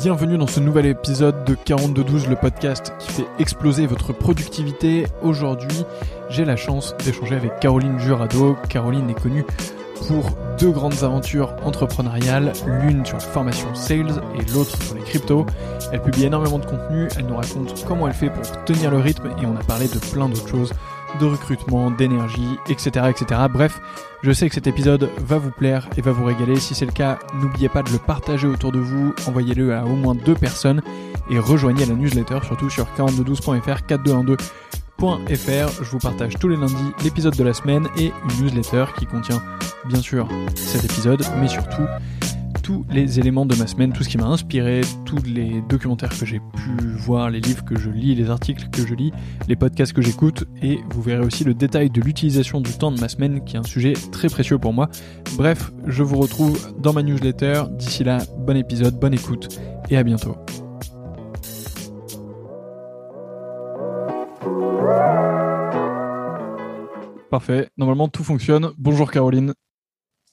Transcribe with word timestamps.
Bienvenue 0.00 0.38
dans 0.38 0.46
ce 0.46 0.60
nouvel 0.60 0.86
épisode 0.86 1.44
de 1.44 1.54
4212, 1.54 2.28
le 2.28 2.36
podcast 2.36 2.92
qui 3.00 3.10
fait 3.10 3.26
exploser 3.40 3.86
votre 3.86 4.12
productivité. 4.12 5.06
Aujourd'hui, 5.22 5.84
j'ai 6.30 6.44
la 6.44 6.54
chance 6.54 6.94
d'échanger 7.04 7.34
avec 7.34 7.58
Caroline 7.58 7.98
Jurado. 7.98 8.56
Caroline 8.68 9.10
est 9.10 9.20
connue 9.20 9.44
pour 10.06 10.30
deux 10.60 10.70
grandes 10.70 11.02
aventures 11.02 11.56
entrepreneuriales, 11.64 12.52
l'une 12.64 13.04
sur 13.04 13.16
la 13.16 13.24
formation 13.24 13.74
sales 13.74 14.22
et 14.36 14.52
l'autre 14.52 14.80
sur 14.80 14.94
les 14.94 15.02
cryptos. 15.02 15.46
Elle 15.92 16.00
publie 16.00 16.26
énormément 16.26 16.60
de 16.60 16.66
contenu, 16.66 17.08
elle 17.16 17.26
nous 17.26 17.36
raconte 17.36 17.84
comment 17.84 18.06
elle 18.06 18.14
fait 18.14 18.30
pour 18.30 18.64
tenir 18.64 18.92
le 18.92 18.98
rythme 18.98 19.30
et 19.42 19.46
on 19.46 19.56
a 19.56 19.64
parlé 19.64 19.88
de 19.88 19.98
plein 19.98 20.28
d'autres 20.28 20.48
choses 20.48 20.72
de 21.20 21.26
recrutement, 21.26 21.90
d'énergie, 21.90 22.58
etc., 22.68 23.06
etc. 23.10 23.40
Bref, 23.50 23.80
je 24.22 24.32
sais 24.32 24.48
que 24.48 24.54
cet 24.54 24.66
épisode 24.66 25.10
va 25.18 25.38
vous 25.38 25.50
plaire 25.50 25.88
et 25.96 26.00
va 26.00 26.12
vous 26.12 26.24
régaler. 26.24 26.56
Si 26.56 26.74
c'est 26.74 26.86
le 26.86 26.92
cas, 26.92 27.18
n'oubliez 27.40 27.68
pas 27.68 27.82
de 27.82 27.90
le 27.90 27.98
partager 27.98 28.46
autour 28.46 28.72
de 28.72 28.78
vous, 28.78 29.14
envoyez-le 29.26 29.74
à 29.74 29.84
au 29.84 29.96
moins 29.96 30.14
deux 30.14 30.34
personnes 30.34 30.82
et 31.30 31.38
rejoignez 31.38 31.86
la 31.86 31.94
newsletter, 31.94 32.38
surtout 32.44 32.70
sur 32.70 32.86
4212.fr, 32.96 33.86
4212.fr. 33.88 35.84
Je 35.84 35.90
vous 35.90 35.98
partage 35.98 36.34
tous 36.38 36.48
les 36.48 36.56
lundis 36.56 36.92
l'épisode 37.04 37.36
de 37.36 37.44
la 37.44 37.54
semaine 37.54 37.88
et 37.96 38.06
une 38.06 38.44
newsletter 38.44 38.86
qui 38.98 39.06
contient 39.06 39.42
bien 39.86 40.00
sûr 40.00 40.28
cet 40.54 40.84
épisode, 40.84 41.24
mais 41.40 41.48
surtout 41.48 41.86
tous 42.68 42.84
les 42.90 43.18
éléments 43.18 43.46
de 43.46 43.54
ma 43.54 43.66
semaine, 43.66 43.94
tout 43.94 44.02
ce 44.02 44.10
qui 44.10 44.18
m'a 44.18 44.26
inspiré, 44.26 44.82
tous 45.06 45.22
les 45.24 45.62
documentaires 45.70 46.10
que 46.10 46.26
j'ai 46.26 46.38
pu 46.38 46.86
voir, 46.98 47.30
les 47.30 47.40
livres 47.40 47.64
que 47.64 47.78
je 47.78 47.88
lis, 47.88 48.14
les 48.14 48.28
articles 48.28 48.68
que 48.68 48.86
je 48.86 48.94
lis, 48.94 49.10
les 49.48 49.56
podcasts 49.56 49.94
que 49.94 50.02
j'écoute, 50.02 50.44
et 50.60 50.78
vous 50.90 51.00
verrez 51.00 51.24
aussi 51.24 51.44
le 51.44 51.54
détail 51.54 51.88
de 51.88 52.02
l'utilisation 52.02 52.60
du 52.60 52.70
temps 52.76 52.92
de 52.92 53.00
ma 53.00 53.08
semaine, 53.08 53.42
qui 53.42 53.56
est 53.56 53.58
un 53.58 53.62
sujet 53.62 53.94
très 54.12 54.28
précieux 54.28 54.58
pour 54.58 54.74
moi. 54.74 54.90
Bref, 55.38 55.72
je 55.86 56.02
vous 56.02 56.18
retrouve 56.18 56.78
dans 56.78 56.92
ma 56.92 57.02
newsletter. 57.02 57.62
D'ici 57.70 58.04
là, 58.04 58.18
bon 58.36 58.54
épisode, 58.54 59.00
bonne 59.00 59.14
écoute, 59.14 59.58
et 59.88 59.96
à 59.96 60.02
bientôt. 60.02 60.36
Parfait, 67.30 67.70
normalement 67.78 68.08
tout 68.08 68.24
fonctionne. 68.24 68.72
Bonjour 68.76 69.10
Caroline. 69.10 69.54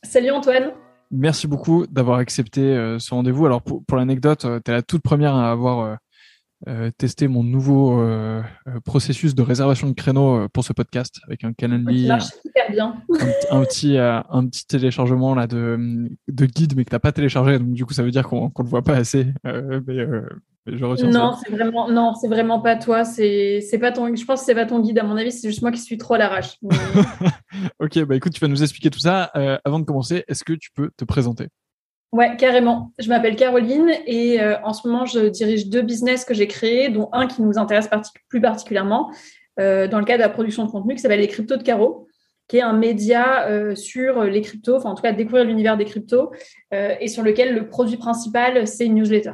Salut 0.04 0.32
Antoine. 0.32 0.74
Merci 1.12 1.48
beaucoup 1.48 1.86
d'avoir 1.88 2.18
accepté 2.18 2.62
euh, 2.62 3.00
ce 3.00 3.14
rendez-vous. 3.14 3.46
Alors 3.46 3.62
pour, 3.62 3.84
l'anecdote, 3.96 4.46
euh, 4.46 4.60
tu 4.64 4.72
es 4.72 4.74
la 4.74 4.82
toute 4.82 5.02
première 5.02 5.36
à 5.36 5.52
avoir 5.52 5.98
euh, 6.68 6.90
testé 6.98 7.28
mon 7.28 7.44
nouveau 7.44 8.02
processus 8.86 9.36
de 9.36 9.42
réservation 9.42 9.88
de 9.88 9.94
créneau 9.94 10.48
pour 10.50 10.64
ce 10.64 10.74
podcast 10.74 11.20
avec 11.28 11.44
un 11.44 11.54
Calendly. 11.54 12.08
Ça 12.08 12.14
marche 12.16 12.26
super 12.42 12.72
bien. 12.72 12.96
Un, 13.52 13.62
petit, 13.66 13.98
un 13.98 14.48
petit 14.48 14.66
téléchargement 14.66 15.36
là, 15.36 15.48
de, 15.48 16.10
de 16.28 16.46
guide, 16.46 16.76
mais 16.76 16.84
que 16.84 16.90
tu 16.90 16.96
n'as 16.96 17.00
pas 17.00 17.12
téléchargé. 17.12 17.60
Donc 17.60 17.74
du 17.74 17.86
coup, 17.86 17.94
ça 17.94 18.04
veut 18.04 18.12
dire 18.12 18.28
qu'on 18.28 18.46
ne 18.46 18.64
le 18.64 18.70
voit 18.70 18.84
pas 18.84 18.96
assez. 18.96 19.28
mais, 19.44 20.08
non, 20.68 21.34
c'est 21.34 21.52
vraiment, 21.52 21.90
non, 21.90 22.16
c'est 22.16 22.28
vraiment 22.28 22.60
pas 22.60 22.76
toi. 22.76 23.04
C'est, 23.04 23.62
c'est 23.62 23.78
pas 23.78 23.92
ton. 23.92 24.16
Je 24.16 24.26
pense 24.26 24.40
que 24.40 24.46
c'est 24.46 24.56
pas 24.56 24.66
ton 24.66 24.80
guide. 24.80 24.98
À 24.98 25.04
mon 25.04 25.16
avis, 25.16 25.32
c'est 25.32 25.48
juste 25.48 25.62
moi 25.62 25.72
qui 25.72 25.80
suis 25.80 25.98
trop 25.98 26.16
à 26.16 26.18
l'arrache. 26.18 26.58
ok, 27.80 28.04
bah 28.06 28.16
écoute, 28.16 28.34
tu 28.34 28.40
vas 28.40 28.48
nous 28.48 28.64
expliquer 28.64 28.90
tout 28.90 29.00
ça. 29.00 29.32
Euh, 29.36 29.60
avant 29.64 29.80
de 29.80 29.86
commencer, 29.86 30.24
est-ce 30.28 30.44
que 30.44 30.54
tu 30.54 30.72
peux 30.72 30.90
te 30.98 31.06
présenter? 31.06 31.50
Ouais, 32.12 32.36
carrément. 32.38 32.94
Je 32.98 33.10
m'appelle 33.10 33.36
Caroline 33.36 33.92
et 34.08 34.42
euh, 34.42 34.56
en 34.64 34.74
ce 34.74 34.88
moment, 34.88 35.06
je 35.06 35.28
dirige 35.28 35.70
deux 35.70 35.84
business 35.84 36.26
que 36.26 36.34
j'ai 36.34 36.48
créés, 36.48 36.90
dont 36.90 37.10
un 37.12 37.28
qui 37.28 37.44
nous 37.44 37.60
intéresse 37.60 37.90
plus 38.30 38.42
particulièrement 38.42 39.12
euh, 39.60 39.88
dans 39.88 40.00
le 40.00 40.06
cadre 40.06 40.24
de 40.24 40.28
la 40.28 40.34
production 40.34 40.66
de 40.66 40.72
contenu, 40.72 40.96
qui 40.96 41.02
s'appelle 41.02 41.20
les 41.20 41.28
cryptos 41.28 41.58
de 41.58 41.64
Caro 41.64 42.08
qui 42.48 42.58
est 42.58 42.62
un 42.62 42.74
média 42.74 43.48
sur 43.76 44.24
les 44.24 44.42
cryptos, 44.42 44.76
enfin 44.76 44.92
en 44.92 44.94
tout 44.94 45.02
cas 45.02 45.14
découvrir 45.14 45.46
l'univers 45.46 45.78
des 45.78 45.86
cryptos, 45.86 46.32
et 46.72 47.08
sur 47.08 47.24
lequel 47.24 47.56
le 47.56 47.68
produit 47.68 47.98
principal, 47.98 48.68
c'est 48.68 48.86
une 48.86 48.94
newsletter. 48.94 49.34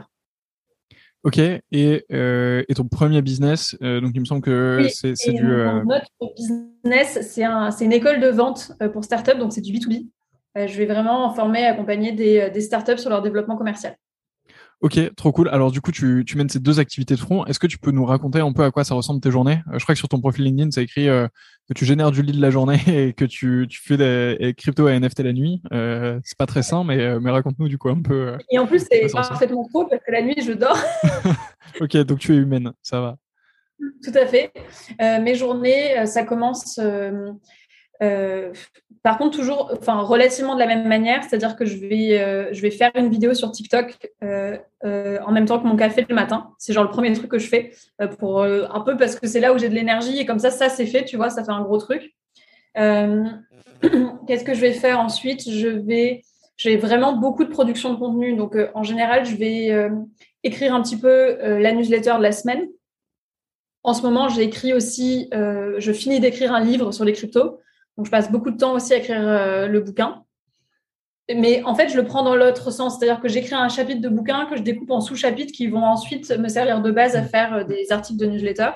Ok, 1.23 1.37
et, 1.37 2.05
euh, 2.11 2.63
et, 2.67 2.73
ton 2.73 2.87
premier 2.87 3.21
business, 3.21 3.77
euh, 3.83 4.01
donc 4.01 4.13
il 4.15 4.21
me 4.21 4.25
semble 4.25 4.41
que 4.41 4.87
c'est 4.91 5.13
du. 5.31 5.51
Euh... 5.51 5.83
Notre 5.83 6.09
business, 6.35 7.19
c'est 7.21 7.43
un, 7.43 7.69
une 7.69 7.93
école 7.93 8.19
de 8.19 8.27
vente 8.27 8.71
euh, 8.81 8.89
pour 8.89 9.03
startups, 9.03 9.37
donc 9.37 9.53
c'est 9.53 9.61
du 9.61 9.71
B2B. 9.71 10.07
Euh, 10.57 10.65
je 10.65 10.77
vais 10.77 10.87
vraiment 10.87 11.31
former, 11.33 11.65
accompagner 11.65 12.11
des, 12.11 12.49
des 12.49 12.61
startups 12.61 12.97
sur 12.97 13.11
leur 13.11 13.21
développement 13.21 13.55
commercial. 13.55 13.95
Ok, 14.81 14.99
trop 15.15 15.31
cool. 15.31 15.47
Alors 15.49 15.71
du 15.71 15.79
coup, 15.79 15.91
tu, 15.91 16.23
tu 16.25 16.37
mènes 16.37 16.49
ces 16.49 16.59
deux 16.59 16.79
activités 16.79 17.13
de 17.13 17.19
front. 17.19 17.45
Est-ce 17.45 17.59
que 17.59 17.67
tu 17.67 17.77
peux 17.77 17.91
nous 17.91 18.03
raconter 18.03 18.39
un 18.39 18.51
peu 18.51 18.63
à 18.63 18.71
quoi 18.71 18.83
ça 18.83 18.95
ressemble 18.95 19.21
tes 19.21 19.29
journées? 19.29 19.59
Euh, 19.71 19.77
Je 19.77 19.83
crois 19.83 19.93
que 19.93 19.99
sur 19.99 20.09
ton 20.09 20.19
profil 20.19 20.43
LinkedIn, 20.43 20.71
ça 20.71 20.81
écrit 20.81 21.07
euh, 21.07 21.27
que 21.69 21.73
tu 21.75 21.85
génères 21.85 22.09
du 22.09 22.23
lead 22.23 22.39
la 22.39 22.49
journée 22.49 22.79
et 22.87 23.13
que 23.13 23.25
tu, 23.25 23.67
tu 23.69 23.79
fais 23.79 23.95
des 23.95 24.55
crypto 24.57 24.87
et 24.89 24.99
NFT 24.99 25.19
la 25.19 25.33
nuit. 25.33 25.61
Euh, 25.71 26.19
c'est 26.23 26.37
pas 26.37 26.47
très 26.47 26.63
sain, 26.63 26.83
mais, 26.83 27.19
mais 27.19 27.29
raconte-nous 27.29 27.67
du 27.67 27.77
coup 27.77 27.89
un 27.89 28.01
peu. 28.01 28.37
et 28.49 28.57
en 28.57 28.65
plus, 28.65 28.83
c'est 28.91 29.11
parfaitement 29.11 29.67
faux 29.71 29.85
parce 29.85 30.01
que 30.03 30.11
la 30.11 30.23
nuit, 30.23 30.41
je 30.43 30.53
dors. 30.53 30.79
ok, 31.79 31.97
donc 31.97 32.17
tu 32.17 32.33
es 32.33 32.37
humaine, 32.37 32.71
ça 32.81 33.01
va. 33.01 33.17
Tout 34.03 34.13
à 34.15 34.25
fait. 34.25 34.51
mes 34.99 35.35
journées, 35.35 36.07
ça 36.07 36.23
commence 36.23 36.79
euh, 38.01 38.51
par 39.03 39.17
contre, 39.17 39.37
toujours, 39.37 39.71
enfin, 39.79 40.01
relativement 40.01 40.55
de 40.55 40.59
la 40.59 40.67
même 40.67 40.87
manière, 40.87 41.23
c'est-à-dire 41.23 41.55
que 41.55 41.65
je 41.65 41.77
vais, 41.77 42.19
euh, 42.19 42.49
je 42.51 42.61
vais 42.61 42.71
faire 42.71 42.91
une 42.95 43.09
vidéo 43.09 43.33
sur 43.33 43.51
TikTok 43.51 44.09
euh, 44.23 44.57
en 44.83 45.31
même 45.31 45.45
temps 45.45 45.59
que 45.59 45.67
mon 45.67 45.75
café 45.75 46.05
le 46.07 46.15
matin. 46.15 46.51
C'est 46.57 46.73
genre 46.73 46.83
le 46.83 46.89
premier 46.89 47.13
truc 47.13 47.29
que 47.29 47.39
je 47.39 47.47
fais 47.47 47.71
pour 48.19 48.43
un 48.43 48.81
peu 48.81 48.97
parce 48.97 49.19
que 49.19 49.27
c'est 49.27 49.39
là 49.39 49.53
où 49.53 49.57
j'ai 49.57 49.69
de 49.69 49.75
l'énergie 49.75 50.19
et 50.19 50.25
comme 50.25 50.39
ça, 50.39 50.51
ça 50.51 50.69
c'est 50.69 50.85
fait, 50.85 51.05
tu 51.05 51.17
vois, 51.17 51.29
ça 51.29 51.43
fait 51.43 51.51
un 51.51 51.61
gros 51.61 51.77
truc. 51.77 52.15
Qu'est-ce 52.75 54.43
que 54.43 54.53
je 54.53 54.61
vais 54.61 54.73
faire 54.73 54.99
ensuite? 54.99 55.49
Je 55.49 55.67
vais, 55.67 56.23
j'ai 56.57 56.77
vraiment 56.77 57.13
beaucoup 57.13 57.43
de 57.43 57.49
production 57.49 57.93
de 57.93 57.99
contenu, 57.99 58.35
donc 58.35 58.55
en 58.73 58.83
général, 58.83 59.25
je 59.25 59.35
vais 59.35 59.89
écrire 60.43 60.73
un 60.73 60.81
petit 60.81 60.97
peu 60.97 61.37
la 61.59 61.71
newsletter 61.71 62.13
de 62.17 62.23
la 62.23 62.31
semaine. 62.31 62.67
En 63.83 63.93
ce 63.93 64.03
moment, 64.03 64.29
j'ai 64.29 64.43
écrit 64.43 64.73
aussi, 64.73 65.29
je 65.31 65.91
finis 65.91 66.19
d'écrire 66.19 66.53
un 66.53 66.63
livre 66.63 66.91
sur 66.91 67.05
les 67.05 67.13
cryptos. 67.13 67.59
Donc, 68.01 68.07
je 68.07 68.11
passe 68.11 68.31
beaucoup 68.31 68.49
de 68.49 68.57
temps 68.57 68.73
aussi 68.73 68.95
à 68.95 68.97
écrire 68.97 69.21
euh, 69.21 69.67
le 69.67 69.79
bouquin. 69.79 70.23
Mais 71.31 71.61
en 71.65 71.75
fait, 71.75 71.89
je 71.89 71.95
le 71.95 72.03
prends 72.03 72.23
dans 72.23 72.35
l'autre 72.35 72.71
sens. 72.71 72.97
C'est-à-dire 72.97 73.21
que 73.21 73.27
j'écris 73.27 73.53
un 73.53 73.69
chapitre 73.69 74.01
de 74.01 74.09
bouquin 74.09 74.47
que 74.47 74.57
je 74.57 74.63
découpe 74.63 74.89
en 74.89 75.01
sous-chapitres 75.01 75.53
qui 75.53 75.67
vont 75.67 75.83
ensuite 75.83 76.31
me 76.31 76.47
servir 76.47 76.81
de 76.81 76.89
base 76.89 77.15
à 77.15 77.21
faire 77.21 77.53
euh, 77.53 77.63
des 77.63 77.91
articles 77.91 78.19
de 78.19 78.25
newsletter. 78.25 78.71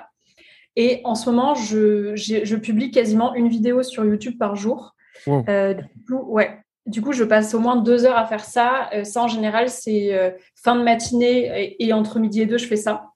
Et 0.75 1.01
en 1.05 1.15
ce 1.15 1.27
moment, 1.27 1.55
je, 1.55 2.15
je 2.15 2.55
publie 2.55 2.91
quasiment 2.91 3.33
une 3.33 3.47
vidéo 3.47 3.81
sur 3.81 4.05
YouTube 4.05 4.37
par 4.37 4.55
jour. 4.55 4.93
Euh, 5.27 5.73
du, 5.73 5.83
coup, 6.07 6.21
ouais. 6.27 6.59
du 6.85 7.01
coup, 7.01 7.11
je 7.11 7.23
passe 7.23 7.55
au 7.55 7.59
moins 7.59 7.77
deux 7.77 8.05
heures 8.05 8.17
à 8.17 8.27
faire 8.27 8.45
ça. 8.45 8.91
ça, 9.05 9.23
en 9.23 9.27
général, 9.27 9.69
c'est 9.69 10.35
fin 10.55 10.75
de 10.75 10.83
matinée 10.83 11.75
et, 11.79 11.93
entre 11.93 12.19
midi 12.19 12.41
et 12.41 12.45
deux, 12.45 12.59
je 12.59 12.67
fais 12.67 12.75
ça. 12.75 13.07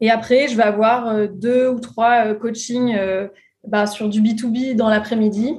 Et 0.00 0.10
après, 0.10 0.48
je 0.48 0.56
vais 0.56 0.62
avoir 0.62 1.28
deux 1.28 1.68
ou 1.68 1.80
trois 1.80 2.32
coachings 2.34 2.96
bah, 3.66 3.86
sur 3.86 4.08
du 4.08 4.22
B2B 4.22 4.74
dans 4.74 4.88
l'après-midi. 4.88 5.56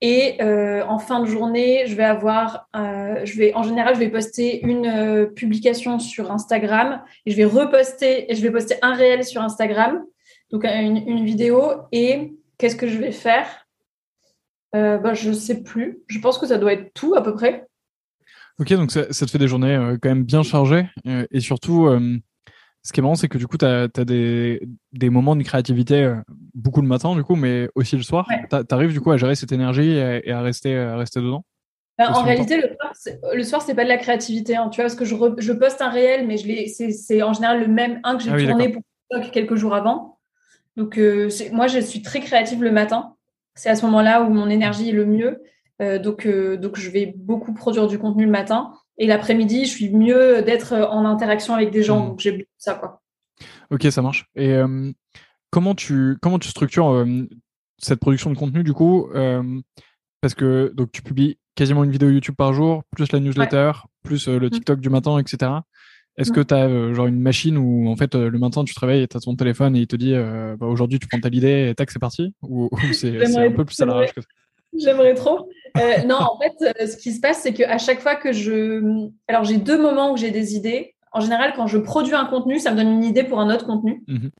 Et 0.00 0.42
euh, 0.42 0.84
en 0.86 0.98
fin 0.98 1.20
de 1.20 1.26
journée, 1.26 1.84
je 1.86 1.94
vais 1.94 2.04
avoir, 2.04 2.68
euh, 2.76 3.24
je 3.24 3.38
vais, 3.38 3.54
en 3.54 3.62
général, 3.62 3.94
je 3.94 4.00
vais 4.00 4.10
poster 4.10 4.62
une 4.62 4.86
euh, 4.86 5.26
publication 5.26 5.98
sur 5.98 6.30
Instagram 6.30 7.00
et 7.24 7.30
je 7.30 7.36
vais 7.36 7.44
reposter, 7.46 8.30
et 8.30 8.34
je 8.34 8.42
vais 8.42 8.50
poster 8.50 8.76
un 8.82 8.92
réel 8.92 9.24
sur 9.24 9.40
Instagram, 9.40 10.04
donc 10.50 10.64
une, 10.64 11.24
vidéo. 11.24 11.72
Et 11.90 12.34
qu'est-ce 12.58 12.76
que 12.76 12.86
je 12.86 12.98
vais 12.98 13.12
faire? 13.12 13.46
Bah, 14.72 15.14
Je 15.14 15.30
ne 15.30 15.34
sais 15.34 15.62
plus. 15.62 16.00
Je 16.08 16.18
pense 16.18 16.36
que 16.36 16.46
ça 16.46 16.58
doit 16.58 16.72
être 16.72 16.92
tout 16.92 17.14
à 17.14 17.22
peu 17.22 17.32
près. 17.32 17.66
Ok, 18.58 18.72
donc 18.74 18.90
ça, 18.90 19.10
ça 19.10 19.24
te 19.24 19.30
fait 19.30 19.38
des 19.38 19.48
journées 19.48 19.96
quand 20.02 20.08
même 20.10 20.24
bien 20.24 20.42
chargées 20.42 20.86
et 21.06 21.40
surtout 21.40 21.88
ce 22.84 22.92
qui 22.92 23.00
est 23.00 23.02
marrant, 23.02 23.14
c'est 23.14 23.28
que 23.28 23.38
du 23.38 23.46
coup, 23.46 23.56
tu 23.56 23.64
as, 23.64 23.88
des, 23.88 24.60
des, 24.92 25.08
moments 25.08 25.34
de 25.34 25.42
créativité 25.42 26.02
euh, 26.02 26.16
beaucoup 26.54 26.82
le 26.82 26.86
matin, 26.86 27.14
du 27.14 27.24
coup, 27.24 27.34
mais 27.34 27.68
aussi 27.74 27.96
le 27.96 28.02
soir. 28.02 28.28
Tu 28.50 28.74
arrives 28.74 28.92
du 28.92 29.00
coup 29.00 29.10
à 29.10 29.16
gérer 29.16 29.34
cette 29.34 29.52
énergie 29.52 29.92
et, 29.92 30.30
à, 30.30 30.42
rester, 30.42 30.76
à 30.76 30.96
rester 30.98 31.20
dedans? 31.20 31.44
Ben, 31.96 32.08
En 32.10 32.22
réalité, 32.22 32.56
le 32.58 32.68
soir, 32.74 33.16
le 33.32 33.42
soir, 33.42 33.62
c'est 33.62 33.74
pas 33.74 33.84
de 33.84 33.88
la 33.88 33.96
créativité. 33.96 34.56
Hein, 34.56 34.68
tu 34.68 34.76
vois, 34.76 34.84
parce 34.84 34.96
que 34.96 35.06
je, 35.06 35.14
je, 35.38 35.52
poste 35.52 35.80
un 35.80 35.88
réel, 35.88 36.26
mais 36.26 36.36
c'est 36.36 37.22
en 37.22 37.32
général 37.32 37.60
le 37.60 37.68
même 37.68 38.00
un 38.04 38.16
que 38.16 38.22
j'ai 38.22 38.30
ah 38.30 38.38
tourné 38.38 38.68
pour 38.68 39.30
quelques 39.32 39.54
jours 39.54 39.74
avant. 39.74 40.18
Donc, 40.76 40.98
euh, 40.98 41.30
moi, 41.52 41.68
je 41.68 41.78
suis 41.78 42.02
très 42.02 42.20
créative 42.20 42.62
le 42.62 42.72
matin. 42.72 43.14
C'est 43.54 43.70
à 43.70 43.76
ce 43.76 43.86
moment-là 43.86 44.22
où 44.22 44.28
mon 44.28 44.50
énergie 44.50 44.90
est 44.90 44.92
le 44.92 45.06
mieux. 45.06 45.42
Euh, 45.80 45.98
donc, 45.98 46.28
donc, 46.28 46.78
je 46.78 46.90
vais 46.90 47.14
beaucoup 47.16 47.54
produire 47.54 47.86
du 47.86 47.98
contenu 47.98 48.26
le 48.26 48.30
matin. 48.30 48.74
Et 48.98 49.06
l'après-midi, 49.06 49.64
je 49.64 49.70
suis 49.70 49.90
mieux 49.90 50.42
d'être 50.42 50.74
en 50.74 51.04
interaction 51.04 51.54
avec 51.54 51.70
des 51.70 51.82
gens. 51.82 52.04
Hmm. 52.04 52.08
Donc, 52.10 52.20
j'ai 52.20 52.48
ça, 52.58 52.74
quoi. 52.74 53.02
Ok, 53.70 53.86
ça 53.90 54.02
marche. 54.02 54.26
Et 54.36 54.52
euh, 54.52 54.92
comment, 55.50 55.74
tu, 55.74 56.16
comment 56.22 56.38
tu 56.38 56.48
structures 56.48 56.90
euh, 56.90 57.26
cette 57.78 58.00
production 58.00 58.30
de 58.30 58.36
contenu, 58.36 58.62
du 58.62 58.72
coup 58.72 59.08
euh, 59.14 59.60
Parce 60.20 60.34
que 60.34 60.72
donc, 60.74 60.92
tu 60.92 61.02
publies 61.02 61.38
quasiment 61.56 61.84
une 61.84 61.90
vidéo 61.90 62.10
YouTube 62.10 62.36
par 62.36 62.52
jour, 62.52 62.82
plus 62.90 63.10
la 63.12 63.20
newsletter, 63.20 63.72
plus 64.02 64.28
le 64.28 64.46
hmm. 64.46 64.50
TikTok 64.50 64.80
du 64.80 64.90
matin, 64.90 65.18
etc. 65.18 65.52
Est-ce 66.16 66.30
hmm. 66.30 66.34
que 66.34 66.40
tu 66.40 66.54
as 66.54 66.94
genre 66.94 67.06
une 67.06 67.20
machine 67.20 67.58
où 67.58 67.88
en 67.88 67.96
fait 67.96 68.14
le 68.14 68.38
matin 68.38 68.62
tu 68.62 68.72
travailles 68.72 69.02
et 69.02 69.08
tu 69.08 69.16
as 69.16 69.20
ton 69.20 69.34
téléphone 69.34 69.74
et 69.74 69.80
il 69.80 69.86
te 69.88 69.96
dit 69.96 70.14
bah, 70.14 70.66
aujourd'hui 70.66 71.00
tu 71.00 71.08
prends 71.08 71.18
ta 71.18 71.28
idée 71.28 71.68
et 71.70 71.74
tac 71.74 71.90
c'est 71.90 71.98
parti? 71.98 72.34
Ou, 72.42 72.70
c'est 72.92 73.36
un 73.36 73.50
peu 73.50 73.64
plus 73.64 73.80
à 73.80 73.86
l'arrache 73.86 74.12
que 74.12 74.20
ça? 74.20 74.28
J'aimerais 74.76 75.14
trop. 75.14 75.48
Euh, 75.76 76.02
non, 76.04 76.16
en 76.16 76.38
fait, 76.38 76.54
euh, 76.80 76.86
ce 76.86 76.96
qui 76.96 77.12
se 77.12 77.20
passe, 77.20 77.40
c'est 77.42 77.52
qu'à 77.52 77.78
chaque 77.78 78.00
fois 78.00 78.14
que 78.14 78.32
je. 78.32 79.08
Alors, 79.28 79.44
j'ai 79.44 79.56
deux 79.56 79.80
moments 79.80 80.12
où 80.12 80.16
j'ai 80.16 80.30
des 80.30 80.54
idées. 80.54 80.94
en 81.12 81.20
général, 81.20 81.52
quand 81.54 81.66
je 81.66 81.78
produis 81.78 82.14
un 82.14 82.24
contenu, 82.26 82.58
ça 82.58 82.70
me 82.70 82.76
donne 82.76 82.92
une 82.92 83.04
idée 83.04 83.24
pour 83.24 83.40
un 83.40 83.52
autre 83.52 83.66
contenu. 83.66 84.02
Mhm. 84.08 84.30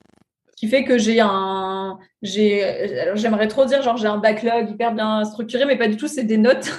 Ce 0.50 0.56
qui 0.56 0.69
fait 0.69 0.84
que 0.84 0.98
j'ai 0.98 1.20
un. 1.20 1.98
J'aimerais 2.22 3.48
trop 3.48 3.64
dire, 3.64 3.82
genre, 3.82 3.96
j'ai 3.96 4.06
un 4.06 4.19
backlog 4.19 4.70
hyper 4.70 4.92
bien 4.92 5.25
structuré, 5.25 5.64
mais 5.66 5.76
pas 5.76 5.88
du 5.88 5.96
tout, 5.96 6.08
c'est 6.08 6.25
des 6.25 6.38
notes. 6.38 6.70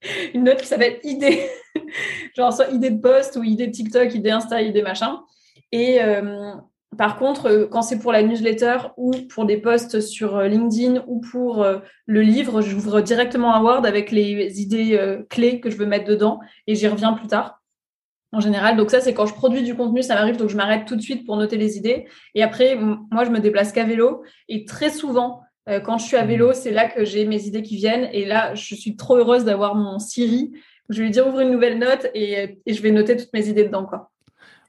une 0.34 0.44
note 0.44 0.60
qui 0.60 0.66
s'appelle 0.66 0.98
idée. 1.02 1.48
genre, 2.36 2.52
soit 2.52 2.68
idée 2.68 2.90
de 2.90 3.00
post 3.00 3.36
ou 3.36 3.42
idée 3.42 3.66
de 3.66 3.72
TikTok, 3.72 4.14
idée 4.14 4.30
Insta, 4.30 4.62
idée 4.62 4.82
machin. 4.82 5.20
Et. 5.72 6.00
Euh, 6.02 6.54
par 6.96 7.18
contre, 7.18 7.46
euh, 7.46 7.66
quand 7.66 7.82
c'est 7.82 7.98
pour 7.98 8.12
la 8.12 8.22
newsletter 8.22 8.76
ou 8.96 9.12
pour 9.28 9.46
des 9.46 9.56
posts 9.56 10.00
sur 10.00 10.36
euh, 10.36 10.48
LinkedIn 10.48 11.04
ou 11.06 11.20
pour 11.20 11.62
euh, 11.62 11.78
le 12.06 12.22
livre, 12.22 12.60
j'ouvre 12.60 13.00
directement 13.00 13.54
un 13.54 13.62
Word 13.62 13.86
avec 13.86 14.10
les 14.10 14.60
idées 14.60 14.98
clés 15.30 15.60
que 15.60 15.70
je 15.70 15.76
veux 15.76 15.86
mettre 15.86 16.06
dedans 16.06 16.40
et 16.66 16.74
j'y 16.74 16.88
reviens 16.88 17.12
plus 17.12 17.28
tard. 17.28 17.62
En 18.32 18.40
général, 18.40 18.76
donc 18.76 18.90
ça 18.90 19.00
c'est 19.00 19.14
quand 19.14 19.26
je 19.26 19.34
produis 19.34 19.62
du 19.62 19.76
contenu, 19.76 20.02
ça 20.02 20.14
m'arrive 20.16 20.36
donc 20.36 20.48
je 20.48 20.56
m'arrête 20.56 20.86
tout 20.86 20.96
de 20.96 21.00
suite 21.00 21.24
pour 21.24 21.36
noter 21.36 21.56
les 21.56 21.76
idées. 21.76 22.06
Et 22.34 22.42
après, 22.42 22.76
moi 22.76 23.24
je 23.24 23.30
me 23.30 23.38
déplace 23.38 23.72
qu'à 23.72 23.84
vélo 23.84 24.24
et 24.48 24.64
très 24.64 24.90
souvent 24.90 25.40
quand 25.84 25.98
je 25.98 26.04
suis 26.04 26.16
à 26.16 26.24
vélo, 26.24 26.52
c'est 26.52 26.72
là 26.72 26.88
que 26.88 27.04
j'ai 27.04 27.24
mes 27.24 27.46
idées 27.46 27.62
qui 27.62 27.76
viennent 27.76 28.08
et 28.12 28.24
là 28.24 28.54
je 28.54 28.74
suis 28.74 28.96
trop 28.96 29.16
heureuse 29.16 29.44
d'avoir 29.44 29.76
mon 29.76 29.98
Siri. 29.98 30.52
Je 30.90 30.98
vais 30.98 31.04
lui 31.04 31.10
dire 31.10 31.26
ouvre 31.26 31.40
une 31.40 31.52
nouvelle 31.52 31.78
note 31.78 32.08
et, 32.14 32.58
et 32.66 32.74
je 32.74 32.82
vais 32.82 32.90
noter 32.90 33.16
toutes 33.16 33.32
mes 33.32 33.48
idées 33.48 33.64
dedans 33.64 33.86
quoi. 33.86 34.10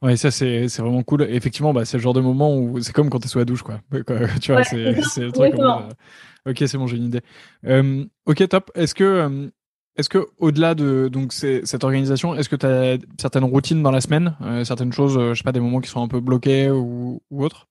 Ouais, 0.06 0.18
ça 0.18 0.30
c'est 0.30 0.68
vraiment 0.78 1.02
cool. 1.02 1.24
effectivement, 1.24 1.74
bah, 1.74 1.84
c'est 1.84 1.98
le 1.98 2.04
genre 2.04 2.14
de 2.14 2.22
moment 2.22 2.56
où 2.56 2.80
c'est 2.80 2.94
comme 2.94 3.10
quand 3.10 3.18
tu 3.18 3.26
es 3.26 3.28
sous 3.28 3.40
la 3.40 3.46
douche, 3.46 3.64
quoi. 3.64 3.80
tu 4.40 4.52
vois, 4.52 4.64
c'est 4.64 4.78
le 4.78 5.32
truc. 5.32 5.56
Euh, 5.58 5.80
ok, 6.48 6.64
c'est 6.68 6.78
bon, 6.78 6.86
j'ai 6.86 6.98
une 6.98 7.06
idée. 7.06 7.22
Euh, 7.66 8.06
ok, 8.28 8.48
top. 8.48 8.70
Est-ce 8.76 8.94
que, 8.94 9.04
euh, 9.04 9.48
est-ce 9.98 10.10
que 10.10 10.28
au-delà 10.38 10.76
de 10.76 11.08
donc 11.08 11.34
cette 11.34 11.84
organisation, 11.84 12.36
est-ce 12.36 12.50
que 12.50 12.56
tu 12.56 12.68
as 12.68 13.00
certaines 13.20 13.46
routines 13.46 13.82
dans 13.82 13.90
la 13.90 14.00
semaine, 14.00 14.36
certaines 14.64 14.94
choses, 14.94 15.14
je 15.14 15.34
sais 15.34 15.44
pas, 15.44 15.52
des 15.52 15.60
moments 15.60 15.82
qui 15.82 15.90
sont 15.90 16.04
un 16.04 16.08
peu 16.08 16.20
bloqués 16.20 16.70
ou, 16.70 17.24
ou 17.32 17.44
autres? 17.44 17.68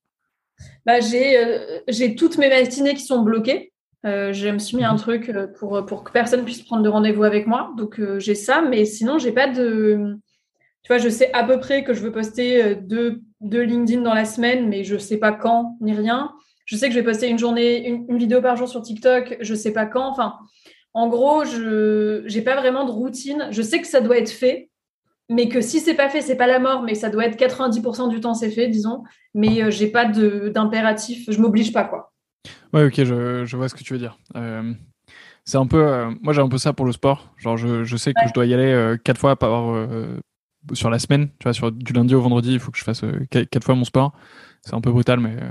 Bah, 0.84 0.98
j'ai 0.98 2.16
toutes 2.16 2.36
mes 2.38 2.48
matinées 2.48 2.94
qui 2.94 3.02
sont 3.02 3.22
bloquées. 3.22 3.72
je 4.02 4.50
me 4.50 4.58
suis 4.58 4.76
mis 4.76 4.84
un 4.84 4.94
mhm. 4.94 4.98
truc 4.98 5.32
pour, 5.56 5.86
pour 5.86 6.02
que 6.02 6.10
personne 6.10 6.44
puisse 6.44 6.62
prendre 6.62 6.82
de 6.82 6.88
rendez-vous 6.88 7.22
avec 7.22 7.46
moi. 7.46 7.72
Donc, 7.76 8.00
j'ai 8.18 8.34
ça, 8.34 8.60
mais 8.60 8.86
sinon, 8.86 9.18
j'ai 9.18 9.30
pas 9.30 9.46
de 9.46 10.18
tu 10.84 10.92
vois, 10.92 10.98
je 10.98 11.08
sais 11.08 11.32
à 11.32 11.44
peu 11.44 11.58
près 11.58 11.82
que 11.82 11.94
je 11.94 12.00
veux 12.00 12.12
poster 12.12 12.62
euh, 12.62 12.74
deux, 12.74 13.22
deux 13.40 13.62
LinkedIn 13.62 14.02
dans 14.02 14.12
la 14.12 14.26
semaine, 14.26 14.68
mais 14.68 14.84
je 14.84 14.94
ne 14.94 14.98
sais 14.98 15.16
pas 15.16 15.32
quand 15.32 15.78
ni 15.80 15.94
rien. 15.94 16.30
Je 16.66 16.76
sais 16.76 16.88
que 16.88 16.94
je 16.94 16.98
vais 16.98 17.04
poster 17.04 17.28
une 17.28 17.38
journée, 17.38 17.88
une, 17.88 18.18
vidéo 18.18 18.42
par 18.42 18.56
jour 18.56 18.68
sur 18.68 18.82
TikTok, 18.82 19.38
je 19.40 19.52
ne 19.52 19.58
sais 19.58 19.72
pas 19.72 19.86
quand. 19.86 20.06
Enfin, 20.06 20.34
en 20.92 21.08
gros, 21.08 21.44
je 21.44 22.26
n'ai 22.26 22.42
pas 22.42 22.56
vraiment 22.56 22.84
de 22.84 22.90
routine. 22.90 23.48
Je 23.50 23.62
sais 23.62 23.80
que 23.80 23.86
ça 23.86 24.02
doit 24.02 24.18
être 24.18 24.30
fait, 24.30 24.70
mais 25.30 25.48
que 25.48 25.62
si 25.62 25.80
c'est 25.80 25.94
pas 25.94 26.10
fait, 26.10 26.20
c'est 26.20 26.36
pas 26.36 26.46
la 26.46 26.58
mort, 26.58 26.82
mais 26.82 26.94
ça 26.94 27.08
doit 27.08 27.24
être 27.24 27.38
90% 27.38 28.10
du 28.10 28.20
temps 28.20 28.34
c'est 28.34 28.50
fait, 28.50 28.68
disons. 28.68 29.04
Mais 29.32 29.56
je 29.56 29.62
euh, 29.62 29.70
j'ai 29.70 29.86
pas 29.86 30.04
d'impératif, 30.04 31.30
je 31.30 31.40
m'oblige 31.40 31.72
pas 31.72 31.84
quoi. 31.84 32.12
Ouais, 32.74 32.84
ok, 32.86 33.04
je, 33.04 33.44
je, 33.46 33.56
vois 33.56 33.70
ce 33.70 33.74
que 33.74 33.82
tu 33.82 33.94
veux 33.94 33.98
dire. 33.98 34.18
Euh, 34.36 34.70
c'est 35.44 35.58
un 35.58 35.66
peu, 35.66 36.08
moi 36.20 36.34
j'ai 36.34 36.42
un 36.42 36.48
peu 36.48 36.58
ça 36.58 36.74
pour 36.74 36.84
le 36.84 36.92
sport. 36.92 37.32
Genre, 37.38 37.56
je, 37.56 37.84
je 37.84 37.96
sais 37.96 38.12
que 38.12 38.28
je 38.28 38.34
dois 38.34 38.44
y 38.44 38.52
aller 38.52 38.96
quatre 39.04 39.18
fois 39.18 39.36
par, 39.36 39.86
sur 40.72 40.90
la 40.90 40.98
semaine, 40.98 41.28
tu 41.38 41.44
vois, 41.44 41.52
sur 41.52 41.70
du 41.70 41.92
lundi 41.92 42.14
au 42.14 42.20
vendredi, 42.20 42.52
il 42.52 42.60
faut 42.60 42.70
que 42.70 42.78
je 42.78 42.84
fasse 42.84 43.04
euh, 43.04 43.26
quatre 43.30 43.64
fois 43.64 43.74
mon 43.74 43.84
sport. 43.84 44.12
C'est 44.62 44.72
un 44.72 44.80
peu 44.80 44.90
brutal, 44.90 45.20
mais 45.20 45.36
euh, 45.42 45.50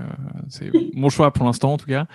c'est 0.50 0.72
mon 0.96 1.10
choix 1.10 1.32
pour 1.32 1.46
l'instant 1.46 1.74
en 1.74 1.78
tout 1.78 1.86
cas. 1.86 2.08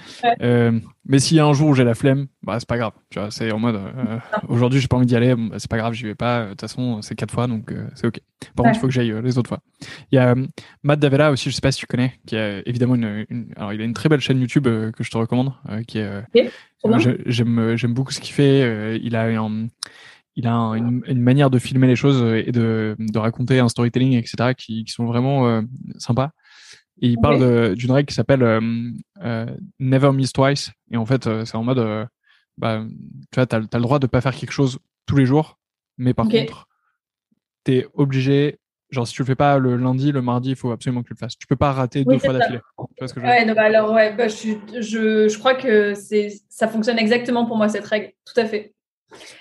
Euh, 0.42 0.80
mais 1.04 1.20
s'il 1.20 1.36
y 1.36 1.40
a 1.40 1.46
un 1.46 1.52
jour 1.52 1.68
où 1.68 1.74
j'ai 1.74 1.84
la 1.84 1.94
flemme, 1.94 2.26
bah 2.42 2.56
c'est 2.58 2.68
pas 2.68 2.76
grave. 2.76 2.92
Tu 3.10 3.20
vois, 3.20 3.30
c'est 3.30 3.52
en 3.52 3.60
mode 3.60 3.80
aujourd'hui 4.48 4.80
j'ai 4.80 4.88
pas 4.88 4.96
envie 4.96 5.06
d'y 5.06 5.14
aller, 5.14 5.34
bah, 5.36 5.56
c'est 5.58 5.70
pas 5.70 5.76
grave, 5.76 5.92
j'y 5.92 6.04
vais 6.04 6.16
pas. 6.16 6.44
De 6.44 6.50
toute 6.50 6.62
façon, 6.62 7.00
c'est 7.02 7.14
quatre 7.14 7.32
fois, 7.32 7.46
donc 7.46 7.72
c'est 7.94 8.08
ok. 8.08 8.18
Par 8.56 8.64
contre, 8.64 8.76
il 8.76 8.80
faut 8.80 8.88
que 8.88 8.92
j'aille 8.92 9.14
les 9.22 9.38
autres 9.38 9.48
fois. 9.48 9.60
Il 10.10 10.16
y 10.16 10.18
a 10.18 10.34
Matt 10.82 10.98
Davella 10.98 11.30
aussi, 11.30 11.50
je 11.50 11.54
sais 11.54 11.60
pas 11.60 11.70
si 11.70 11.78
tu 11.78 11.86
connais, 11.86 12.18
qui 12.26 12.36
a 12.36 12.66
évidemment 12.66 12.96
une, 12.96 13.52
alors 13.56 13.72
il 13.72 13.80
a 13.80 13.84
une 13.84 13.94
très 13.94 14.08
belle 14.08 14.20
chaîne 14.20 14.40
YouTube 14.40 14.64
que 14.64 15.04
je 15.04 15.10
te 15.10 15.18
recommande, 15.18 15.52
qui 15.86 15.98
est 15.98 16.24
j'aime 17.26 17.76
j'aime 17.76 17.94
beaucoup 17.94 18.10
ce 18.10 18.20
qu'il 18.20 18.34
fait. 18.34 18.98
il 19.00 19.14
a 19.14 19.22
un 19.22 19.68
il 20.38 20.46
a 20.46 20.52
une, 20.52 21.20
manière 21.20 21.50
de 21.50 21.58
filmer 21.58 21.88
les 21.88 21.96
choses 21.96 22.22
et 22.22 22.52
de, 22.52 22.96
raconter 23.16 23.58
un 23.58 23.68
storytelling, 23.68 24.12
etc., 24.12 24.54
qui, 24.56 24.84
sont 24.86 25.04
vraiment 25.04 25.48
euh, 25.48 25.62
sympas. 25.98 26.30
Et 27.02 27.08
il 27.08 27.18
parle 27.18 27.74
d'une 27.74 27.90
règle 27.90 28.06
qui 28.06 28.14
s'appelle 28.14 28.44
euh, 28.44 28.60
euh, 29.24 29.46
Never 29.80 30.12
Miss 30.12 30.32
Twice. 30.32 30.70
Et 30.92 30.96
en 30.96 31.06
fait, 31.06 31.28
c'est 31.44 31.56
en 31.56 31.64
mode, 31.64 32.08
bah, 32.56 32.84
tu 33.32 33.34
vois, 33.34 33.46
tu 33.46 33.56
as, 33.56 33.58
le 33.58 33.82
droit 33.82 33.98
de 33.98 34.06
pas 34.06 34.20
faire 34.20 34.34
quelque 34.34 34.52
chose 34.52 34.78
tous 35.06 35.16
les 35.16 35.26
jours, 35.26 35.58
mais 35.96 36.14
par 36.14 36.28
contre, 36.28 36.68
tu 37.64 37.74
es 37.74 37.86
obligé 37.94 38.58
Genre, 38.90 39.06
si 39.06 39.12
tu 39.12 39.20
le 39.20 39.26
fais 39.26 39.34
pas 39.34 39.58
le 39.58 39.76
lundi, 39.76 40.12
le 40.12 40.22
mardi, 40.22 40.48
il 40.48 40.56
faut 40.56 40.70
absolument 40.70 41.02
que 41.02 41.08
tu 41.08 41.12
le 41.12 41.18
fasses. 41.18 41.36
Tu 41.36 41.46
peux 41.46 41.56
pas 41.56 41.72
rater 41.72 42.04
deux 42.06 42.18
fois 42.18 42.32
d'affilée. 42.32 42.60
ouais, 42.78 43.54
bah 43.54 43.62
alors, 43.64 43.92
ouais, 43.92 44.16
bah, 44.16 44.28
je, 44.28 44.54
je, 44.80 45.28
je, 45.28 45.38
crois 45.38 45.54
que 45.54 45.92
ça 46.48 46.68
fonctionne 46.68 46.98
exactement 46.98 47.44
pour 47.44 47.58
moi, 47.58 47.68
cette 47.68 47.84
règle. 47.84 48.12
Tout 48.24 48.40
à 48.40 48.46
fait. 48.46 48.72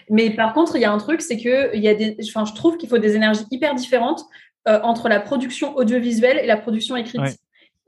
Mais 0.09 0.29
par 0.29 0.53
contre, 0.53 0.75
il 0.75 0.81
y 0.81 0.85
a 0.85 0.91
un 0.91 0.97
truc, 0.97 1.21
c'est 1.21 1.37
que 1.37 1.75
il 1.75 1.81
y 1.81 1.87
a 1.87 1.93
des, 1.93 2.17
enfin, 2.29 2.45
je 2.45 2.53
trouve 2.53 2.77
qu'il 2.77 2.89
faut 2.89 2.97
des 2.97 3.15
énergies 3.15 3.45
hyper 3.51 3.75
différentes 3.75 4.23
euh, 4.67 4.79
entre 4.83 5.09
la 5.09 5.19
production 5.19 5.75
audiovisuelle 5.75 6.39
et 6.41 6.45
la 6.45 6.57
production 6.57 6.95
écrite. 6.95 7.37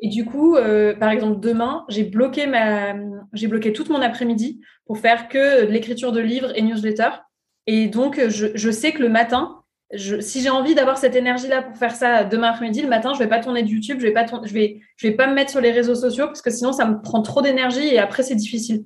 Et 0.02 0.10
du 0.10 0.26
coup, 0.26 0.56
euh, 0.56 0.96
par 0.96 1.10
exemple, 1.10 1.40
demain, 1.40 1.86
j'ai 1.90 2.04
bloqué 2.04 2.48
ma, 2.48 2.96
j'ai 3.34 3.48
bloqué 3.48 3.74
toute 3.74 3.90
mon 3.90 4.02
après-midi 4.02 4.62
pour 4.86 4.98
faire 4.98 5.28
que 5.28 5.66
l'écriture 5.66 6.12
de 6.12 6.22
livres 6.22 6.52
et 6.56 6.62
newsletters. 6.62 7.22
Et 7.68 7.88
donc, 7.88 8.20
je, 8.30 8.48
je 8.56 8.72
sais 8.72 8.94
que 8.94 9.02
le 9.02 9.10
matin, 9.10 9.60
je, 9.94 10.22
si 10.22 10.42
j'ai 10.42 10.50
envie 10.50 10.76
d'avoir 10.76 10.98
cette 10.98 11.16
énergie-là 11.16 11.64
pour 11.64 11.78
faire 11.78 11.96
ça 11.96 12.24
demain 12.24 12.50
après-midi, 12.50 12.82
le 12.82 12.88
matin, 12.88 13.14
je 13.14 13.20
vais 13.20 13.28
pas 13.28 13.40
tourner 13.40 13.64
de 13.64 13.68
YouTube, 13.68 13.98
je 14.00 14.06
vais 14.06 14.14
pas, 14.14 14.26
je 14.26 14.54
vais, 14.54 14.80
je 14.96 15.08
vais 15.08 15.14
pas 15.14 15.28
me 15.28 15.34
mettre 15.34 15.52
sur 15.52 15.62
les 15.62 15.72
réseaux 15.72 15.96
sociaux 15.96 16.28
parce 16.28 16.42
que 16.42 16.52
sinon, 16.52 16.72
ça 16.72 16.86
me 16.86 17.02
prend 17.02 17.22
trop 17.22 17.42
d'énergie 17.42 17.88
et 17.88 18.00
après, 18.00 18.24
c'est 18.24 18.36
difficile. 18.36 18.86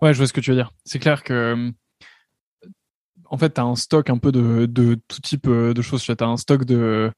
Ouais, 0.00 0.12
je 0.12 0.18
vois 0.18 0.26
ce 0.26 0.32
que 0.32 0.40
tu 0.40 0.50
veux 0.50 0.56
dire. 0.56 0.70
C'est 0.84 0.98
clair 0.98 1.22
que 1.22 1.70
en 3.32 3.38
fait, 3.38 3.54
tu 3.54 3.60
as 3.60 3.64
un 3.64 3.76
stock 3.76 4.10
un 4.10 4.18
peu 4.18 4.30
de, 4.30 4.66
tout 5.08 5.20
type 5.22 5.48
euh, 5.48 5.72
de 5.72 5.80
choses. 5.80 6.02
Tu 6.02 6.12
as 6.12 6.26
un 6.26 6.36
stock 6.36 6.66
de, 6.66 7.10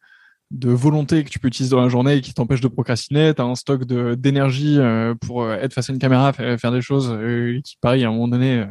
de 0.53 0.71
volonté 0.71 1.25
que 1.25 1.29
tu 1.29 1.41
peux 1.41 1.49
utiliser 1.49 1.75
dans 1.75 1.83
la 1.83 1.89
journée 1.89 2.15
et 2.15 2.21
qui 2.21 2.33
t'empêche 2.33 2.61
de 2.61 2.69
procrastiner. 2.69 3.35
Tu 3.35 3.43
as 3.43 3.45
un 3.45 3.57
stock 3.57 3.85
d'énergie 3.85 4.79
euh, 4.79 5.17
pour 5.17 5.43
euh, 5.43 5.57
être 5.57 5.75
face 5.75 5.91
à 5.91 5.93
une 5.93 5.99
caméra, 5.99 6.33
faire, 6.33 6.71
des 6.71 6.83
choses 6.83 7.19
qui, 7.65 7.77
pareil, 7.81 8.05
à 8.05 8.09
un 8.09 8.13
moment 8.13 8.29
donné, 8.29 8.65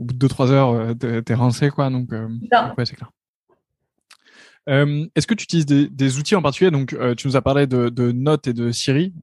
au 0.00 0.04
bout 0.04 0.14
de 0.14 0.26
2-3 0.26 0.50
heures, 0.50 0.94
t'es 1.24 1.34
rincé. 1.34 1.70
Quoi, 1.70 1.88
donc, 1.88 2.10
ouais, 2.10 2.84
c'est 2.84 2.96
clair. 2.96 3.10
Est-ce 4.66 5.26
que 5.28 5.34
tu 5.34 5.44
utilises 5.44 5.66
des, 5.66 6.18
outils 6.18 6.34
en 6.34 6.42
particulier? 6.42 6.72
Donc, 6.72 6.96
tu 7.16 7.28
nous 7.28 7.36
as 7.36 7.42
parlé 7.42 7.68
de, 7.68 7.90
de 7.90 8.10
Notes 8.10 8.48
et 8.48 8.52
de 8.52 8.72
Siri 8.72 9.14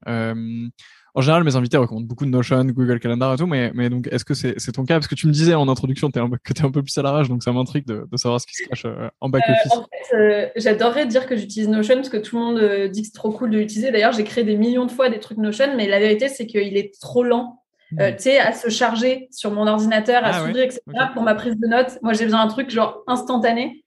en 1.16 1.22
général, 1.22 1.44
mes 1.44 1.56
invités 1.56 1.78
recommandent 1.78 2.06
beaucoup 2.06 2.26
de 2.26 2.30
Notion, 2.30 2.64
Google 2.66 3.00
Calendar 3.00 3.34
et 3.34 3.38
tout, 3.38 3.48
mais, 3.48 3.72
mais 3.74 3.90
donc, 3.90 4.08
est-ce 4.12 4.26
que 4.26 4.34
c'est 4.34 4.72
ton 4.72 4.86
cas? 4.86 4.96
Parce 4.96 5.08
que 5.08 5.16
tu 5.16 5.28
me 5.28 5.32
disais 5.32 5.56
en 5.56 5.68
introduction 5.68 6.08
que 6.10 6.14
tu 6.14 6.20
es 6.20 6.66
un 6.66 6.72
peu 6.72 6.82
plus 6.82 6.98
à 6.98 7.02
la 7.02 7.12
rage, 7.12 7.30
donc 7.30 7.44
ça 7.44 7.52
m'intrigue 7.52 7.86
de, 7.86 8.08
de, 8.10 8.18
savoir 8.18 8.40
ce 8.40 8.48
qui 8.48 8.56
se 8.56 8.68
cache 8.68 8.86
euh, 8.86 9.10
en 9.20 9.30
back-office. 9.30 9.74
Euh, 9.74 9.78
en 9.78 9.84
fait, 9.84 10.16
euh, 10.16 10.48
j'adorerais 10.56 11.06
dire 11.08 11.26
que 11.26 11.36
j'utilise 11.36 11.68
Notion 11.68 11.96
parce 11.96 12.10
que 12.10 12.18
tout 12.18 12.38
le 12.38 12.44
monde 12.44 12.92
dit 12.92 13.02
que 13.02 13.08
c'est 13.08 13.14
trop 13.14 13.32
cool 13.32 13.50
de 13.50 13.58
l'utiliser. 13.58 13.92
D'ailleurs, 13.92 14.12
j'ai 14.12 14.24
créé 14.24 14.44
des 14.44 14.56
millions 14.56 14.86
de 14.86 14.92
fois 14.92 15.10
des 15.10 15.20
trucs 15.20 15.38
Notion, 15.38 15.76
mais 15.76 15.88
la 15.88 16.00
vérité, 16.00 16.30
c'est 16.30 16.46
qu'il 16.46 16.78
est 16.78 16.94
trop 17.00 17.24
lent. 17.24 17.56
Hmm. 17.92 17.98
tu 18.12 18.20
sais, 18.20 18.38
à 18.38 18.54
se 18.54 18.70
charger 18.70 19.30
sur 19.32 19.50
mon 19.50 19.66
ordinateur, 19.66 20.24
à 20.24 20.28
ah 20.28 20.34
s'ouvrir, 20.34 20.64
etc. 20.64 20.82
Pour 21.12 21.24
ma 21.24 21.34
prise 21.34 21.58
de 21.58 21.68
notes, 21.68 21.98
moi 22.04 22.14
j'ai 22.14 22.24
besoin 22.24 22.46
d'un 22.46 22.52
truc 22.52 22.70
genre 22.70 23.02
instantané. 23.08 23.84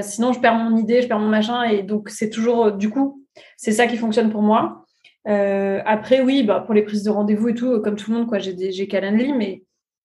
sinon, 0.00 0.32
je 0.32 0.40
perds 0.40 0.56
mon 0.56 0.76
idée, 0.76 1.00
je 1.00 1.06
perds 1.06 1.20
mon 1.20 1.28
machin. 1.28 1.62
Et 1.62 1.84
donc, 1.84 2.08
c'est 2.08 2.28
toujours, 2.28 2.72
du 2.72 2.90
coup, 2.90 3.24
c'est 3.56 3.70
ça 3.70 3.86
qui 3.86 3.96
fonctionne 3.96 4.30
pour 4.30 4.42
moi. 4.42 4.85
Euh, 5.26 5.80
après, 5.84 6.20
oui, 6.20 6.42
bah, 6.42 6.60
pour 6.60 6.74
les 6.74 6.82
prises 6.82 7.02
de 7.02 7.10
rendez-vous 7.10 7.48
et 7.48 7.54
tout, 7.54 7.80
comme 7.80 7.96
tout 7.96 8.10
le 8.10 8.18
monde, 8.18 8.28
quoi, 8.28 8.38
j'ai 8.38 8.88
Calendly, 8.88 9.32
mais 9.32 9.64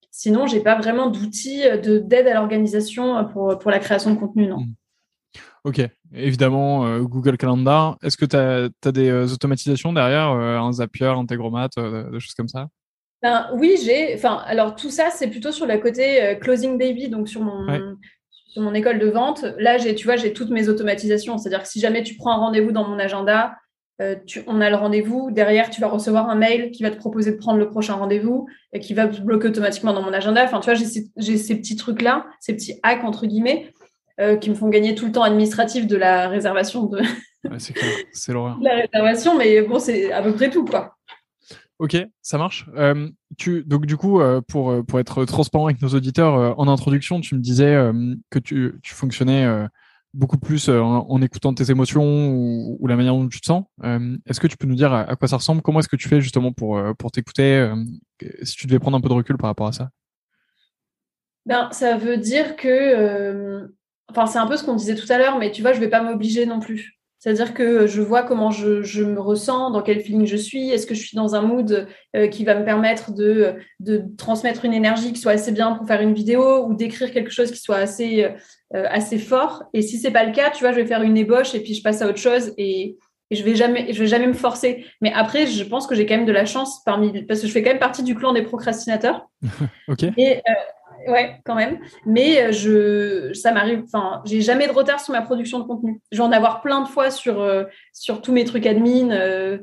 sinon, 0.09 0.47
j'ai 0.47 0.61
pas 0.61 0.77
vraiment 0.77 1.09
d'outils 1.09 1.63
d'aide 1.83 2.27
à 2.27 2.33
l'organisation 2.33 3.25
pour, 3.25 3.57
pour 3.59 3.71
la 3.71 3.79
création 3.79 4.13
de 4.13 4.19
contenu, 4.19 4.47
non. 4.47 4.59
Hmm. 4.59 4.73
Ok, 5.63 5.79
évidemment, 6.11 6.87
euh, 6.87 7.01
Google 7.01 7.37
Calendar. 7.37 7.97
Est-ce 8.01 8.17
que 8.17 8.25
tu 8.25 8.35
as, 8.35 8.91
des 8.91 9.09
euh, 9.09 9.27
automatisations 9.27 9.93
derrière, 9.93 10.29
un 10.29 10.71
Zapier, 10.71 11.05
un 11.05 11.25
Tegromat, 11.25 11.69
des 11.77 12.19
choses 12.19 12.33
comme 12.33 12.47
ça? 12.47 12.67
Ben, 13.21 13.47
Oui, 13.53 13.77
j'ai. 13.83 14.15
Enfin, 14.15 14.41
alors 14.47 14.75
tout 14.75 14.89
ça, 14.89 15.11
c'est 15.11 15.27
plutôt 15.27 15.51
sur 15.51 15.67
le 15.67 15.77
côté 15.77 16.35
Closing 16.41 16.79
Baby, 16.79 17.09
donc 17.09 17.29
sur 17.29 17.41
mon, 17.41 17.95
sur 18.47 18.63
mon 18.63 18.73
école 18.73 18.97
de 18.97 19.05
vente. 19.05 19.45
Là, 19.59 19.77
tu 19.77 20.05
vois, 20.05 20.15
j'ai 20.15 20.33
toutes 20.33 20.49
mes 20.49 20.67
automatisations. 20.67 21.37
C'est-à-dire 21.37 21.61
que 21.61 21.67
si 21.67 21.79
jamais 21.79 22.01
tu 22.01 22.15
prends 22.15 22.31
un 22.31 22.37
rendez-vous 22.37 22.71
dans 22.71 22.87
mon 22.87 22.97
agenda, 22.97 23.53
euh, 24.01 24.15
on 24.47 24.61
a 24.61 24.69
le 24.69 24.75
rendez-vous, 24.75 25.29
derrière 25.31 25.69
tu 25.69 25.79
vas 25.79 25.87
recevoir 25.87 26.29
un 26.29 26.35
mail 26.35 26.71
qui 26.71 26.81
va 26.81 26.89
te 26.89 26.97
proposer 26.97 27.31
de 27.31 27.37
prendre 27.37 27.59
le 27.59 27.69
prochain 27.69 27.93
rendez-vous 27.93 28.47
et 28.73 28.79
qui 28.79 28.93
va 28.93 29.07
te 29.07 29.21
bloquer 29.21 29.49
automatiquement 29.49 29.93
dans 29.93 30.01
mon 30.01 30.13
agenda. 30.13 30.43
Enfin, 30.43 30.59
tu 30.59 30.65
vois, 30.65 30.73
j'ai 30.73 31.37
ces, 31.37 31.55
petits 31.55 31.75
trucs-là, 31.75 32.25
ces 32.39 32.53
petits 32.53 32.79
hacks 32.81 33.03
entre 33.03 33.27
guillemets, 33.27 33.71
euh, 34.19 34.37
qui 34.37 34.49
me 34.49 34.55
font 34.55 34.69
gagner 34.69 34.95
tout 34.95 35.05
le 35.05 35.11
temps 35.11 35.23
administratif 35.23 35.85
de 35.85 35.97
la 35.97 36.29
réservation 36.29 36.85
de. 36.85 37.01
c'est 37.59 37.73
clair, 37.73 37.91
c'est 38.11 38.33
l'horreur. 38.33 38.57
la 38.61 38.75
réservation, 38.75 39.37
mais 39.37 39.61
bon, 39.61 39.77
c'est 39.77 40.11
à 40.11 40.23
peu 40.23 40.33
près 40.33 40.49
tout, 40.49 40.65
quoi. 40.65 40.95
Ok, 41.77 41.97
ça 42.21 42.37
marche. 42.37 42.67
Euh, 42.75 43.09
tu, 43.37 43.63
donc 43.63 43.85
du 43.85 43.97
coup, 43.97 44.21
pour, 44.47 44.85
pour 44.85 44.99
être 44.99 45.25
transparent 45.25 45.65
avec 45.65 45.81
nos 45.81 45.89
auditeurs, 45.89 46.59
en 46.59 46.67
introduction, 46.67 47.21
tu 47.21 47.35
me 47.35 47.39
disais 47.39 47.75
que 48.29 48.39
tu, 48.39 48.79
tu 48.83 48.93
fonctionnais 48.93 49.67
beaucoup 50.13 50.37
plus 50.37 50.69
en, 50.69 51.21
écoutant 51.21 51.53
tes 51.53 51.71
émotions 51.71 52.29
ou, 52.29 52.87
la 52.87 52.95
manière 52.95 53.13
dont 53.13 53.27
tu 53.27 53.39
te 53.39 53.45
sens. 53.45 53.63
est-ce 54.25 54.39
que 54.39 54.47
tu 54.47 54.57
peux 54.57 54.67
nous 54.67 54.75
dire 54.75 54.93
à, 54.93 55.15
quoi 55.15 55.27
ça 55.27 55.37
ressemble? 55.37 55.61
Comment 55.61 55.79
est-ce 55.79 55.87
que 55.87 55.95
tu 55.95 56.09
fais 56.09 56.21
justement 56.21 56.51
pour, 56.51 56.81
pour 56.97 57.11
t'écouter 57.11 57.71
Si 58.43 58.55
tu 58.55 58.67
devais 58.67 58.79
prendre 58.79 58.97
un 58.97 59.01
peu 59.01 59.09
de 59.09 59.13
recul 59.13 59.37
par 59.37 59.49
rapport 59.49 59.67
à 59.67 59.71
ça? 59.71 59.89
Ben, 61.45 61.69
Ça 61.71 61.97
veut 61.97 62.17
dire 62.17 62.55
que, 62.55 63.73
enfin 64.09 64.25
c'est 64.25 64.39
un 64.39 64.47
peu 64.47 64.57
ce 64.57 64.63
qu'on 64.63 64.75
disait 64.75 64.95
tout 64.95 65.11
à 65.11 65.17
l'heure, 65.17 65.37
mais 65.37 65.51
tu 65.51 65.61
vois, 65.61 65.73
je 65.73 65.79
vais 65.79 65.89
pas 65.89 66.03
m'obliger 66.03 66.45
non 66.45 66.59
plus. 66.59 67.00
C'est-à-dire 67.21 67.53
que 67.53 67.85
je 67.85 68.01
vois 68.01 68.23
comment 68.23 68.49
je, 68.49 69.03
me 69.03 69.19
ressens, 69.19 69.69
dans 69.69 69.83
quel 69.83 70.01
feeling 70.01 70.25
je 70.25 70.35
suis, 70.35 70.71
est-ce 70.71 70.87
que 70.87 70.95
je 70.95 71.05
suis 71.05 71.15
dans 71.15 71.35
un 71.35 71.41
mood 71.41 71.87
euh, 72.15 72.27
qui 72.27 72.43
va 72.43 72.55
me 72.55 72.65
permettre 72.65 73.11
de, 73.11 73.57
transmettre 74.17 74.65
une 74.65 74.73
énergie 74.73 75.13
qui 75.13 75.21
soit 75.21 75.33
assez 75.33 75.51
bien 75.51 75.73
pour 75.73 75.85
faire 75.85 76.01
une 76.01 76.15
vidéo 76.15 76.65
ou 76.65 76.73
d'écrire 76.73 77.11
quelque 77.11 77.29
chose 77.29 77.51
qui 77.51 77.59
soit 77.59 77.75
assez, 77.75 78.23
euh, 78.23 78.85
assez 78.89 79.19
fort? 79.19 79.65
Et 79.75 79.83
si 79.83 79.99
c'est 79.99 80.09
pas 80.09 80.23
le 80.23 80.31
cas, 80.31 80.49
tu 80.49 80.61
vois, 80.61 80.71
je 80.71 80.77
vais 80.77 80.87
faire 80.87 81.03
une 81.03 81.15
ébauche 81.15 81.53
et 81.53 81.59
puis 81.59 81.75
je 81.75 81.83
passe 81.83 82.01
à 82.01 82.07
autre 82.07 82.17
chose 82.17 82.53
et, 82.57 82.97
je 83.29 83.43
vais 83.43 83.55
jamais, 83.55 83.93
je 83.93 83.99
vais 83.99 84.07
jamais 84.07 84.27
me 84.27 84.33
forcer. 84.33 84.85
Mais 84.99 85.13
après, 85.13 85.45
je 85.45 85.63
pense 85.63 85.87
que 85.87 85.95
j'ai 85.95 86.05
quand 86.05 86.17
même 86.17 86.25
de 86.25 86.33
la 86.33 86.45
chance 86.45 86.83
parmi, 86.83 87.23
parce 87.23 87.39
que 87.39 87.47
je 87.47 87.51
fais 87.53 87.61
quand 87.61 87.69
même 87.69 87.79
partie 87.79 88.03
du 88.03 88.13
clan 88.13 88.33
des 88.33 88.41
procrastinateurs. 88.41 89.29
ok. 89.87 90.03
Et, 90.17 90.37
euh, 90.37 90.39
ouais, 91.07 91.39
quand 91.45 91.55
même. 91.55 91.79
Mais 92.05 92.41
euh, 92.41 92.51
je, 92.51 93.33
ça 93.33 93.51
m'arrive. 93.51 93.83
Enfin, 93.83 94.21
j'ai 94.25 94.41
jamais 94.41 94.67
de 94.67 94.71
retard 94.71 94.99
sur 94.99 95.13
ma 95.13 95.21
production 95.21 95.59
de 95.59 95.63
contenu. 95.63 96.01
Je 96.11 96.17
vais 96.17 96.23
en 96.23 96.31
avoir 96.31 96.61
plein 96.61 96.81
de 96.81 96.87
fois 96.87 97.11
sur 97.11 97.41
euh, 97.41 97.63
sur 97.93 98.21
tous 98.21 98.31
mes 98.31 98.45
trucs 98.45 98.65
admin, 98.65 99.11
euh, 99.11 99.57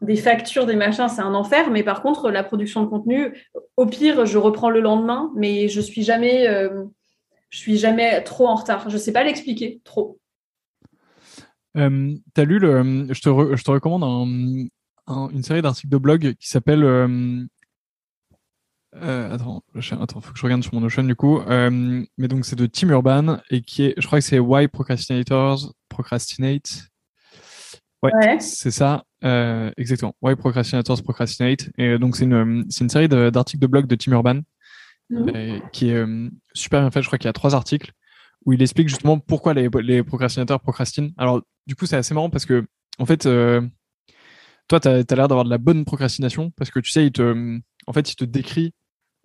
des 0.00 0.16
factures, 0.16 0.66
des 0.66 0.76
machins, 0.76 1.08
c'est 1.08 1.22
un 1.22 1.34
enfer. 1.34 1.70
Mais 1.70 1.82
par 1.82 2.02
contre, 2.02 2.30
la 2.30 2.42
production 2.42 2.82
de 2.82 2.88
contenu, 2.88 3.46
au 3.76 3.86
pire, 3.86 4.26
je 4.26 4.38
reprends 4.38 4.70
le 4.70 4.80
lendemain, 4.80 5.30
mais 5.36 5.68
je 5.68 5.80
suis 5.80 6.02
jamais, 6.02 6.46
je 7.50 7.58
suis 7.58 7.78
jamais 7.78 8.20
trop 8.22 8.48
en 8.48 8.56
retard. 8.56 8.90
Je 8.90 8.96
sais 8.96 9.12
pas 9.12 9.22
l'expliquer 9.22 9.80
trop. 9.84 10.18
Euh, 11.76 12.14
as 12.36 12.44
lu 12.44 12.58
le, 12.58 13.06
je 13.10 13.20
te, 13.20 13.56
je 13.56 13.62
te 13.62 13.70
recommande 13.70 14.02
une 15.08 15.42
série 15.42 15.62
d'articles 15.62 15.88
de 15.88 15.98
blog 15.98 16.34
qui 16.38 16.48
s'appelle 16.48 16.82
euh, 18.96 19.32
attends, 19.32 19.62
attends, 20.00 20.20
faut 20.20 20.32
que 20.32 20.38
je 20.38 20.42
regarde 20.42 20.62
sur 20.62 20.74
mon 20.74 20.80
Notion 20.80 21.02
du 21.02 21.14
coup. 21.14 21.40
Euh, 21.40 22.04
mais 22.18 22.28
donc 22.28 22.44
c'est 22.44 22.56
de 22.56 22.66
Tim 22.66 22.90
Urban 22.90 23.38
et 23.50 23.62
qui 23.62 23.84
est, 23.84 23.94
je 23.96 24.06
crois 24.06 24.18
que 24.18 24.24
c'est 24.24 24.38
Why 24.38 24.68
Procrastinators 24.68 25.72
Procrastinate. 25.88 26.88
Ouais, 28.02 28.40
c'est 28.40 28.72
ça, 28.72 29.04
euh, 29.24 29.70
exactement. 29.76 30.14
Why 30.20 30.34
Procrastinators 30.34 31.02
Procrastinate. 31.02 31.70
Et 31.78 31.98
donc 31.98 32.16
c'est 32.16 32.24
une, 32.24 32.66
c'est 32.68 32.84
une 32.84 32.90
série 32.90 33.08
d'articles 33.08 33.62
de, 33.62 33.66
blog 33.66 33.86
de 33.86 33.94
Tim 33.94 34.12
Urban 34.12 34.40
mhm. 35.08 35.62
qui 35.72 35.90
est 35.90 36.04
super 36.52 36.80
bien 36.80 36.90
fait. 36.90 37.00
Je 37.00 37.06
crois 37.06 37.18
qu'il 37.18 37.28
y 37.28 37.30
a 37.30 37.34
trois 37.34 37.54
articles 37.54 37.92
où 38.44 38.52
il 38.52 38.60
explique 38.60 38.88
justement 38.88 39.18
pourquoi 39.18 39.54
les, 39.54 39.70
les 39.82 40.02
procrastinateurs 40.02 40.60
procrastinent. 40.60 41.12
Alors 41.16 41.40
du 41.66 41.76
coup 41.76 41.86
c'est 41.86 41.96
assez 41.96 42.12
marrant 42.12 42.28
parce 42.28 42.44
que 42.44 42.66
en 42.98 43.06
fait, 43.06 43.22
toi 43.22 44.80
tu 44.80 44.88
as, 44.88 45.02
as 45.08 45.14
l'air 45.14 45.28
d'avoir 45.28 45.44
de 45.44 45.50
la 45.50 45.58
bonne 45.58 45.86
procrastination 45.86 46.50
parce 46.56 46.70
que 46.70 46.80
tu 46.80 46.90
sais 46.90 47.06
il 47.06 47.12
te, 47.12 47.58
en 47.86 47.92
fait 47.94 48.12
il 48.12 48.16
te 48.16 48.24
décrit 48.24 48.74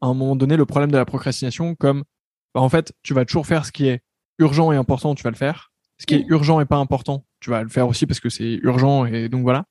à 0.02 0.08
un 0.08 0.14
moment 0.14 0.36
donné 0.36 0.58
le 0.58 0.66
problème 0.66 0.92
de 0.92 0.98
la 0.98 1.06
procrastination 1.06 1.76
comme 1.76 2.04
bah, 2.54 2.62
en 2.62 2.70
fait, 2.70 2.94
tu 3.04 3.14
vas 3.14 3.26
toujours 3.26 3.48
faire 3.48 3.66
ce 3.66 3.72
qui 3.72 3.88
est 3.88 4.02
urgent 4.40 4.72
et 4.72 4.76
important, 4.76 5.16
tu 5.16 5.24
vas 5.24 5.32
le 5.32 5.36
faire. 5.36 5.72
Ce 6.00 6.06
qui 6.06 6.16
est 6.16 6.26
mm. 6.26 6.32
urgent 6.34 6.60
et 6.60 6.66
pas 6.66 6.78
important, 6.78 7.26
tu 7.40 7.50
vas 7.50 7.64
le 7.64 7.70
faire 7.70 7.88
aussi 7.88 8.06
parce 8.06 8.20
que 8.20 8.30
c'est 8.30 8.60
urgent 8.64 9.06
et 9.06 9.30
donc 9.30 9.44
voilà. 9.44 9.66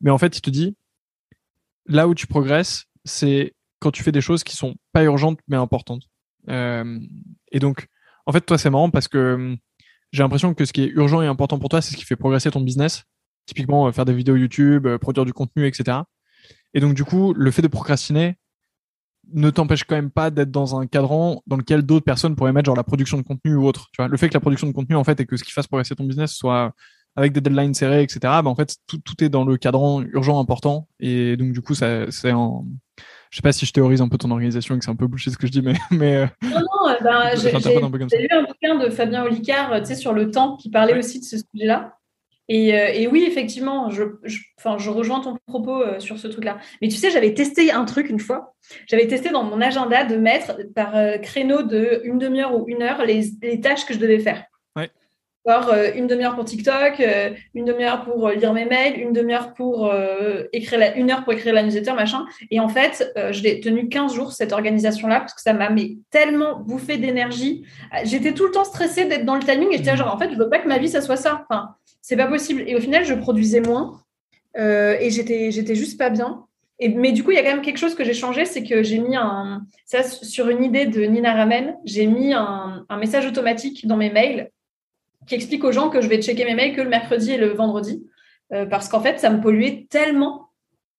Mais 0.00 0.10
en 0.10 0.18
fait, 0.18 0.36
il 0.36 0.40
te 0.40 0.50
dit 0.50 0.76
là 1.86 2.08
où 2.08 2.14
tu 2.14 2.26
progresses, 2.26 2.86
c'est 3.04 3.54
quand 3.78 3.90
tu 3.90 4.02
fais 4.02 4.12
des 4.12 4.20
choses 4.20 4.44
qui 4.44 4.56
sont 4.56 4.76
pas 4.92 5.02
urgentes 5.04 5.40
mais 5.48 5.56
importantes. 5.56 6.02
Euh, 6.48 6.98
et 7.52 7.58
donc, 7.58 7.88
en 8.26 8.32
fait, 8.32 8.42
toi, 8.42 8.58
c'est 8.58 8.70
marrant 8.70 8.90
parce 8.90 9.08
que 9.08 9.34
hum, 9.34 9.56
j'ai 10.12 10.22
l'impression 10.22 10.54
que 10.54 10.64
ce 10.64 10.72
qui 10.72 10.82
est 10.82 10.88
urgent 10.88 11.22
et 11.22 11.26
important 11.26 11.58
pour 11.58 11.68
toi, 11.68 11.80
c'est 11.80 11.92
ce 11.92 11.96
qui 11.96 12.04
fait 12.04 12.16
progresser 12.16 12.50
ton 12.50 12.60
business. 12.60 13.04
Typiquement, 13.46 13.86
euh, 13.86 13.92
faire 13.92 14.04
des 14.04 14.14
vidéos 14.14 14.36
YouTube, 14.36 14.86
euh, 14.86 14.98
produire 14.98 15.24
du 15.24 15.32
contenu, 15.32 15.66
etc. 15.66 15.98
Et 16.74 16.80
donc, 16.80 16.94
du 16.94 17.04
coup, 17.04 17.32
le 17.34 17.50
fait 17.50 17.62
de 17.62 17.68
procrastiner, 17.68 18.36
ne 19.32 19.50
t'empêche 19.50 19.84
quand 19.84 19.96
même 19.96 20.10
pas 20.10 20.30
d'être 20.30 20.50
dans 20.50 20.78
un 20.78 20.86
cadran 20.86 21.42
dans 21.46 21.56
lequel 21.56 21.82
d'autres 21.82 22.04
personnes 22.04 22.36
pourraient 22.36 22.52
mettre 22.52 22.66
genre 22.66 22.76
la 22.76 22.84
production 22.84 23.16
de 23.16 23.22
contenu 23.22 23.54
ou 23.54 23.66
autre. 23.66 23.88
Tu 23.92 24.02
vois, 24.02 24.08
le 24.08 24.16
fait 24.16 24.28
que 24.28 24.34
la 24.34 24.40
production 24.40 24.66
de 24.66 24.72
contenu 24.72 24.96
en 24.96 25.04
fait 25.04 25.20
et 25.20 25.26
que 25.26 25.36
ce 25.36 25.44
qui 25.44 25.52
fasse 25.52 25.66
progresser 25.66 25.94
ton 25.94 26.04
business 26.04 26.32
soit 26.32 26.72
avec 27.16 27.32
des 27.32 27.40
deadlines 27.40 27.74
serrées, 27.74 28.02
etc. 28.02 28.18
Bah, 28.22 28.46
en 28.46 28.54
fait 28.54 28.76
tout, 28.86 28.98
tout 28.98 29.22
est 29.24 29.28
dans 29.28 29.44
le 29.44 29.56
cadran 29.56 30.02
urgent 30.02 30.38
important 30.38 30.88
et 31.00 31.36
donc 31.36 31.52
du 31.52 31.60
coup 31.60 31.74
ça 31.74 32.10
c'est 32.10 32.32
en 32.32 32.66
je 33.30 33.36
sais 33.36 33.42
pas 33.42 33.52
si 33.52 33.64
je 33.64 33.72
théorise 33.72 34.00
un 34.00 34.08
peu 34.08 34.18
ton 34.18 34.30
organisation 34.30 34.74
et 34.74 34.78
que 34.78 34.84
c'est 34.84 34.90
un 34.90 34.96
peu 34.96 35.06
bouché 35.06 35.30
ce 35.30 35.38
que 35.38 35.46
je 35.46 35.52
dis, 35.52 35.62
mais. 35.62 35.74
mais 35.90 36.16
euh, 36.16 36.26
non, 36.42 36.60
non, 36.60 36.96
ben, 37.00 37.36
j'ai 37.36 37.52
lu 37.52 38.28
un 38.32 38.42
bouquin 38.42 38.76
de 38.76 38.90
Fabien 38.90 39.22
Olicard 39.24 39.80
tu 39.80 39.86
sais, 39.86 39.94
sur 39.94 40.12
le 40.12 40.30
temps 40.30 40.56
qui 40.56 40.68
parlait 40.68 40.98
aussi 40.98 41.20
de 41.20 41.24
ce 41.24 41.36
sujet-là. 41.36 41.96
Euh, 42.50 42.88
et, 42.92 43.06
oui, 43.06 43.24
effectivement, 43.26 43.90
je, 43.90 44.04
rejoins 44.90 45.20
ton 45.20 45.36
propos 45.46 45.82
euh, 45.82 46.00
sur 46.00 46.18
ce 46.18 46.26
truc-là. 46.26 46.58
Mais 46.82 46.88
tu 46.88 46.96
sais, 46.96 47.10
j'avais 47.10 47.32
testé 47.32 47.70
un 47.70 47.84
truc 47.84 48.10
une 48.10 48.18
fois. 48.18 48.54
J'avais 48.86 49.06
testé 49.06 49.30
dans 49.30 49.44
mon 49.44 49.60
agenda 49.60 50.04
de 50.04 50.16
mettre 50.16 50.56
par 50.74 50.96
euh, 50.96 51.18
créneau 51.18 51.62
de 51.62 52.00
une 52.04 52.18
demi-heure 52.18 52.54
ou 52.54 52.64
une 52.68 52.82
heure 52.82 53.04
les, 53.04 53.30
tâches 53.60 53.86
que 53.86 53.94
je 53.94 53.98
devais 53.98 54.18
faire. 54.18 54.44
Ouais. 55.46 55.52
Alors, 55.52 55.74
une 55.94 56.06
demi-heure 56.06 56.34
pour 56.34 56.44
TikTok, 56.44 57.02
une 57.54 57.64
demi-heure 57.64 58.04
pour 58.04 58.28
lire 58.28 58.52
mes 58.52 58.66
mails, 58.66 59.00
une 59.00 59.12
demi-heure 59.12 59.54
pour 59.54 59.92
écrire 60.52 60.78
la, 60.78 60.96
une 60.96 61.10
heure 61.10 61.24
pour 61.24 61.32
écrire 61.32 61.54
la 61.54 61.62
newsletter, 61.62 61.94
machin. 61.94 62.26
Et 62.50 62.60
en 62.60 62.68
fait, 62.68 63.12
je 63.16 63.42
l'ai 63.42 63.60
tenu 63.60 63.88
15 63.88 64.14
jours, 64.14 64.32
cette 64.32 64.52
organisation-là, 64.52 65.20
parce 65.20 65.34
que 65.34 65.40
ça 65.40 65.52
m'a 65.52 65.70
tellement 66.10 66.60
bouffé 66.60 66.98
d'énergie. 66.98 67.64
J'étais 68.04 68.32
tout 68.32 68.44
le 68.44 68.50
temps 68.50 68.64
stressée 68.64 69.06
d'être 69.06 69.24
dans 69.24 69.36
le 69.36 69.42
timing 69.42 69.68
et 69.72 69.78
j'étais 69.78 69.96
genre, 69.96 70.14
en 70.14 70.18
fait, 70.18 70.30
je 70.30 70.36
veux 70.36 70.50
pas 70.50 70.58
que 70.58 70.68
ma 70.68 70.78
vie, 70.78 70.88
ça 70.88 71.00
soit 71.00 71.16
ça. 71.16 71.46
Enfin, 71.48 71.74
c'est 72.02 72.16
pas 72.16 72.26
possible. 72.26 72.64
Et 72.66 72.76
au 72.76 72.80
final, 72.80 73.04
je 73.04 73.14
produisais 73.14 73.60
moins 73.60 74.00
euh, 74.56 74.96
et 75.00 75.10
j'étais, 75.10 75.50
j'étais 75.50 75.74
juste 75.74 75.98
pas 75.98 76.10
bien. 76.10 76.44
Et, 76.78 76.88
mais 76.88 77.12
du 77.12 77.22
coup, 77.22 77.30
il 77.30 77.34
y 77.34 77.38
a 77.38 77.42
quand 77.42 77.52
même 77.52 77.62
quelque 77.62 77.78
chose 77.78 77.94
que 77.94 78.04
j'ai 78.04 78.14
changé, 78.14 78.44
c'est 78.46 78.64
que 78.64 78.82
j'ai 78.82 78.98
mis 78.98 79.14
un, 79.14 79.62
ça 79.84 80.02
sur 80.02 80.48
une 80.48 80.64
idée 80.64 80.86
de 80.86 81.02
Nina 81.02 81.34
Ramen, 81.34 81.76
j'ai 81.84 82.06
mis 82.06 82.32
un, 82.32 82.86
un, 82.88 82.96
message 82.96 83.26
automatique 83.26 83.86
dans 83.86 83.98
mes 83.98 84.10
mails 84.10 84.50
qui 85.26 85.34
explique 85.34 85.64
aux 85.64 85.72
gens 85.72 85.90
que 85.90 86.00
je 86.00 86.08
vais 86.08 86.20
checker 86.20 86.44
mes 86.44 86.54
mails 86.54 86.74
que 86.74 86.80
le 86.80 86.88
mercredi 86.88 87.32
et 87.32 87.38
le 87.38 87.48
vendredi, 87.48 88.04
euh, 88.52 88.66
parce 88.66 88.88
qu'en 88.88 89.00
fait, 89.00 89.18
ça 89.18 89.30
me 89.30 89.40
polluait 89.40 89.86
tellement 89.90 90.50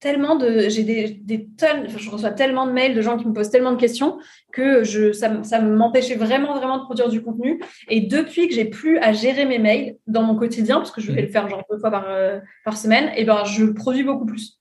tellement 0.01 0.35
de, 0.35 0.67
j'ai 0.67 0.83
des, 0.83 1.47
tonnes, 1.57 1.87
je 1.87 2.09
reçois 2.09 2.31
tellement 2.31 2.65
de 2.65 2.71
mails 2.71 2.95
de 2.95 3.01
gens 3.01 3.17
qui 3.17 3.27
me 3.27 3.33
posent 3.33 3.51
tellement 3.51 3.71
de 3.71 3.79
questions 3.79 4.17
que 4.51 4.83
je, 4.83 5.13
ça, 5.13 5.43
ça 5.43 5.61
m'empêchait 5.61 6.15
vraiment, 6.15 6.57
vraiment 6.57 6.79
de 6.79 6.83
produire 6.83 7.07
du 7.07 7.21
contenu. 7.21 7.61
Et 7.87 8.01
depuis 8.01 8.47
que 8.47 8.55
j'ai 8.55 8.65
plus 8.65 8.97
à 8.97 9.13
gérer 9.13 9.45
mes 9.45 9.59
mails 9.59 9.97
dans 10.07 10.23
mon 10.23 10.35
quotidien, 10.35 10.77
parce 10.77 10.91
que 10.91 11.01
je 11.01 11.11
vais 11.11 11.21
le 11.21 11.27
faire 11.27 11.47
genre 11.47 11.63
deux 11.69 11.77
fois 11.77 11.91
par, 11.91 12.05
euh, 12.09 12.39
par 12.65 12.77
semaine, 12.77 13.11
et 13.15 13.23
ben 13.25 13.45
je 13.45 13.65
produis 13.65 14.03
beaucoup 14.03 14.25
plus. 14.25 14.59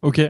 Ok, 0.00 0.20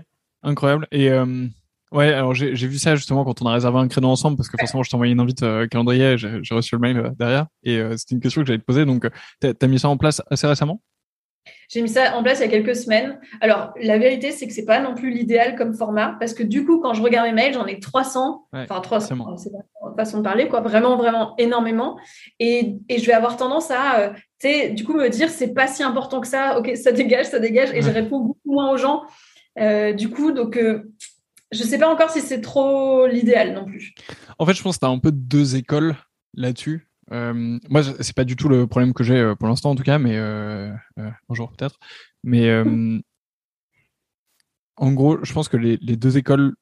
incroyable. 0.43 0.89
Et 0.91 1.11
euh, 1.11 1.47
ouais, 1.93 2.13
alors 2.13 2.35
j'ai 2.35 2.55
vu 2.55 2.79
ça 2.79 2.97
justement 2.97 3.25
quand 3.25 3.43
on 3.43 3.47
a 3.47 3.53
réservé 3.53 3.79
un 3.79 3.89
créneau 3.89 4.09
ensemble, 4.09 4.37
parce 4.37 4.49
que 4.49 4.57
forcément 4.59 4.83
je 4.83 4.91
t'ai 4.91 4.95
envoyé 4.95 5.13
une 5.13 5.21
invite 5.21 5.43
euh, 5.43 5.67
calendrier, 5.67 6.17
j'ai 6.17 6.55
reçu 6.55 6.75
le 6.75 6.81
mail 6.81 7.13
derrière, 7.19 7.47
et 7.63 7.81
c'était 7.97 8.15
une 8.15 8.21
question 8.21 8.43
que 8.43 8.47
j'allais 8.47 8.59
te 8.59 8.65
poser. 8.65 8.85
Donc, 8.85 9.07
tu 9.41 9.49
as, 9.49 9.67
mis 9.67 9.79
ça 9.79 9.89
en 9.89 9.97
place 9.97 10.23
assez 10.31 10.47
récemment? 10.47 10.81
J'ai 11.69 11.83
mis 11.83 11.89
ça 11.89 12.17
en 12.17 12.23
place 12.23 12.41
il 12.41 12.43
y 12.43 12.45
a 12.45 12.49
quelques 12.49 12.75
semaines. 12.75 13.21
Alors, 13.41 13.73
la 13.81 13.97
vérité, 13.97 14.33
c'est 14.33 14.47
que 14.47 14.53
c'est 14.53 14.65
pas 14.65 14.81
non 14.81 14.95
plus 14.95 15.11
l'idéal 15.11 15.55
comme 15.55 15.73
format 15.73 16.17
parce 16.19 16.35
que 16.35 16.43
du 16.43 16.65
coup, 16.65 16.81
quand 16.81 16.95
je 16.95 17.03
regarde 17.03 17.29
mes 17.29 17.33
mails, 17.33 17.55
j'en 17.55 17.67
ai 17.67 17.79
300. 17.79 18.47
enfin, 18.53 18.81
300, 18.81 19.37
c'est 19.37 19.51
une 19.51 19.97
façon 19.97 20.19
de 20.19 20.23
parler, 20.25 20.49
quoi. 20.49 20.61
Vraiment, 20.61 20.97
vraiment 20.97 21.35
énormément. 21.39 21.97
Et, 22.41 22.77
et 22.89 22.99
je 22.99 23.07
vais 23.07 23.13
avoir 23.13 23.37
tendance 23.37 23.71
à, 23.71 24.01
euh, 24.01 24.11
tu 24.41 24.49
sais, 24.49 24.71
du 24.71 24.85
coup, 24.85 24.95
me 24.95 25.09
dire, 25.09 25.31
c'est 25.31 25.55
pas 25.55 25.69
si 25.69 25.83
important 25.83 26.21
que 26.21 26.27
ça. 26.27 26.59
Ok, 26.59 26.73
ça 26.75 26.91
dégage, 26.91 27.27
ça 27.27 27.39
dégage. 27.39 27.71
Et 27.73 27.83
je 27.83 27.91
réponds 27.91 28.21
beaucoup 28.21 28.53
moins 28.53 28.73
aux 28.73 28.77
gens. 28.77 29.03
Euh, 29.59 29.93
du 29.93 30.11
coup, 30.11 30.33
donc, 30.33 30.57
euh, 30.57 30.83
je 31.53 31.63
sais 31.63 31.79
pas 31.79 31.93
encore 31.93 32.11
si 32.11 32.21
c'est 32.21 32.41
trop 32.41 33.07
l'idéal 33.07 33.55
non 33.55 33.65
plus. 33.65 33.95
En 34.39 34.47
fait, 34.47 34.55
je 34.55 34.63
pense 34.63 34.77
que 34.77 34.81
tu 34.81 34.87
as 34.87 34.91
un 34.91 34.99
peu 34.99 35.13
deux 35.13 35.57
écoles 35.57 35.97
là-dessus. 36.35 36.89
Euh, 37.13 37.59
moi, 37.69 37.83
c'est 38.01 38.15
pas 38.15 38.25
du 38.25 38.37
tout 38.37 38.49
le 38.49 38.67
problème 38.67 38.95
que 38.95 39.03
j'ai 39.03 39.19
euh, 39.19 39.35
pour 39.35 39.49
l'instant, 39.49 39.71
en 39.71 39.75
tout 39.75 39.83
cas, 39.83 39.99
mais 39.99 40.17
euh, 40.17 40.71
euh 40.99 41.11
bonjour 41.29 41.51
peut-être. 41.51 41.79
Mais 42.23 42.49
en 44.77 44.93
gros, 44.93 45.19
je 45.25 45.33
pense 45.33 45.49
que 45.49 45.57
les, 45.57 45.77
les, 45.83 45.97
deux 45.97 46.17
écoles 46.19 46.55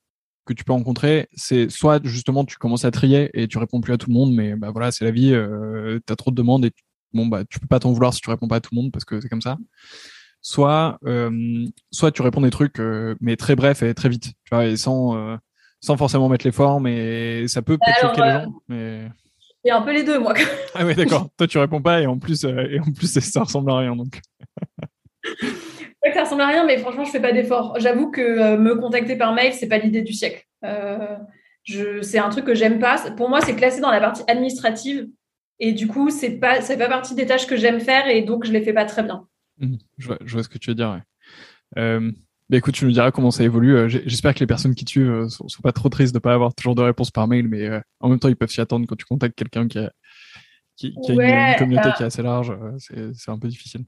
que 0.48 0.54
tu 0.54 0.64
peux 0.64 0.72
rencontrer, 0.72 1.28
c'est 1.34 1.70
soit 1.70 2.00
justement 2.04 2.44
tu 2.44 2.56
commences 2.56 2.86
à 2.86 2.90
trier 2.90 3.30
et 3.34 3.46
tu 3.46 3.58
réponds 3.58 3.82
plus 3.82 3.92
à 3.92 3.98
tout 3.98 4.08
le 4.08 4.14
monde, 4.14 4.32
mais 4.32 4.56
bah 4.56 4.70
voilà, 4.70 4.90
c'est 4.90 5.04
la 5.04 5.10
vie, 5.10 5.32
euh, 5.34 6.00
tu 6.06 6.12
as 6.12 6.16
trop 6.16 6.30
de 6.30 6.36
demandes 6.36 6.64
et 6.64 6.72
bon 7.12 7.26
bah 7.26 7.44
tu 7.48 7.60
peux 7.60 7.66
pas 7.66 7.78
t'en 7.78 7.92
vouloir 7.92 8.14
si 8.14 8.20
tu 8.20 8.30
réponds 8.30 8.48
pas 8.48 8.56
à 8.56 8.60
tout 8.60 8.70
le 8.72 8.80
monde 8.80 8.90
parce 8.90 9.04
que 9.04 9.20
c'est 9.20 9.28
comme 9.28 9.42
ça. 9.42 9.58
Soit 10.40 10.98
soit 11.90 12.12
tu 12.12 12.22
réponds 12.22 12.40
des 12.40 12.50
trucs 12.50 12.78
mais 13.20 13.36
très 13.36 13.56
bref 13.56 13.82
et 13.82 13.94
très 13.94 14.08
vite, 14.08 14.32
tu 14.44 14.54
vois, 14.54 14.66
et 14.66 14.76
sans 14.76 15.38
sans 15.80 15.96
forcément 15.96 16.28
mettre 16.28 16.46
les 16.46 16.52
formes 16.52 16.86
et 16.86 17.46
ça 17.48 17.62
peut 17.62 17.76
peut-être 17.76 18.00
choquer 18.00 18.22
les 18.22 18.30
gens, 18.30 18.52
mais 18.68 19.08
et 19.64 19.70
un 19.70 19.82
peu 19.82 19.92
les 19.92 20.04
deux, 20.04 20.18
moi. 20.18 20.34
ah 20.74 20.84
oui, 20.84 20.94
d'accord. 20.94 21.28
Toi, 21.36 21.46
tu 21.46 21.58
réponds 21.58 21.82
pas 21.82 22.00
et 22.00 22.06
en 22.06 22.18
plus, 22.18 22.44
euh, 22.44 22.68
et 22.70 22.80
en 22.80 22.92
plus 22.92 23.18
ça 23.20 23.40
ressemble 23.40 23.70
à 23.70 23.78
rien. 23.78 23.96
Donc. 23.96 24.20
ouais, 25.42 26.12
ça 26.14 26.24
ressemble 26.24 26.42
à 26.42 26.46
rien, 26.46 26.64
mais 26.64 26.78
franchement, 26.78 27.04
je 27.04 27.10
fais 27.10 27.20
pas 27.20 27.32
d'effort. 27.32 27.74
J'avoue 27.78 28.10
que 28.10 28.20
euh, 28.20 28.56
me 28.56 28.76
contacter 28.76 29.16
par 29.16 29.34
mail, 29.34 29.52
c'est 29.52 29.68
pas 29.68 29.78
l'idée 29.78 30.02
du 30.02 30.12
siècle. 30.12 30.44
Euh, 30.64 31.16
je, 31.64 32.02
c'est 32.02 32.18
un 32.18 32.28
truc 32.28 32.44
que 32.44 32.54
j'aime 32.54 32.78
pas. 32.78 33.10
Pour 33.16 33.28
moi, 33.28 33.40
c'est 33.40 33.56
classé 33.56 33.80
dans 33.80 33.90
la 33.90 34.00
partie 34.00 34.22
administrative. 34.28 35.08
Et 35.60 35.72
du 35.72 35.88
coup, 35.88 36.08
c'est 36.08 36.38
pas, 36.38 36.60
fait 36.60 36.76
pas 36.76 36.88
partie 36.88 37.16
des 37.16 37.26
tâches 37.26 37.46
que 37.46 37.56
j'aime 37.56 37.80
faire 37.80 38.06
et 38.08 38.22
donc 38.22 38.44
je 38.44 38.52
les 38.52 38.62
fais 38.62 38.72
pas 38.72 38.84
très 38.84 39.02
bien. 39.02 39.26
Mmh. 39.60 39.76
je, 39.98 40.06
vois, 40.06 40.42
ce 40.42 40.48
que 40.48 40.58
tu 40.58 40.70
veux 40.70 40.74
dire. 40.74 41.00
Ouais. 41.76 42.12
Bah 42.48 42.56
écoute, 42.56 42.74
tu 42.74 42.86
nous 42.86 42.92
diras 42.92 43.10
comment 43.10 43.30
ça 43.30 43.44
évolue. 43.44 43.76
Euh, 43.76 43.88
j'espère 43.88 44.32
que 44.32 44.40
les 44.40 44.46
personnes 44.46 44.74
qui 44.74 44.86
tuent 44.86 45.10
euh, 45.10 45.28
sont, 45.28 45.48
sont, 45.48 45.60
pas 45.60 45.72
trop 45.72 45.90
tristes 45.90 46.14
de 46.14 46.18
pas 46.18 46.32
avoir 46.32 46.54
toujours 46.54 46.74
de 46.74 46.80
réponse 46.80 47.10
par 47.10 47.28
mail, 47.28 47.46
mais 47.46 47.66
euh, 47.66 47.80
en 48.00 48.08
même 48.08 48.18
temps, 48.18 48.28
ils 48.28 48.36
peuvent 48.36 48.48
s'y 48.48 48.62
attendre 48.62 48.86
quand 48.88 48.96
tu 48.96 49.04
contactes 49.04 49.34
quelqu'un 49.34 49.68
qui 49.68 49.78
a, 49.78 49.92
qui, 50.74 50.94
a 51.08 51.50
une, 51.50 51.58
communauté 51.58 51.90
qui 51.94 52.02
est 52.02 52.06
assez 52.06 52.22
large. 52.22 52.56
c'est 52.78 53.30
un 53.30 53.38
peu 53.38 53.48
difficile. 53.48 53.84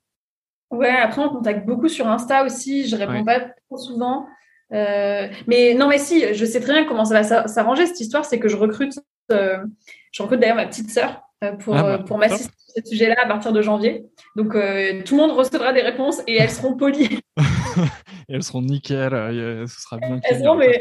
Ouais, 0.71 0.91
après, 0.91 1.23
on 1.23 1.31
contacte 1.31 1.67
beaucoup 1.67 1.89
sur 1.89 2.07
Insta 2.07 2.45
aussi. 2.45 2.87
Je 2.87 2.97
réponds 2.97 3.25
pas 3.25 3.41
trop 3.67 3.79
souvent. 3.79 4.27
mais 4.71 5.75
non, 5.75 5.89
mais 5.89 5.99
si, 5.99 6.35
je 6.35 6.45
sais 6.45 6.61
très 6.61 6.75
bien 6.75 6.85
comment 6.85 7.07
ça 7.07 7.23
va 7.23 7.49
s'arranger 7.49 7.87
cette 7.87 8.01
histoire. 8.01 8.27
C'est 8.27 8.39
que 8.39 8.49
je 8.49 8.57
recrute, 8.57 8.93
je 9.31 10.23
recrute 10.23 10.39
d'ailleurs 10.39 10.57
ma 10.57 10.67
petite 10.67 10.91
sœur 10.91 11.23
pour, 11.61 11.77
ah 11.77 11.83
bah, 11.83 11.99
pour 11.99 12.19
m'assister 12.19 12.53
sur 12.59 12.83
ce 12.83 12.91
sujet-là 12.91 13.17
à 13.23 13.27
partir 13.27 13.53
de 13.53 13.63
janvier. 13.63 14.05
Donc, 14.37 14.53
tout 14.53 15.17
le 15.17 15.17
monde 15.17 15.33
recevra 15.33 15.73
des 15.73 15.83
réponses 15.83 16.21
et 16.27 16.37
elles 16.37 16.51
seront 16.51 16.77
polies. 16.77 17.21
elles 18.29 18.43
seront 18.43 18.63
nickel, 18.63 19.13
euh, 19.13 19.67
ce 19.67 19.81
sera 19.81 19.99
bien. 19.99 20.21
Elles 20.25 20.39
seront, 20.39 20.57
mais 20.57 20.81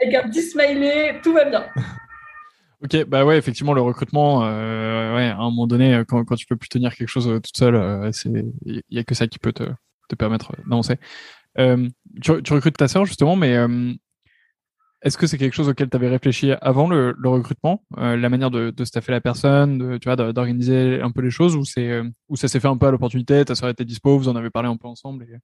avec 0.00 0.14
un 0.14 0.28
petit 0.28 0.42
smiley, 0.42 1.20
tout 1.22 1.32
va 1.32 1.44
bien. 1.44 1.66
ok, 2.84 3.04
bah 3.06 3.24
ouais, 3.24 3.38
effectivement, 3.38 3.72
le 3.72 3.80
recrutement, 3.80 4.44
euh, 4.44 5.14
ouais, 5.14 5.28
à 5.28 5.36
un 5.36 5.50
moment 5.50 5.66
donné, 5.66 6.02
quand, 6.06 6.24
quand 6.24 6.36
tu 6.36 6.46
peux 6.46 6.56
plus 6.56 6.68
tenir 6.68 6.94
quelque 6.94 7.08
chose 7.08 7.28
euh, 7.28 7.40
toute 7.40 7.56
seule, 7.56 8.10
il 8.66 8.82
y 8.90 8.98
a 8.98 9.04
que 9.04 9.14
ça 9.14 9.26
qui 9.26 9.38
peut 9.38 9.52
te, 9.52 9.64
te 10.08 10.14
permettre 10.14 10.52
d'avancer. 10.66 10.96
Tu, 11.56 12.42
tu, 12.42 12.52
recrutes 12.52 12.76
ta 12.76 12.88
sœur 12.88 13.04
justement, 13.06 13.36
mais 13.36 13.56
est-ce 15.02 15.16
que 15.16 15.26
c'est 15.26 15.38
quelque 15.38 15.54
chose 15.54 15.68
auquel 15.68 15.88
tu 15.88 15.96
avais 15.96 16.08
réfléchi 16.08 16.52
avant 16.60 16.88
le, 16.88 17.14
le 17.18 17.28
recrutement, 17.28 17.82
la 17.96 18.28
manière 18.28 18.50
de, 18.50 18.70
de 18.70 18.84
staffer 18.84 19.12
la 19.12 19.20
personne, 19.20 19.78
de, 19.78 19.98
tu 19.98 20.08
vois, 20.08 20.16
d'organiser 20.16 21.00
un 21.00 21.10
peu 21.10 21.22
les 21.22 21.30
choses, 21.30 21.56
ou 21.56 21.64
c'est, 21.64 22.02
ou 22.28 22.36
ça 22.36 22.48
s'est 22.48 22.60
fait 22.60 22.68
un 22.68 22.76
peu 22.76 22.86
à 22.86 22.90
l'opportunité, 22.90 23.44
ta 23.44 23.54
sœur 23.54 23.68
était 23.68 23.84
dispo, 23.84 24.18
vous 24.18 24.28
en 24.28 24.36
avez 24.36 24.50
parlé 24.50 24.68
un 24.68 24.76
peu 24.76 24.88
ensemble 24.88 25.24
et... 25.24 25.36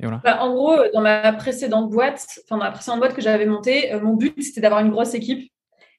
Bah, 0.00 0.38
en 0.42 0.54
gros, 0.54 0.76
dans 0.94 1.00
ma 1.00 1.32
précédente 1.32 1.90
boîte, 1.90 2.24
enfin 2.44 2.56
dans 2.56 2.64
la 2.64 2.70
précédente 2.70 3.00
boîte 3.00 3.14
que 3.14 3.20
j'avais 3.20 3.46
montée, 3.46 3.92
euh, 3.92 4.00
mon 4.00 4.14
but 4.14 4.40
c'était 4.40 4.60
d'avoir 4.60 4.80
une 4.80 4.90
grosse 4.90 5.14
équipe. 5.14 5.50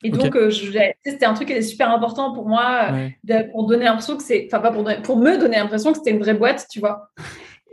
Et 0.02 0.10
donc, 0.10 0.34
euh, 0.38 0.50
c'était 0.50 1.26
un 1.26 1.34
truc 1.34 1.50
qui 1.50 1.54
était 1.54 1.62
super 1.62 1.92
important 1.92 2.32
pour 2.34 2.48
moi, 2.48 2.94
euh, 3.30 3.44
pour 3.52 3.68
donner 3.68 3.84
l'impression 3.84 4.16
que 4.16 4.24
c'est, 4.24 4.48
enfin 4.50 4.62
pas 4.62 4.72
pour, 4.72 4.90
pour 5.04 5.18
me 5.18 5.38
donner 5.38 5.58
l'impression 5.58 5.92
que 5.92 5.98
c'était 5.98 6.12
une 6.12 6.20
vraie 6.20 6.34
boîte, 6.34 6.66
tu 6.72 6.80
vois. 6.80 7.10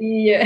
Et, 0.01 0.37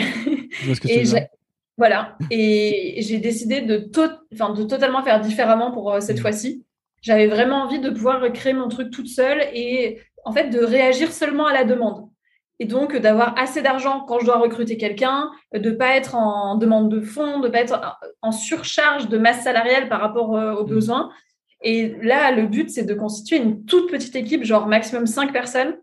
voilà. 1.81 2.19
Et 2.31 2.97
j'ai 2.99 3.17
décidé 3.19 3.63
de, 3.63 3.79
de 3.79 4.63
totalement 4.65 5.03
faire 5.03 5.21
différemment 5.21 5.73
pour 5.73 5.97
cette 6.01 6.19
mmh. 6.19 6.21
fois-ci. 6.21 6.65
J'avais 7.01 7.27
vraiment 7.27 7.63
envie 7.63 7.81
de 7.81 7.89
pouvoir 7.89 8.31
créer 8.33 8.53
mon 8.53 8.69
truc 8.69 8.91
toute 8.91 9.09
seule 9.09 9.41
et 9.55 9.99
en 10.27 10.33
fait 10.33 10.51
de 10.51 10.59
réagir 10.59 11.11
seulement 11.11 11.47
à 11.47 11.55
la 11.55 11.65
demande 11.65 12.11
et 12.59 12.67
donc 12.67 12.95
d'avoir 12.95 13.37
assez 13.39 13.63
d'argent 13.63 14.05
quand 14.07 14.21
je 14.21 14.27
dois 14.27 14.37
recruter 14.37 14.77
quelqu'un, 14.77 15.31
de 15.55 15.71
pas 15.71 15.97
être 15.97 16.15
en 16.15 16.57
demande 16.57 16.91
de 16.91 17.01
fonds, 17.01 17.41
de 17.41 17.49
pas 17.49 17.61
être 17.61 17.99
en 18.21 18.33
surcharge 18.33 19.09
de 19.09 19.17
masse 19.17 19.43
salariale 19.43 19.89
par 19.89 20.01
rapport 20.01 20.37
euh, 20.37 20.53
aux 20.53 20.67
mmh. 20.67 20.69
besoins. 20.69 21.11
Et 21.63 21.95
là, 22.03 22.31
le 22.33 22.47
but, 22.47 22.69
c'est 22.69 22.85
de 22.85 22.93
constituer 22.93 23.39
une 23.39 23.65
toute 23.65 23.91
petite 23.91 24.15
équipe, 24.15 24.45
genre 24.45 24.67
maximum 24.67 25.07
cinq 25.07 25.33
personnes, 25.33 25.71
euh, 25.71 25.79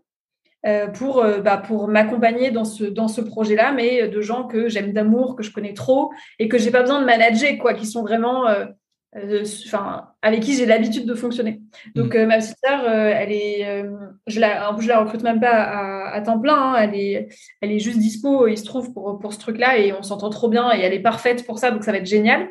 pour, 0.94 1.22
euh, 1.22 1.40
bah, 1.40 1.56
pour 1.56 1.88
m'accompagner 1.88 2.50
dans 2.50 2.64
ce, 2.64 2.84
dans 2.84 3.08
ce 3.08 3.20
projet-là, 3.20 3.72
mais 3.72 4.08
de 4.08 4.20
gens 4.20 4.44
que 4.44 4.68
j'aime 4.68 4.92
d'amour, 4.92 5.36
que 5.36 5.42
je 5.42 5.52
connais 5.52 5.74
trop 5.74 6.12
et 6.38 6.48
que 6.48 6.58
j'ai 6.58 6.70
pas 6.70 6.82
besoin 6.82 7.00
de 7.00 7.06
manager, 7.06 7.56
quoi, 7.58 7.74
qui 7.74 7.86
sont 7.86 8.02
vraiment 8.02 8.46
euh, 9.16 9.44
enfin, 9.66 10.10
avec 10.20 10.40
qui 10.40 10.54
j'ai 10.54 10.66
l'habitude 10.66 11.06
de 11.06 11.14
fonctionner. 11.14 11.62
Donc, 11.94 12.14
mm. 12.14 12.18
euh, 12.18 12.26
ma 12.26 12.38
petite 12.38 12.56
sœur, 12.62 12.82
euh, 12.84 13.12
elle 13.14 13.32
est, 13.32 13.84
je 14.26 14.40
la, 14.40 14.76
je 14.78 14.88
la 14.88 15.00
recrute 15.00 15.22
même 15.22 15.40
pas 15.40 16.10
à, 16.10 16.20
temps 16.20 16.38
plein. 16.38 16.74
Hein. 16.74 16.76
elle 16.76 16.94
est, 16.94 17.28
elle 17.60 17.72
est 17.72 17.78
juste 17.78 17.98
dispo. 17.98 18.46
Il 18.46 18.58
se 18.58 18.64
trouve 18.64 18.92
pour, 18.92 19.18
pour 19.18 19.32
ce 19.32 19.38
truc-là 19.38 19.78
et 19.78 19.92
on 19.92 20.02
s'entend 20.02 20.30
trop 20.30 20.48
bien 20.48 20.72
et 20.72 20.80
elle 20.80 20.92
est 20.92 21.00
parfaite 21.00 21.46
pour 21.46 21.58
ça. 21.58 21.70
Donc, 21.70 21.84
ça 21.84 21.92
va 21.92 21.98
être 21.98 22.06
génial. 22.06 22.48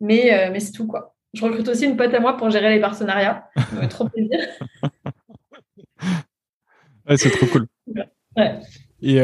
Mais, 0.00 0.50
mais 0.52 0.60
c'est 0.60 0.72
tout 0.72 0.86
quoi. 0.86 1.14
Je 1.32 1.42
recrute 1.42 1.68
aussi 1.68 1.86
une 1.86 1.96
pote 1.96 2.12
à 2.12 2.20
moi 2.20 2.36
pour 2.36 2.50
gérer 2.50 2.70
les 2.70 2.80
partenariats. 2.80 3.48
Trop 3.90 4.08
plaisir. 4.08 4.38
C'est 7.16 7.30
trop 7.30 7.46
cool. 7.46 7.66
Ouais. 8.36 8.60
Et 9.02 9.20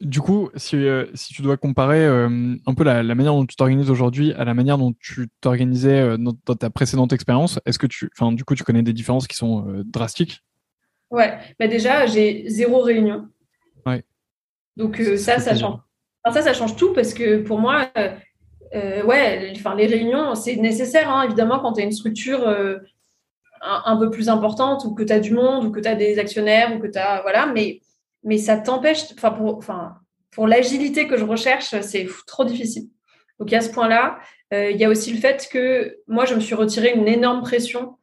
du 0.00 0.20
coup, 0.20 0.50
si, 0.54 0.76
euh, 0.76 1.06
si, 1.14 1.34
tu 1.34 1.42
dois 1.42 1.56
comparer 1.56 2.04
euh, 2.04 2.54
un 2.66 2.74
peu 2.74 2.84
la, 2.84 3.02
manière 3.02 3.32
dont 3.32 3.46
tu 3.46 3.56
t'organises 3.56 3.90
aujourd'hui 3.90 4.32
à 4.34 4.44
la 4.44 4.54
manière 4.54 4.78
dont 4.78 4.94
tu 5.00 5.28
t'organisais 5.40 6.00
euh, 6.00 6.16
dans, 6.16 6.54
ta 6.54 6.70
précédente 6.70 7.12
expérience, 7.12 7.58
est-ce 7.66 7.78
que 7.78 7.86
tu, 7.86 8.08
enfin, 8.16 8.32
du 8.32 8.44
coup, 8.44 8.54
tu 8.54 8.62
connais 8.62 8.82
des 8.82 8.92
différences 8.92 9.26
qui 9.26 9.36
sont 9.36 9.66
drastiques? 9.84 10.40
Ouais, 11.10 11.38
bah 11.58 11.66
déjà, 11.66 12.06
j'ai 12.06 12.44
zéro 12.48 12.80
réunion. 12.80 13.28
Ouais. 13.86 14.04
Donc 14.76 15.02
ça, 15.16 15.40
ça 15.40 15.56
change. 15.56 15.80
ça, 16.30 16.42
ça 16.42 16.52
change 16.52 16.76
tout 16.76 16.92
parce 16.92 17.14
que 17.14 17.38
pour 17.38 17.58
moi, 17.58 17.90
ouais, 18.72 19.52
enfin, 19.56 19.74
les 19.74 19.86
réunions, 19.86 20.34
c'est 20.34 20.56
nécessaire, 20.56 21.10
hein, 21.10 21.24
évidemment, 21.24 21.58
quand 21.58 21.72
tu 21.72 21.80
as 21.80 21.84
une 21.84 21.92
structure 21.92 22.46
un, 23.62 23.82
un, 23.84 23.96
peu 23.96 24.10
plus 24.10 24.28
importante 24.28 24.84
ou 24.84 24.94
que 24.94 25.02
tu 25.02 25.12
as 25.12 25.20
du 25.20 25.32
monde 25.32 25.64
ou 25.64 25.70
que 25.70 25.80
tu 25.80 25.88
as 25.88 25.94
des 25.94 26.18
actionnaires 26.18 26.74
ou 26.74 26.78
que 26.78 26.86
tu 26.86 26.98
as, 26.98 27.22
voilà, 27.22 27.46
mais 27.46 27.80
mais 28.24 28.38
ça 28.38 28.56
t'empêche, 28.56 29.04
enfin 29.12 29.30
pour, 29.30 29.56
enfin, 29.56 29.94
pour 30.30 30.46
l'agilité 30.46 31.06
que 31.06 31.16
je 31.16 31.24
recherche, 31.24 31.74
c'est 31.80 32.06
trop 32.26 32.44
difficile. 32.44 32.88
Donc 33.38 33.52
à 33.52 33.60
ce 33.60 33.70
point-là, 33.70 34.18
euh, 34.52 34.70
il 34.70 34.76
y 34.76 34.84
a 34.84 34.88
aussi 34.88 35.12
le 35.12 35.18
fait 35.18 35.48
que 35.50 35.96
moi, 36.06 36.24
je 36.24 36.34
me 36.34 36.40
suis 36.40 36.54
retiré 36.54 36.92
une 36.94 37.08
énorme 37.08 37.42
pression 37.42 37.96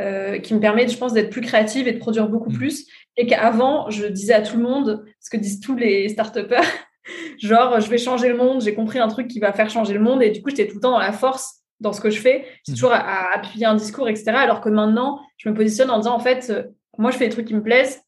euh, 0.00 0.38
qui 0.38 0.54
me 0.54 0.60
permet, 0.60 0.86
je 0.88 0.96
pense, 0.96 1.12
d'être 1.12 1.30
plus 1.30 1.40
créative 1.40 1.88
et 1.88 1.92
de 1.92 1.98
produire 1.98 2.28
beaucoup 2.28 2.50
mmh. 2.50 2.56
plus. 2.56 2.86
Et 3.16 3.26
qu'avant, 3.26 3.90
je 3.90 4.06
disais 4.06 4.34
à 4.34 4.42
tout 4.42 4.56
le 4.56 4.62
monde, 4.62 5.04
ce 5.20 5.30
que 5.30 5.36
disent 5.36 5.60
tous 5.60 5.76
les 5.76 6.08
start 6.08 6.38
genre, 7.38 7.80
je 7.80 7.88
vais 7.88 7.98
changer 7.98 8.28
le 8.28 8.36
monde, 8.36 8.62
j'ai 8.62 8.74
compris 8.74 8.98
un 8.98 9.08
truc 9.08 9.28
qui 9.28 9.40
va 9.40 9.52
faire 9.52 9.70
changer 9.70 9.94
le 9.94 10.00
monde. 10.00 10.22
Et 10.22 10.30
du 10.30 10.42
coup, 10.42 10.50
j'étais 10.50 10.66
tout 10.66 10.76
le 10.76 10.80
temps 10.80 10.92
dans 10.92 10.98
la 10.98 11.12
force 11.12 11.61
dans 11.82 11.92
ce 11.92 12.00
que 12.00 12.10
je 12.10 12.20
fais. 12.20 12.46
J'ai 12.66 12.72
mmh. 12.72 12.76
toujours 12.76 12.92
à, 12.92 13.34
appuyer 13.34 13.66
un 13.66 13.74
discours, 13.74 14.08
etc. 14.08 14.30
Alors 14.30 14.60
que 14.60 14.68
maintenant, 14.68 15.20
je 15.36 15.48
me 15.48 15.54
positionne 15.54 15.90
en 15.90 15.98
disant, 15.98 16.14
en 16.14 16.20
fait, 16.20 16.48
euh, 16.50 16.62
moi, 16.98 17.10
je 17.10 17.18
fais 17.18 17.26
des 17.26 17.32
trucs 17.32 17.46
qui 17.46 17.54
me 17.54 17.62
plaisent. 17.62 18.00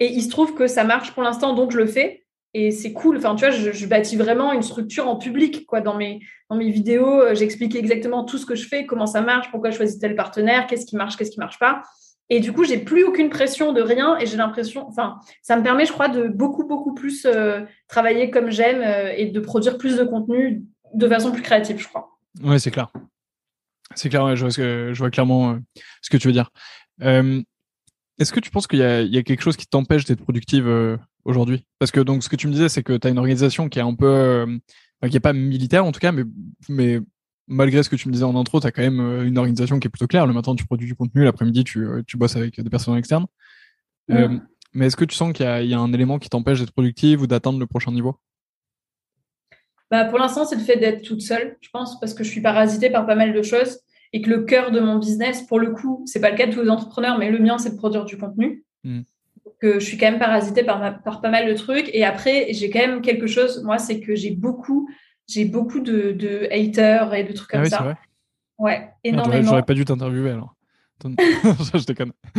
Et 0.00 0.06
il 0.12 0.22
se 0.22 0.28
trouve 0.28 0.54
que 0.54 0.66
ça 0.66 0.84
marche 0.84 1.12
pour 1.12 1.22
l'instant, 1.22 1.54
donc 1.54 1.70
je 1.70 1.78
le 1.78 1.86
fais. 1.86 2.24
Et 2.52 2.70
c'est 2.70 2.92
cool. 2.92 3.16
Enfin, 3.16 3.34
tu 3.34 3.44
vois, 3.44 3.50
je, 3.50 3.86
bâtis 3.86 4.16
vraiment 4.16 4.52
une 4.52 4.62
structure 4.62 5.08
en 5.08 5.16
public. 5.16 5.66
Quoi. 5.66 5.80
Dans, 5.80 5.96
mes, 5.96 6.20
dans 6.50 6.56
mes 6.56 6.70
vidéos, 6.70 7.20
euh, 7.20 7.34
j'explique 7.34 7.74
exactement 7.74 8.24
tout 8.24 8.38
ce 8.38 8.46
que 8.46 8.54
je 8.54 8.66
fais, 8.66 8.86
comment 8.86 9.06
ça 9.06 9.20
marche, 9.22 9.50
pourquoi 9.50 9.70
je 9.70 9.76
choisis 9.76 9.98
tel 9.98 10.14
partenaire, 10.14 10.66
qu'est-ce 10.66 10.86
qui 10.86 10.96
marche, 10.96 11.16
qu'est-ce 11.16 11.30
qui 11.30 11.40
marche 11.40 11.58
pas. 11.58 11.82
Et 12.30 12.40
du 12.40 12.52
coup, 12.52 12.64
j'ai 12.64 12.78
plus 12.78 13.04
aucune 13.04 13.28
pression 13.28 13.72
de 13.72 13.82
rien 13.82 14.16
et 14.18 14.26
j'ai 14.26 14.36
l'impression, 14.36 14.86
enfin, 14.88 15.20
ça 15.42 15.56
me 15.56 15.62
permet, 15.62 15.84
je 15.84 15.92
crois, 15.92 16.08
de 16.08 16.28
beaucoup, 16.28 16.64
beaucoup 16.64 16.94
plus 16.94 17.26
euh, 17.26 17.60
travailler 17.86 18.30
comme 18.30 18.50
j'aime 18.50 18.80
euh, 18.80 19.12
et 19.14 19.26
de 19.26 19.40
produire 19.40 19.76
plus 19.76 19.96
de 19.96 20.04
contenu 20.04 20.62
de 20.94 21.08
façon 21.08 21.32
plus 21.32 21.42
créative, 21.42 21.78
je 21.78 21.88
crois. 21.88 22.13
Oui, 22.42 22.58
c'est 22.60 22.70
clair. 22.70 22.90
C'est 23.94 24.08
clair, 24.08 24.34
je, 24.34 24.42
vois 24.42 24.50
je, 24.50 24.98
vois 24.98 25.10
clairement 25.10 25.58
ce 26.02 26.10
que 26.10 26.16
tu 26.16 26.28
veux 26.28 26.32
dire. 26.32 26.50
Est-ce 28.18 28.32
que 28.32 28.40
tu 28.40 28.50
penses 28.50 28.66
qu'il 28.66 28.78
y, 28.78 28.82
a 28.82 29.22
quelque 29.22 29.42
chose 29.42 29.56
qui 29.56 29.66
t'empêche 29.66 30.04
d'être 30.04 30.22
productive 30.22 30.68
euh, 30.68 30.96
aujourd'hui? 31.24 31.66
Parce 31.78 31.90
que 31.90 32.00
donc 32.00 32.22
ce 32.22 32.28
que 32.28 32.36
tu 32.36 32.46
me 32.46 32.52
disais, 32.52 32.68
c'est 32.68 32.82
que 32.82 32.96
tu 32.96 33.06
as 33.06 33.10
une 33.10 33.18
organisation 33.18 33.68
qui 33.68 33.80
est 33.80 33.82
un 33.82 33.94
peu, 33.94 34.06
euh, 34.06 34.58
qui 35.02 35.14
n'est 35.14 35.20
pas 35.20 35.32
militaire 35.32 35.84
en 35.84 35.90
tout 35.90 35.98
cas, 35.98 36.12
mais, 36.12 36.22
mais 36.68 37.00
malgré 37.48 37.82
ce 37.82 37.88
que 37.88 37.96
tu 37.96 38.08
me 38.08 38.12
disais 38.12 38.24
en 38.24 38.36
intro, 38.36 38.60
tu 38.60 38.66
as 38.68 38.72
quand 38.72 38.82
même 38.82 39.00
euh, 39.00 39.26
une 39.26 39.36
organisation 39.36 39.80
qui 39.80 39.88
est 39.88 39.90
plutôt 39.90 40.06
claire. 40.06 40.28
Le 40.28 40.32
matin, 40.32 40.54
tu 40.54 40.64
produis 40.64 40.86
du 40.86 40.94
contenu, 40.94 41.24
l'après-midi, 41.24 41.64
tu, 41.64 41.86
tu 42.06 42.16
bosses 42.16 42.36
avec 42.36 42.60
des 42.60 42.70
personnes 42.70 42.96
externes. 42.96 43.26
mais 44.08 44.86
est-ce 44.86 44.96
que 44.96 45.04
tu 45.04 45.16
sens 45.16 45.32
qu'il 45.32 45.46
y, 45.46 45.68
y, 45.68 45.74
a 45.74 45.80
un 45.80 45.92
élément 45.92 46.20
qui 46.20 46.28
t'empêche 46.28 46.60
d'être 46.60 46.72
productive 46.72 47.22
ou 47.22 47.26
d'atteindre 47.26 47.58
le 47.58 47.66
prochain 47.66 47.90
niveau? 47.90 48.16
Bah, 49.94 50.04
Pour 50.06 50.18
l'instant, 50.18 50.44
c'est 50.44 50.56
le 50.56 50.62
fait 50.62 50.76
d'être 50.76 51.02
toute 51.02 51.22
seule, 51.22 51.56
je 51.60 51.70
pense, 51.70 52.00
parce 52.00 52.14
que 52.14 52.24
je 52.24 52.30
suis 52.30 52.40
parasitée 52.40 52.90
par 52.90 53.06
pas 53.06 53.14
mal 53.14 53.32
de 53.32 53.42
choses 53.42 53.80
et 54.12 54.22
que 54.22 54.30
le 54.30 54.42
cœur 54.42 54.70
de 54.70 54.80
mon 54.80 54.98
business, 54.98 55.42
pour 55.42 55.58
le 55.58 55.70
coup, 55.70 56.02
c'est 56.06 56.20
pas 56.20 56.30
le 56.30 56.36
cas 56.36 56.46
de 56.46 56.52
tous 56.52 56.62
les 56.62 56.70
entrepreneurs, 56.70 57.18
mais 57.18 57.30
le 57.30 57.38
mien, 57.38 57.58
c'est 57.58 57.70
de 57.70 57.76
produire 57.76 58.04
du 58.04 58.16
contenu. 58.16 58.64
Que 59.60 59.78
je 59.78 59.84
suis 59.84 59.96
quand 59.96 60.10
même 60.10 60.18
parasitée 60.18 60.64
par, 60.64 61.02
par 61.02 61.20
pas 61.20 61.30
mal 61.30 61.48
de 61.48 61.54
trucs. 61.54 61.88
Et 61.92 62.04
après, 62.04 62.48
j'ai 62.50 62.70
quand 62.70 62.80
même 62.80 63.02
quelque 63.02 63.26
chose, 63.26 63.62
moi, 63.62 63.78
c'est 63.78 64.00
que 64.00 64.14
j'ai 64.14 64.32
beaucoup, 64.32 64.88
j'ai 65.28 65.44
beaucoup 65.44 65.80
de, 65.80 66.48
haters 66.50 67.14
et 67.14 67.24
de 67.24 67.32
trucs 67.32 67.50
ah 67.54 67.58
comme 67.58 67.66
ça. 67.66 67.82
Vrai 67.82 67.96
ouais, 68.58 68.88
ah, 68.88 68.94
énormément. 69.04 69.48
J'aurais 69.48 69.62
pas 69.62 69.74
dû 69.74 69.84
t'interviewer 69.84 70.30
alors. 70.30 70.54
je 71.04 71.84
déconne. 71.84 72.12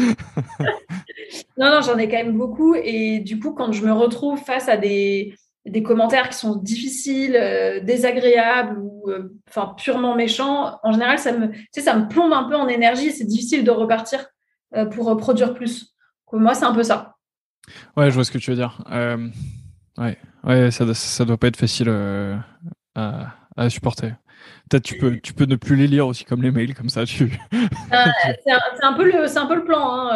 non, 1.58 1.70
non, 1.70 1.82
j'en 1.82 1.98
ai 1.98 2.08
quand 2.08 2.18
même 2.18 2.38
beaucoup. 2.38 2.76
Et 2.76 3.20
du 3.20 3.40
coup, 3.40 3.54
quand 3.54 3.72
je 3.72 3.86
me 3.86 3.92
retrouve 3.92 4.40
face 4.40 4.68
à 4.68 4.78
des, 4.78 5.36
des 5.66 5.82
commentaires 5.82 6.30
qui 6.30 6.38
sont 6.38 6.56
difficiles, 6.56 7.36
euh, 7.36 7.80
désagréables 7.80 8.78
ou 8.80 9.10
euh, 9.10 9.36
enfin 9.50 9.74
purement 9.78 10.16
méchants, 10.16 10.80
en 10.84 10.92
général, 10.92 11.18
ça 11.18 11.32
me, 11.32 11.52
ça 11.72 11.96
me 11.96 12.08
plombe 12.08 12.34
un 12.34 12.44
peu 12.44 12.56
en 12.56 12.68
énergie. 12.68 13.12
C'est 13.12 13.26
difficile 13.26 13.64
de 13.64 13.72
repartir 13.72 14.28
euh, 14.76 14.86
pour 14.86 15.16
produire 15.18 15.54
plus. 15.54 15.96
moi, 16.32 16.54
c'est 16.54 16.66
un 16.66 16.74
peu 16.74 16.84
ça. 16.84 17.16
Ouais, 17.98 18.10
je 18.12 18.16
vois 18.16 18.24
ce 18.24 18.32
que 18.32 18.38
tu 18.38 18.52
veux 18.52 18.58
dire. 18.58 18.84
ouais, 19.98 20.18
ouais, 20.44 20.72
ça, 20.72 20.94
ça 20.94 21.26
doit 21.26 21.38
pas 21.38 21.48
être 21.48 21.58
facile 21.58 21.90
à, 22.96 23.70
supporter. 23.70 24.14
Peut-être 24.70 24.84
tu 24.84 24.98
peux, 24.98 25.20
tu 25.20 25.34
peux 25.34 25.46
ne 25.46 25.56
plus 25.56 25.76
les 25.76 25.88
lire 25.88 26.06
aussi 26.06 26.26
comme 26.26 26.44
les 26.44 26.52
mails, 26.52 26.76
comme 26.76 26.90
ça. 26.90 27.06
Tu... 27.06 27.40
Ah, 27.92 28.12
c'est 28.44 28.84
un, 28.84 28.94
peu 28.94 29.10
le, 29.10 29.28
c'est 29.28 29.38
un 29.38 29.48
peu 29.48 29.56
le 29.56 29.64
plan. 29.64 29.94
Hein. 29.94 30.10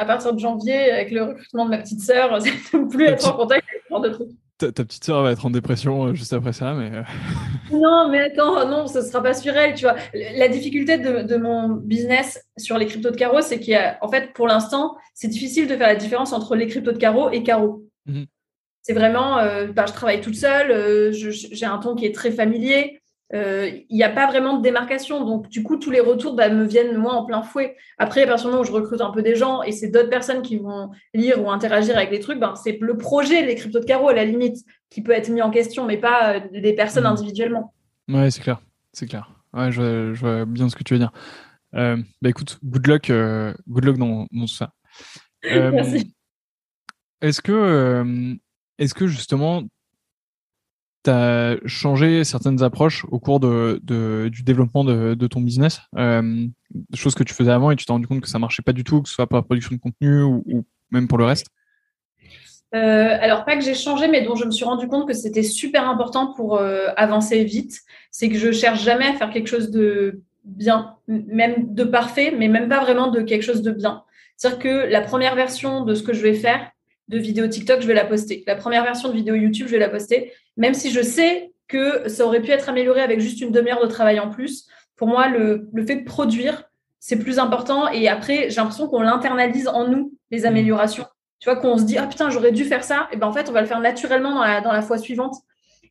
à 0.00 0.04
partir 0.04 0.32
de 0.32 0.40
janvier, 0.40 0.90
avec 0.90 1.12
le 1.12 1.22
recrutement 1.22 1.66
de 1.66 1.70
ma 1.70 1.78
petite 1.78 2.00
sœur, 2.00 2.40
c'est 2.42 2.76
ne 2.76 2.88
plus 2.88 3.04
être 3.04 3.28
en 3.28 3.36
contact 3.36 3.64
avec 3.68 3.82
ce 3.84 3.88
genre 3.88 4.00
de 4.00 4.08
trucs 4.08 4.30
ta, 4.58 4.72
petite 4.72 5.04
sœur 5.04 5.22
va 5.22 5.32
être 5.32 5.44
en 5.44 5.50
dépression 5.50 6.06
euh, 6.06 6.14
juste 6.14 6.32
après 6.32 6.52
ça, 6.52 6.74
mais. 6.74 6.90
Euh. 6.92 7.02
non, 7.72 8.08
mais 8.10 8.20
attends, 8.20 8.68
non, 8.68 8.86
ce 8.86 9.02
sera 9.02 9.22
pas 9.22 9.34
sur 9.34 9.56
elle, 9.56 9.74
tu 9.74 9.84
vois. 9.84 9.96
La 10.14 10.48
difficulté 10.48 10.98
de, 10.98 11.36
mon 11.36 11.68
business 11.68 12.40
sur 12.56 12.78
les 12.78 12.86
cryptos 12.86 13.10
de 13.10 13.16
carreau, 13.16 13.40
c'est 13.40 13.60
qu'en 13.60 14.08
fait, 14.08 14.32
pour 14.32 14.46
l'instant, 14.46 14.96
c'est 15.14 15.28
difficile 15.28 15.68
de 15.68 15.76
faire 15.76 15.88
la 15.88 15.96
différence 15.96 16.32
entre 16.32 16.56
les 16.56 16.66
cryptos 16.66 16.92
de 16.92 16.98
carreau 16.98 17.30
et 17.30 17.42
carreau. 17.42 17.84
Mhm. 18.06 18.26
C'est 18.82 18.94
vraiment, 18.94 19.38
euh, 19.38 19.66
bah, 19.66 19.84
je 19.86 19.92
travaille 19.92 20.20
toute 20.20 20.36
seule, 20.36 21.12
j'ai 21.12 21.66
un 21.66 21.78
ton 21.78 21.96
qui 21.96 22.06
est 22.06 22.14
très 22.14 22.30
familier 22.30 23.00
il 23.32 23.38
euh, 23.38 23.70
n'y 23.90 24.04
a 24.04 24.08
pas 24.08 24.28
vraiment 24.28 24.56
de 24.56 24.62
démarcation. 24.62 25.24
Donc, 25.24 25.48
du 25.48 25.62
coup, 25.64 25.76
tous 25.76 25.90
les 25.90 26.00
retours 26.00 26.34
bah, 26.34 26.48
me 26.48 26.64
viennent 26.64 26.96
moi 26.96 27.14
en 27.14 27.24
plein 27.24 27.42
fouet. 27.42 27.76
Après, 27.98 28.22
à 28.22 28.26
partir 28.26 28.46
du 28.46 28.52
moment 28.52 28.62
où 28.62 28.66
je 28.66 28.72
recrute 28.72 29.00
un 29.00 29.10
peu 29.10 29.22
des 29.22 29.34
gens 29.34 29.62
et 29.62 29.72
c'est 29.72 29.88
d'autres 29.88 30.10
personnes 30.10 30.42
qui 30.42 30.58
vont 30.58 30.90
lire 31.12 31.42
ou 31.42 31.50
interagir 31.50 31.96
avec 31.96 32.12
les 32.12 32.20
trucs, 32.20 32.38
ben, 32.38 32.54
c'est 32.54 32.78
le 32.80 32.96
projet, 32.96 33.44
les 33.44 33.56
cryptos 33.56 33.80
de 33.80 33.84
carreau, 33.84 34.08
à 34.08 34.14
la 34.14 34.24
limite, 34.24 34.58
qui 34.90 35.02
peut 35.02 35.12
être 35.12 35.28
mis 35.28 35.42
en 35.42 35.50
question, 35.50 35.86
mais 35.86 35.96
pas 35.96 36.38
des 36.38 36.72
euh, 36.72 36.76
personnes 36.76 37.02
mmh. 37.02 37.06
individuellement. 37.06 37.74
Ouais, 38.08 38.30
c'est 38.30 38.42
clair. 38.42 38.60
C'est 38.92 39.06
clair. 39.06 39.32
Ouais, 39.52 39.72
je 39.72 40.12
vois, 40.14 40.44
bien 40.44 40.68
ce 40.68 40.76
que 40.76 40.84
tu 40.84 40.94
veux 40.94 41.00
dire. 41.00 41.12
Euh, 41.74 41.96
bah 42.22 42.30
écoute, 42.30 42.58
good 42.64 42.86
luck, 42.86 43.10
good 43.68 43.84
luck 43.84 43.98
dans, 43.98 44.26
tout 44.26 44.46
ça. 44.46 44.72
Merci. 45.42 46.14
Est-ce 47.20 47.40
que, 47.40 48.36
est-ce 48.78 48.94
que 48.94 49.08
justement, 49.08 49.64
tu 51.06 51.10
as 51.10 51.56
changé 51.66 52.24
certaines 52.24 52.62
approches 52.62 53.04
au 53.10 53.18
cours 53.18 53.40
du 53.40 54.42
développement 54.42 54.84
de, 54.84 55.26
ton 55.26 55.40
business, 55.40 55.80
euh, 55.96 56.46
choses 56.94 57.14
que 57.14 57.22
tu 57.22 57.34
faisais 57.34 57.52
avant 57.52 57.70
et 57.70 57.76
tu 57.76 57.84
t'es 57.86 57.92
rendu 57.92 58.06
compte 58.06 58.20
que 58.20 58.28
ça 58.28 58.38
marchait 58.38 58.62
pas 58.62 58.72
du 58.72 58.84
tout, 58.84 59.02
que 59.02 59.08
ce 59.08 59.14
soit 59.14 59.26
pour 59.26 59.36
la 59.36 59.42
production 59.42 59.74
de 59.74 59.80
contenu 59.80 60.22
ou, 60.22 60.64
même 60.90 61.08
pour 61.08 61.18
le 61.18 61.24
reste? 61.24 61.46
Euh, 62.74 63.16
alors, 63.20 63.44
pas 63.44 63.56
que 63.56 63.62
j'ai 63.62 63.74
changé, 63.74 64.08
mais 64.08 64.22
dont 64.22 64.34
je 64.34 64.44
me 64.44 64.50
suis 64.50 64.64
rendu 64.64 64.88
compte 64.88 65.06
que 65.06 65.14
c'était 65.14 65.44
super 65.44 65.88
important 65.88 66.32
pour 66.34 66.56
euh, 66.56 66.88
avancer 66.96 67.44
vite. 67.44 67.80
C'est 68.10 68.28
que 68.28 68.36
je 68.36 68.50
cherche 68.50 68.82
jamais 68.82 69.06
à 69.06 69.14
faire 69.14 69.30
quelque 69.30 69.48
chose 69.48 69.70
de 69.70 70.22
bien, 70.44 70.96
même 71.06 71.74
de 71.74 71.84
parfait, 71.84 72.34
mais 72.36 72.48
même 72.48 72.68
pas 72.68 72.80
vraiment 72.80 73.10
de 73.10 73.20
quelque 73.20 73.42
chose 73.42 73.62
de 73.62 73.70
bien. 73.70 74.02
C'est-à-dire 74.36 74.58
que 74.58 74.90
la 74.90 75.00
première 75.00 75.36
version 75.36 75.84
de 75.84 75.94
ce 75.94 76.02
que 76.02 76.12
je 76.12 76.22
vais 76.22 76.34
faire, 76.34 76.70
de 77.08 77.18
vidéo 77.18 77.46
TikTok, 77.46 77.80
je 77.80 77.86
vais 77.86 77.94
la 77.94 78.04
poster. 78.04 78.42
La 78.46 78.56
première 78.56 78.82
version 78.82 79.08
de 79.08 79.14
vidéo 79.14 79.34
YouTube, 79.34 79.66
je 79.68 79.72
vais 79.72 79.78
la 79.78 79.88
poster. 79.88 80.32
Même 80.56 80.74
si 80.74 80.90
je 80.90 81.02
sais 81.02 81.52
que 81.68 82.08
ça 82.08 82.24
aurait 82.26 82.40
pu 82.40 82.50
être 82.50 82.68
amélioré 82.68 83.00
avec 83.00 83.20
juste 83.20 83.40
une 83.40 83.50
demi-heure 83.50 83.82
de 83.82 83.88
travail 83.88 84.20
en 84.20 84.30
plus, 84.30 84.68
pour 84.96 85.08
moi, 85.08 85.28
le, 85.28 85.68
fait 85.86 85.96
de 85.96 86.04
produire, 86.04 86.64
c'est 87.00 87.18
plus 87.18 87.38
important. 87.38 87.88
Et 87.88 88.08
après, 88.08 88.50
j'ai 88.50 88.56
l'impression 88.56 88.88
qu'on 88.88 89.02
l'internalise 89.02 89.68
en 89.68 89.86
nous, 89.86 90.12
les 90.30 90.40
mmh. 90.40 90.46
améliorations. 90.46 91.06
Tu 91.38 91.50
vois, 91.50 91.60
qu'on 91.60 91.76
se 91.76 91.84
dit, 91.84 91.98
ah 91.98 92.06
putain, 92.06 92.30
j'aurais 92.30 92.52
dû 92.52 92.64
faire 92.64 92.82
ça. 92.82 93.08
Et 93.12 93.16
ben 93.16 93.26
en 93.26 93.32
fait, 93.32 93.48
on 93.48 93.52
va 93.52 93.60
le 93.60 93.66
faire 93.66 93.80
naturellement 93.80 94.34
dans 94.34 94.44
la, 94.44 94.60
dans 94.62 94.72
la 94.72 94.80
fois 94.80 94.96
suivante. 94.96 95.34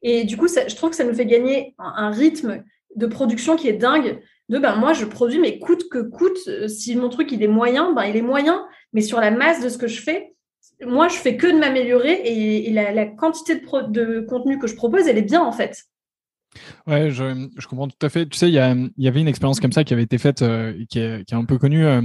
Et 0.01 0.23
du 0.23 0.38
coup, 0.38 0.47
je 0.47 0.75
trouve 0.75 0.89
que 0.89 0.95
ça 0.95 1.04
nous 1.04 1.13
fait 1.13 1.25
gagner 1.25 1.75
un, 1.78 2.10
rythme 2.12 2.63
de 2.95 3.06
production 3.06 3.56
qui 3.56 3.67
est 3.67 3.73
dingue. 3.73 4.21
De 4.49 4.60
ben 4.60 4.75
moi, 4.75 4.93
je 4.93 5.06
produis, 5.06 5.39
mais 5.39 5.60
coûte 5.60 5.89
que 5.89 5.99
coûte. 5.99 6.38
Euh, 6.47 6.67
si 6.67 6.95
mon 6.95 7.10
truc 7.10 7.32
il 7.32 7.41
est 7.41 7.47
moyen, 7.47 7.93
ben 7.93 8.04
il 8.04 8.15
est 8.15 8.21
moyen. 8.21 8.65
Mais 8.93 9.01
sur 9.01 9.19
la 9.19 9.32
masse 9.32 9.63
de 9.63 9.69
ce 9.69 9.78
que 9.78 9.88
je 9.88 10.01
fais, 10.01 10.35
moi, 10.85 11.07
je 11.07 11.15
fais 11.15 11.38
que 11.38 11.47
de 11.47 11.57
m'améliorer 11.57 12.21
et, 12.25 12.71
la, 12.71 13.05
quantité 13.05 13.55
de, 13.55 14.25
contenu 14.27 14.59
que 14.59 14.67
je 14.67 14.75
propose, 14.75 15.07
elle 15.07 15.17
est 15.17 15.21
bien 15.21 15.41
en 15.41 15.51
fait. 15.51 15.85
Ouais, 16.88 17.11
je, 17.11 17.67
comprends 17.67 17.88
tout 17.88 18.05
à 18.05 18.09
fait. 18.09 18.27
Tu 18.27 18.38
sais, 18.38 18.49
il 18.49 18.53
y, 18.53 19.07
avait 19.07 19.21
une 19.21 19.27
expérience 19.27 19.59
comme 19.59 19.71
ça 19.71 19.83
qui 19.83 19.93
avait 19.93 20.03
été 20.03 20.17
faite, 20.17 20.41
euh, 20.41 20.73
qui, 20.89 20.99
est, 20.99 21.33
un 21.33 21.45
peu 21.45 21.57
connue, 21.57 21.85
euh, 21.85 22.01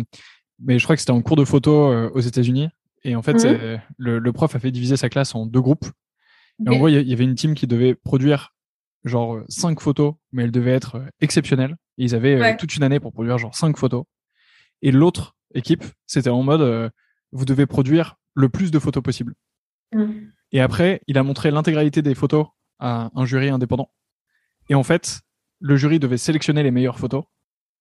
mais 0.60 0.78
je 0.78 0.84
crois 0.84 0.96
que 0.96 1.00
c'était 1.00 1.12
en 1.12 1.22
cours 1.22 1.36
de 1.36 1.44
photo 1.44 1.90
euh, 1.90 2.10
aux 2.14 2.20
États-Unis. 2.20 2.68
Et 3.02 3.16
en 3.16 3.22
fait, 3.22 3.44
mhm. 3.44 3.80
le, 3.96 4.32
prof 4.32 4.54
a 4.54 4.58
fait 4.58 4.70
diviser 4.70 4.96
sa 4.96 5.08
classe 5.08 5.34
en 5.34 5.46
deux 5.46 5.60
groupes. 5.60 5.86
Et 6.66 6.68
en 6.68 6.76
gros, 6.76 6.88
il 6.88 7.08
y, 7.08 7.12
avait 7.14 7.24
une 7.24 7.34
team 7.34 7.54
qui 7.54 7.66
devait 7.66 7.94
produire 7.94 8.54
genre 9.04 9.40
cinq 9.48 9.80
photos, 9.80 10.14
mais 10.32 10.42
elle 10.42 10.50
devait 10.50 10.72
être 10.72 11.00
exceptionnelle. 11.22 11.76
Et 11.96 12.04
ils 12.04 12.14
avaient 12.14 12.56
toute 12.58 12.76
une 12.76 12.82
année 12.82 13.00
pour 13.00 13.14
produire 13.14 13.38
genre 13.38 13.54
cinq 13.54 13.78
photos. 13.78 14.04
Et 14.82 14.92
l'autre 14.92 15.34
équipe, 15.54 15.84
c'était 16.06 16.28
en 16.28 16.42
mode, 16.42 16.92
vous 17.32 17.46
devez 17.46 17.64
produire 17.64 18.19
le 18.34 18.48
plus 18.48 18.70
de 18.70 18.78
photos 18.78 19.02
possible. 19.02 19.34
Mm. 19.92 20.12
Et 20.52 20.60
après, 20.60 21.02
il 21.06 21.18
a 21.18 21.22
montré 21.22 21.50
l'intégralité 21.50 22.02
des 22.02 22.14
photos 22.14 22.46
à 22.78 23.10
un 23.14 23.24
jury 23.24 23.48
indépendant. 23.48 23.90
Et 24.68 24.74
en 24.74 24.82
fait, 24.82 25.20
le 25.60 25.76
jury 25.76 25.98
devait 25.98 26.18
sélectionner 26.18 26.62
les 26.62 26.70
meilleures 26.70 26.98
photos. 26.98 27.24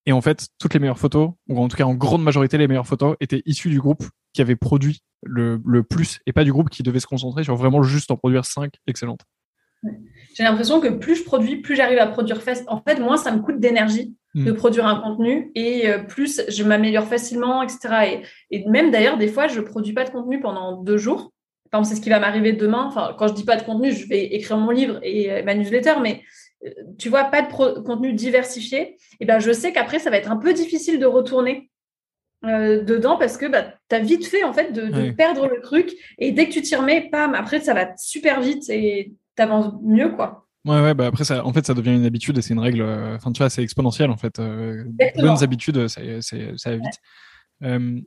Et 0.06 0.12
en 0.12 0.20
fait, 0.20 0.48
toutes 0.58 0.74
les 0.74 0.80
meilleures 0.80 0.98
photos, 0.98 1.32
ou 1.48 1.60
en 1.60 1.68
tout 1.68 1.76
cas 1.76 1.84
en 1.84 1.94
grande 1.94 2.22
majorité 2.22 2.58
les 2.58 2.68
meilleures 2.68 2.86
photos, 2.86 3.16
étaient 3.20 3.42
issues 3.46 3.70
du 3.70 3.80
groupe 3.80 4.04
qui 4.32 4.40
avait 4.40 4.56
produit 4.56 5.02
le, 5.22 5.82
plus, 5.82 6.20
et 6.26 6.32
pas 6.32 6.44
du 6.44 6.52
groupe 6.52 6.70
qui 6.70 6.82
devait 6.82 7.00
se 7.00 7.06
concentrer 7.06 7.44
sur 7.44 7.56
vraiment 7.56 7.82
juste 7.82 8.10
en 8.10 8.16
produire 8.16 8.44
cinq 8.44 8.74
excellentes. 8.86 9.20
J'ai 10.34 10.42
l'impression 10.42 10.80
que 10.80 10.88
plus 10.88 11.16
je 11.16 11.24
produis, 11.24 11.56
plus 11.56 11.76
j'arrive 11.76 11.98
à 11.98 12.06
produire 12.06 12.42
fast. 12.42 12.64
En 12.68 12.82
fait, 12.82 12.98
moins 12.98 13.16
ça 13.16 13.34
me 13.34 13.40
coûte 13.42 13.60
d'énergie. 13.60 14.14
De 14.34 14.52
produire 14.52 14.86
un 14.86 15.00
contenu 15.00 15.50
et 15.54 15.88
euh, 15.88 15.98
plus 15.98 16.42
je 16.48 16.62
m'améliore 16.62 17.06
facilement, 17.06 17.62
etc. 17.62 18.22
Et, 18.50 18.64
même 18.68 18.90
d'ailleurs, 18.90 19.18
des 19.18 19.28
fois, 19.28 19.48
je 19.48 19.60
ne 19.60 19.64
produis 19.64 19.92
pas 19.92 20.04
de 20.04 20.10
contenu 20.10 20.40
pendant 20.40 20.76
deux 20.82 20.96
jours. 20.96 21.32
Enfin, 21.72 21.84
c'est 21.84 21.96
ce 21.96 22.00
qui 22.00 22.10
va 22.10 22.20
m'arriver 22.20 22.52
demain. 22.52 22.84
Enfin, 22.86 23.14
quand 23.18 23.28
je 23.28 23.34
dis 23.34 23.44
pas 23.44 23.56
de 23.56 23.62
contenu, 23.62 23.92
je 23.92 24.06
vais 24.08 24.24
écrire 24.26 24.56
mon 24.56 24.70
livre 24.70 25.00
et 25.02 25.32
euh, 25.32 25.42
ma 25.42 25.54
newsletter, 25.54 25.94
mais 26.00 26.22
euh, 26.64 26.70
tu 26.98 27.08
vois, 27.08 27.24
pas 27.24 27.42
de 27.42 27.80
contenu 27.80 28.12
diversifié. 28.12 28.96
Et 29.18 29.24
ben, 29.24 29.40
je 29.40 29.52
sais 29.52 29.72
qu'après, 29.72 29.98
ça 29.98 30.10
va 30.10 30.16
être 30.16 30.30
un 30.30 30.36
peu 30.36 30.52
difficile 30.52 30.98
de 30.98 31.06
retourner 31.06 31.68
dedans 32.42 33.18
parce 33.18 33.36
que 33.36 33.44
bah, 33.44 33.74
tu 33.90 33.96
as 33.96 33.98
vite 33.98 34.26
fait 34.26 34.44
en 34.44 34.54
fait 34.54 34.72
de, 34.72 35.10
perdre 35.10 35.46
le 35.46 35.60
truc 35.60 35.92
et 36.16 36.32
dès 36.32 36.48
que 36.48 36.54
tu 36.54 36.62
t'y 36.62 36.74
remets, 36.74 37.10
pam, 37.12 37.34
après 37.34 37.60
ça 37.60 37.74
va 37.74 37.94
super 37.98 38.40
vite 38.40 38.70
et 38.70 39.12
tu 39.36 39.42
avances 39.42 39.74
mieux 39.82 40.08
quoi. 40.08 40.48
Ouais, 40.66 40.80
ouais, 40.82 40.94
bah 40.94 41.06
après, 41.06 41.24
ça, 41.24 41.44
en 41.44 41.52
fait, 41.52 41.66
ça 41.66 41.72
devient 41.72 41.94
une 41.94 42.04
habitude 42.04 42.36
et 42.36 42.42
c'est 42.42 42.52
une 42.52 42.60
règle. 42.60 42.82
Euh, 42.82 43.16
enfin, 43.16 43.32
tu 43.32 43.38
vois, 43.38 43.48
c'est 43.48 43.62
exponentiel 43.62 44.10
en 44.10 44.16
fait. 44.16 44.38
Euh, 44.38 44.84
bonnes 45.16 45.42
habitudes, 45.42 45.88
ça, 45.88 46.00
ça 46.20 46.70
va 46.70 46.76
vite. 46.76 47.00
Euh, 47.62 48.00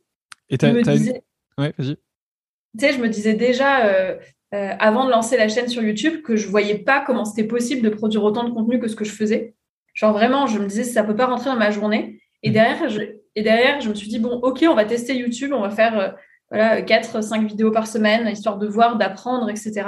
et 0.49 0.57
tu 0.57 0.65
Ouais, 0.65 1.73
vas-y. 1.77 1.95
Tu 1.95 2.79
sais, 2.79 2.93
je 2.93 2.99
me 2.99 3.07
disais 3.07 3.33
déjà 3.33 3.85
euh, 3.85 4.17
avant 4.51 5.05
de 5.05 5.11
lancer 5.11 5.37
la 5.37 5.47
chaîne 5.47 5.67
sur 5.67 5.83
YouTube 5.83 6.21
que 6.23 6.35
je 6.35 6.47
voyais 6.47 6.79
pas 6.79 7.03
comment 7.05 7.25
c'était 7.25 7.47
possible 7.47 7.81
de 7.83 7.89
produire 7.89 8.23
autant 8.23 8.43
de 8.43 8.51
contenu 8.51 8.79
que 8.79 8.87
ce 8.87 8.95
que 8.95 9.05
je 9.05 9.11
faisais. 9.11 9.55
Genre 9.93 10.11
vraiment, 10.11 10.47
je 10.47 10.57
me 10.57 10.67
disais 10.67 10.83
ça 10.83 11.03
peut 11.03 11.15
pas 11.15 11.27
rentrer 11.27 11.49
dans 11.51 11.55
ma 11.55 11.71
journée. 11.71 12.19
Et 12.41 12.49
mmh. 12.49 12.53
derrière, 12.53 12.89
je, 12.89 13.01
et 13.35 13.41
derrière, 13.41 13.81
je 13.81 13.89
me 13.89 13.95
suis 13.95 14.07
dit 14.07 14.19
bon, 14.19 14.39
ok, 14.41 14.65
on 14.67 14.75
va 14.75 14.85
tester 14.85 15.15
YouTube, 15.15 15.53
on 15.53 15.61
va 15.61 15.69
faire 15.69 16.15
voilà 16.49 16.81
4-5 16.81 17.47
vidéos 17.47 17.71
par 17.71 17.87
semaine 17.87 18.27
histoire 18.27 18.57
de 18.57 18.67
voir, 18.67 18.97
d'apprendre, 18.97 19.49
etc. 19.49 19.85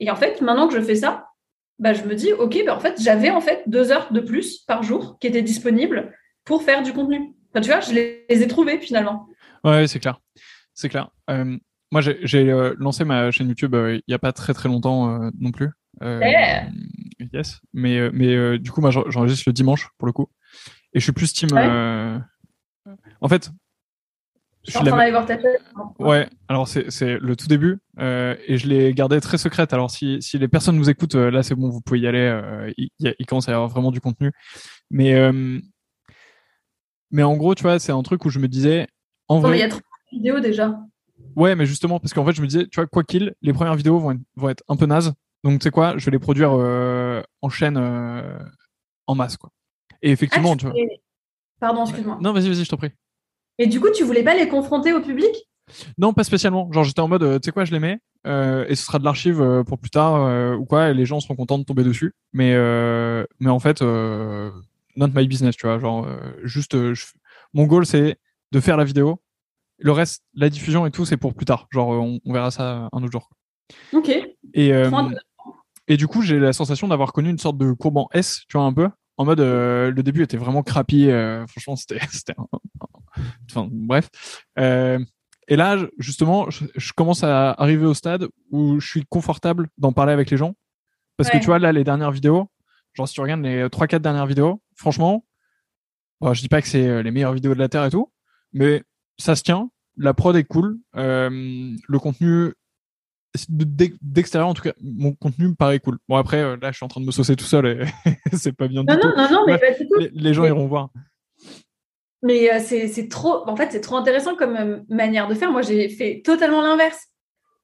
Et 0.00 0.10
en 0.10 0.16
fait, 0.16 0.40
maintenant 0.40 0.66
que 0.68 0.74
je 0.74 0.80
fais 0.80 0.96
ça, 0.96 1.29
bah, 1.80 1.94
je 1.94 2.04
me 2.04 2.14
dis, 2.14 2.32
OK, 2.34 2.62
bah, 2.64 2.76
en 2.76 2.80
fait, 2.80 3.00
j'avais 3.02 3.30
en 3.30 3.40
fait 3.40 3.62
deux 3.66 3.90
heures 3.90 4.12
de 4.12 4.20
plus 4.20 4.58
par 4.58 4.82
jour 4.82 5.18
qui 5.18 5.26
étaient 5.26 5.42
disponibles 5.42 6.12
pour 6.44 6.62
faire 6.62 6.82
du 6.82 6.92
contenu. 6.92 7.34
Enfin, 7.50 7.62
tu 7.62 7.70
vois, 7.70 7.80
je 7.80 7.92
les, 7.92 8.26
ai 8.28 8.46
trouvées 8.46 8.78
finalement. 8.78 9.26
Ouais, 9.64 9.86
c'est 9.86 9.98
clair. 9.98 10.20
C'est 10.74 10.90
clair. 10.90 11.10
Euh, 11.30 11.56
moi, 11.90 12.02
j'ai 12.02 12.50
euh, 12.50 12.74
lancé 12.78 13.04
ma 13.04 13.30
chaîne 13.30 13.48
YouTube 13.48 13.74
euh, 13.74 13.96
il 13.96 14.02
n'y 14.06 14.14
a 14.14 14.18
pas 14.18 14.32
très 14.32 14.54
très 14.54 14.68
longtemps 14.68 15.30
non 15.38 15.50
plus. 15.50 15.70
Yes. 17.32 17.60
Mais, 17.72 18.10
mais 18.10 18.58
du 18.58 18.70
coup, 18.70 18.80
moi, 18.80 18.90
j'enregistre 18.90 19.44
le 19.46 19.52
dimanche 19.52 19.88
pour 19.98 20.06
le 20.06 20.12
coup. 20.12 20.28
Et 20.92 21.00
je 21.00 21.04
suis 21.04 21.12
plus 21.12 21.32
team. 21.32 21.48
En 23.20 23.28
fait, 23.28 23.50
je 24.64 24.72
suis 24.72 24.78
en 24.78 24.84
train 24.84 24.96
d'aller 24.96 25.10
voir 25.10 25.26
ta 25.26 25.36
tête. 25.36 25.62
Ouais, 25.98 26.28
alors 26.48 26.68
c'est 26.68 27.18
le 27.18 27.34
tout 27.34 27.46
début 27.46 27.78
euh, 27.98 28.36
et 28.46 28.58
je 28.58 28.66
l'ai 28.66 28.92
gardé 28.92 29.20
très 29.20 29.38
secrète. 29.38 29.72
Alors 29.72 29.90
si, 29.90 30.20
si 30.20 30.38
les 30.38 30.48
personnes 30.48 30.76
nous 30.76 30.90
écoutent, 30.90 31.14
euh, 31.14 31.30
là 31.30 31.42
c'est 31.42 31.54
bon, 31.54 31.70
vous 31.70 31.80
pouvez 31.80 32.00
y 32.00 32.06
aller. 32.06 32.18
Euh, 32.18 32.70
il, 32.76 32.90
il, 32.98 33.26
commence 33.26 33.48
à 33.48 33.52
y 33.52 33.54
avoir 33.54 33.70
vraiment 33.70 33.90
du 33.90 34.00
contenu. 34.00 34.32
Mais, 34.90 35.14
mais 37.10 37.22
en 37.22 37.36
gros, 37.36 37.54
tu 37.54 37.62
vois, 37.62 37.78
c'est 37.78 37.92
un 37.92 38.02
truc 38.02 38.24
où 38.24 38.30
je 38.30 38.38
me 38.38 38.48
disais. 38.48 38.86
En 39.28 39.38
vrai, 39.38 39.58
il 39.58 39.60
y 39.60 39.64
a 39.64 39.68
trop 39.68 39.80
de 39.80 40.16
vidéos 40.16 40.40
déjà. 40.40 40.78
Ouais, 41.36 41.54
mais 41.54 41.64
justement, 41.64 42.00
parce 42.00 42.12
qu'en 42.12 42.24
fait, 42.24 42.32
je 42.32 42.42
me 42.42 42.46
disais, 42.46 42.66
tu 42.66 42.76
vois, 42.76 42.86
quoi 42.86 43.04
qu'il, 43.04 43.34
les 43.40 43.52
premières 43.52 43.76
vidéos 43.76 43.98
vont 43.98 44.12
être, 44.12 44.20
vont 44.36 44.48
être 44.48 44.64
un 44.68 44.76
peu 44.76 44.86
nazes. 44.86 45.12
Donc 45.42 45.58
tu 45.60 45.64
sais 45.64 45.70
quoi, 45.70 45.96
je 45.96 46.04
vais 46.04 46.10
les 46.10 46.18
produire 46.18 46.52
en 46.52 47.48
chaîne 47.48 47.78
en 49.06 49.14
masse. 49.14 49.38
quoi. 49.38 49.50
Et 50.02 50.10
effectivement, 50.10 50.52
ah, 50.52 50.56
tu, 50.56 50.66
vois. 50.66 50.74
Pardon, 51.60 51.84
excuse-moi. 51.84 52.18
Non, 52.20 52.32
vas-y, 52.32 52.48
vas-y, 52.48 52.64
je 52.64 52.70
t'en 52.70 52.76
prie. 52.76 52.90
Et 53.60 53.66
du 53.66 53.78
coup, 53.78 53.90
tu 53.94 54.04
voulais 54.04 54.22
pas 54.22 54.34
les 54.34 54.48
confronter 54.48 54.94
au 54.94 55.02
public? 55.02 55.30
Non, 55.98 56.14
pas 56.14 56.24
spécialement. 56.24 56.72
Genre, 56.72 56.82
j'étais 56.82 57.00
en 57.00 57.08
mode, 57.08 57.22
euh, 57.22 57.38
tu 57.38 57.44
sais 57.44 57.52
quoi, 57.52 57.66
je 57.66 57.72
les 57.72 57.78
mets 57.78 58.00
euh, 58.26 58.64
et 58.68 58.74
ce 58.74 58.84
sera 58.84 58.98
de 58.98 59.04
l'archive 59.04 59.40
euh, 59.40 59.62
pour 59.64 59.78
plus 59.78 59.90
tard 59.90 60.58
ou 60.58 60.64
quoi, 60.64 60.88
et 60.88 60.94
les 60.94 61.04
gens 61.04 61.20
seront 61.20 61.36
contents 61.36 61.58
de 61.58 61.64
tomber 61.64 61.84
dessus. 61.84 62.14
Mais, 62.32 62.54
mais 63.38 63.50
en 63.50 63.58
fait, 63.58 63.82
not 63.82 65.08
my 65.14 65.28
business, 65.28 65.56
tu 65.56 65.66
vois. 65.66 65.78
Genre, 65.78 66.08
juste, 66.42 66.74
mon 67.52 67.66
goal, 67.66 67.84
c'est 67.84 68.16
de 68.50 68.60
faire 68.60 68.78
la 68.78 68.84
vidéo. 68.84 69.20
Le 69.78 69.92
reste, 69.92 70.24
la 70.34 70.48
diffusion 70.48 70.86
et 70.86 70.90
tout, 70.90 71.04
c'est 71.04 71.18
pour 71.18 71.34
plus 71.34 71.46
tard. 71.46 71.68
Genre, 71.70 71.88
on, 71.88 72.32
verra 72.32 72.50
ça 72.50 72.88
un 72.92 73.02
autre 73.02 73.12
jour. 73.12 73.28
Ok. 73.92 74.10
Et, 74.54 74.72
et 75.86 75.96
du 75.98 76.06
coup, 76.06 76.22
j'ai 76.22 76.38
la 76.38 76.54
sensation 76.54 76.88
d'avoir 76.88 77.12
connu 77.12 77.28
une 77.28 77.38
sorte 77.38 77.58
de 77.58 77.72
courbe 77.72 77.98
en 77.98 78.08
S, 78.14 78.44
tu 78.48 78.56
vois, 78.56 78.64
un 78.64 78.72
peu, 78.72 78.88
en 79.18 79.26
mode 79.26 79.40
le 79.40 80.00
début 80.02 80.22
était 80.22 80.38
vraiment 80.38 80.62
crappy. 80.62 81.10
franchement, 81.46 81.76
c'était, 81.76 82.00
c'était, 82.10 82.34
enfin 83.50 83.68
bref. 83.70 84.08
et 84.56 85.56
là, 85.56 85.76
justement, 85.98 86.48
je, 86.50 86.92
commence 86.92 87.24
à 87.24 87.50
arriver 87.52 87.86
au 87.86 87.94
stade 87.94 88.28
où 88.50 88.80
je 88.80 88.88
suis 88.88 89.04
confortable 89.08 89.68
d'en 89.78 89.92
parler 89.92 90.12
avec 90.12 90.30
les 90.30 90.36
gens, 90.36 90.54
parce 91.16 91.30
que 91.30 91.38
tu 91.38 91.46
vois 91.46 91.58
là 91.58 91.72
les 91.72 91.84
dernières 91.84 92.12
vidéos, 92.12 92.48
genre 92.94 93.08
si 93.08 93.14
tu 93.14 93.20
regardes 93.20 93.42
les 93.42 93.66
3-4 93.66 93.98
dernières 93.98 94.26
vidéos, 94.26 94.62
franchement, 94.74 95.24
bon, 96.20 96.34
je 96.34 96.40
dis 96.40 96.48
pas 96.48 96.62
que 96.62 96.68
c'est 96.68 97.02
les 97.02 97.10
meilleures 97.10 97.34
vidéos 97.34 97.54
de 97.54 97.58
la 97.58 97.68
terre 97.68 97.84
et 97.84 97.90
tout, 97.90 98.12
mais 98.52 98.82
ça 99.18 99.36
se 99.36 99.42
tient. 99.42 99.70
La 99.96 100.14
prod 100.14 100.36
est 100.36 100.44
cool. 100.44 100.78
le 100.94 101.98
contenu 101.98 102.52
d'extérieur 103.48 104.48
en 104.48 104.54
tout 104.54 104.62
cas 104.62 104.72
mon 104.82 105.12
contenu 105.12 105.48
me 105.48 105.54
paraît 105.54 105.78
cool 105.78 105.98
bon 106.08 106.16
après 106.16 106.40
euh, 106.40 106.56
là 106.60 106.72
je 106.72 106.76
suis 106.76 106.84
en 106.84 106.88
train 106.88 107.00
de 107.00 107.06
me 107.06 107.12
saucer 107.12 107.36
tout 107.36 107.44
seul 107.44 107.66
et 107.66 107.84
c'est 108.36 108.52
pas 108.52 108.66
bien 108.66 108.82
non, 108.82 108.94
du 108.94 109.00
non, 109.00 109.00
tout 109.00 109.16
non 109.16 109.30
non 109.30 109.44
mais 109.46 109.60
les, 110.12 110.34
gens 110.34 110.44
iront 110.44 110.66
voir 110.66 110.90
mais 112.22 112.52
euh, 112.52 112.58
c'est 112.60 113.08
trop 113.08 113.48
en 113.48 113.56
fait 113.56 113.72
c'est 113.72 113.80
trop 113.80 113.96
intéressant 113.96 114.34
comme 114.34 114.56
euh, 114.56 114.78
manière 114.88 115.28
de 115.28 115.34
faire. 115.34 115.50
Moi 115.50 115.62
j'ai 115.62 115.88
fait 115.88 116.22
totalement 116.24 116.62
l'inverse. 116.62 117.06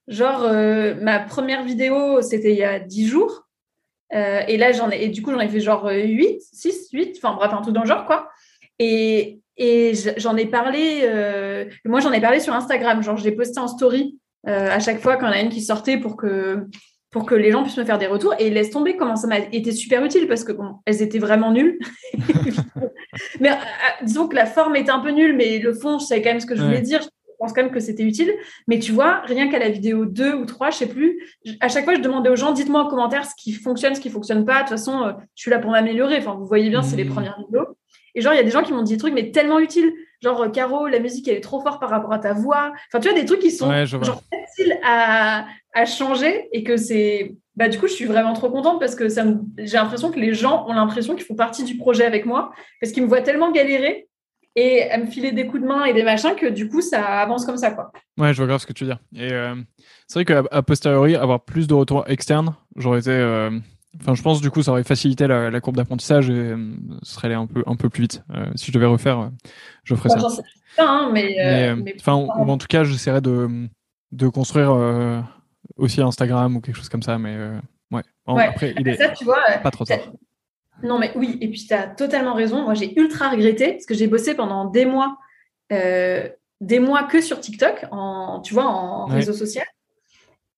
Genre 0.07 0.49
ma 1.01 1.19
première 1.19 1.63
vidéo 1.63 2.21
c'était 2.21 2.53
il 2.53 2.57
y 2.57 2.63
a 2.63 2.79
10 2.79 3.07
jours. 3.07 3.43
Et 4.13 4.55
là 4.55 4.71
j'en 4.71 4.89
ai 4.89 5.03
et 5.03 5.09
du 5.09 5.21
coup 5.21 5.31
j'en 5.31 5.39
ai 5.41 5.49
fait 5.49 5.59
genre 5.59 5.89
8 5.89 6.39
6 6.53 6.89
8 6.93 7.17
enfin 7.17 7.35
bref 7.35 7.51
un 7.51 7.61
truc 7.61 7.73
dans 7.73 7.81
le 7.81 7.87
genre 7.87 8.05
quoi. 8.05 8.29
Et 8.79 9.41
et 9.57 9.91
j'en 10.15 10.37
ai 10.37 10.45
parlé 10.45 11.01
moi 11.83 11.99
j'en 11.99 12.13
ai 12.13 12.21
parlé 12.21 12.39
sur 12.39 12.53
Instagram. 12.53 13.03
Genre 13.03 13.17
j'ai 13.17 13.33
posté 13.33 13.59
en 13.59 13.67
story 13.67 14.17
euh, 14.47 14.69
à 14.71 14.79
chaque 14.79 15.01
fois 15.01 15.17
quand 15.17 15.27
y 15.27 15.29
en 15.29 15.33
a 15.33 15.41
une 15.41 15.49
qui 15.49 15.61
sortait 15.61 15.97
pour 15.97 16.15
que, 16.15 16.67
pour 17.11 17.25
que 17.25 17.35
les 17.35 17.51
gens 17.51 17.63
puissent 17.63 17.77
me 17.77 17.85
faire 17.85 17.97
des 17.97 18.07
retours. 18.07 18.33
Et 18.39 18.49
laisse 18.49 18.69
tomber 18.69 18.97
comment 18.97 19.15
ça 19.15 19.27
m'a 19.27 19.39
été 19.39 19.71
super 19.71 20.03
utile 20.03 20.27
parce 20.27 20.43
que 20.43 20.51
bon, 20.51 20.75
elles 20.85 21.01
étaient 21.01 21.19
vraiment 21.19 21.51
nulles. 21.51 21.77
mais 23.39 23.51
euh, 23.51 23.55
disons 24.03 24.27
que 24.27 24.35
la 24.35 24.45
forme 24.45 24.75
était 24.75 24.91
un 24.91 24.99
peu 24.99 25.11
nulle, 25.11 25.35
mais 25.35 25.59
le 25.59 25.73
fond, 25.73 25.99
je 25.99 26.05
savais 26.05 26.21
quand 26.21 26.29
même 26.29 26.39
ce 26.39 26.45
que 26.45 26.55
je 26.55 26.63
voulais 26.63 26.81
dire. 26.81 27.01
Je 27.01 27.07
pense 27.39 27.53
quand 27.53 27.61
même 27.61 27.71
que 27.71 27.79
c'était 27.79 28.03
utile. 28.03 28.33
Mais 28.67 28.79
tu 28.79 28.91
vois, 28.91 29.21
rien 29.25 29.49
qu'à 29.49 29.59
la 29.59 29.69
vidéo 29.69 30.05
2 30.05 30.33
ou 30.33 30.45
3, 30.45 30.71
je 30.71 30.77
sais 30.77 30.87
plus, 30.87 31.21
à 31.59 31.69
chaque 31.69 31.85
fois, 31.85 31.93
je 31.93 32.01
demandais 32.01 32.29
aux 32.29 32.35
gens, 32.35 32.51
dites-moi 32.51 32.83
en 32.83 32.87
commentaire 32.87 33.25
ce 33.25 33.35
qui 33.37 33.53
fonctionne, 33.53 33.95
ce 33.95 34.01
qui 34.01 34.09
fonctionne 34.09 34.45
pas. 34.45 34.55
De 34.55 34.59
toute 34.61 34.69
façon, 34.69 35.03
euh, 35.03 35.11
je 35.35 35.43
suis 35.43 35.51
là 35.51 35.59
pour 35.59 35.71
m'améliorer. 35.71 36.17
Enfin, 36.17 36.33
vous 36.33 36.45
voyez 36.45 36.69
bien, 36.69 36.81
c'est 36.81 36.95
les 36.95 37.05
mmh. 37.05 37.09
premières 37.09 37.37
vidéos. 37.39 37.67
Et 38.15 38.21
genre, 38.21 38.33
il 38.33 38.37
y 38.37 38.39
a 38.39 38.43
des 38.43 38.49
gens 38.49 38.63
qui 38.63 38.73
m'ont 38.73 38.81
dit 38.81 38.93
des 38.93 38.99
trucs, 38.99 39.13
mais 39.13 39.31
tellement 39.31 39.59
utiles. 39.59 39.93
Genre, 40.21 40.41
euh, 40.41 40.49
Caro, 40.49 40.87
la 40.87 40.99
musique, 40.99 41.27
elle 41.27 41.37
est 41.37 41.41
trop 41.41 41.61
forte 41.61 41.79
par 41.79 41.89
rapport 41.89 42.11
à 42.11 42.19
ta 42.19 42.33
voix. 42.33 42.73
Enfin, 42.87 42.99
tu 42.99 43.09
vois, 43.09 43.17
des 43.17 43.25
trucs 43.25 43.39
qui 43.39 43.51
sont 43.51 43.71
genre, 43.85 44.21
faciles 44.31 44.79
à, 44.83 45.45
à, 45.73 45.85
changer 45.85 46.47
et 46.51 46.63
que 46.63 46.77
c'est. 46.77 47.35
Bah, 47.55 47.69
du 47.69 47.79
coup, 47.79 47.87
je 47.87 47.93
suis 47.93 48.05
vraiment 48.05 48.33
trop 48.33 48.49
contente 48.49 48.79
parce 48.79 48.95
que 48.95 49.09
ça 49.09 49.23
me... 49.23 49.39
j'ai 49.57 49.77
l'impression 49.77 50.11
que 50.11 50.19
les 50.19 50.33
gens 50.33 50.65
ont 50.67 50.73
l'impression 50.73 51.15
qu'ils 51.15 51.25
font 51.25 51.35
partie 51.35 51.63
du 51.63 51.77
projet 51.77 52.05
avec 52.05 52.25
moi 52.25 52.51
parce 52.81 52.91
qu'ils 52.91 53.03
me 53.03 53.07
voient 53.07 53.21
tellement 53.21 53.51
galérer 53.51 54.07
et 54.57 54.89
à 54.89 54.97
me 54.97 55.05
filer 55.05 55.31
des 55.31 55.45
coups 55.45 55.61
de 55.61 55.67
main 55.67 55.85
et 55.85 55.93
des 55.93 56.03
machins 56.03 56.35
que 56.35 56.47
du 56.47 56.67
coup, 56.67 56.81
ça 56.81 57.05
avance 57.05 57.45
comme 57.45 57.57
ça, 57.57 57.71
quoi. 57.71 57.91
Ouais, 58.17 58.33
je 58.33 58.37
vois 58.37 58.47
grave 58.47 58.59
ce 58.59 58.65
que 58.65 58.73
tu 58.73 58.85
veux 58.85 58.89
dire. 58.89 58.99
Et 59.15 59.31
euh, 59.31 59.55
c'est 60.07 60.23
vrai 60.23 60.25
qu'à 60.25 60.61
posteriori, 60.63 61.15
avoir 61.15 61.45
plus 61.45 61.67
de 61.67 61.75
retours 61.75 62.05
externes, 62.07 62.55
j'aurais 62.75 62.99
été. 62.99 63.11
Euh, 63.11 63.51
Enfin, 64.01 64.15
je 64.15 64.21
pense 64.21 64.41
du 64.41 64.51
coup, 64.51 64.61
ça 64.61 64.71
aurait 64.71 64.83
facilité 64.83 65.27
la, 65.27 65.59
courbe 65.61 65.75
d'apprentissage 65.75 66.29
et 66.29 66.33
euh, 66.33 66.57
ce 67.03 67.15
serait 67.15 67.27
allé 67.27 67.35
un 67.35 67.47
peu, 67.47 67.63
un 67.65 67.75
peu 67.75 67.89
plus 67.89 68.03
vite. 68.03 68.23
Euh, 68.33 68.45
si 68.55 68.67
je 68.67 68.71
devais 68.71 68.85
refaire, 68.85 69.19
euh, 69.19 69.29
je 69.83 69.95
ferais 69.95 70.09
ça. 70.09 70.27
Hein, 70.77 71.09
mais, 71.11 71.73
enfin, 71.99 72.13
en 72.13 72.57
tout 72.57 72.67
cas, 72.67 72.83
j'essaierais 72.83 73.21
de, 73.21 73.67
de 74.11 74.27
construire 74.27 75.25
aussi 75.75 76.01
Instagram 76.01 76.55
ou 76.55 76.61
quelque 76.61 76.75
chose 76.75 76.89
comme 76.89 77.01
ça. 77.01 77.17
Mais 77.17 77.35
ouais. 77.91 78.03
Après, 78.27 78.75
il 78.77 78.87
est 78.87 79.13
tu 79.15 79.25
vois, 79.25 79.41
pas 79.63 79.71
trop 79.71 79.85
tard. 79.85 79.97
Non, 80.83 80.99
mais 80.99 81.11
oui, 81.15 81.39
et 81.41 81.49
puis 81.49 81.65
tu 81.65 81.73
as 81.73 81.87
totalement 81.87 82.35
raison. 82.35 82.61
Moi, 82.61 82.75
j'ai 82.75 82.99
ultra 82.99 83.29
regretté 83.29 83.71
parce 83.71 83.87
que 83.87 83.95
j'ai 83.95 84.05
bossé 84.05 84.35
pendant 84.35 84.65
des 84.65 84.85
mois, 84.85 85.17
des 85.71 86.79
mois 86.79 87.03
que 87.03 87.21
sur 87.21 87.39
TikTok, 87.39 87.85
en, 87.89 88.41
tu 88.41 88.53
vois, 88.53 88.65
en 88.65 89.05
réseau 89.05 89.33
social 89.33 89.65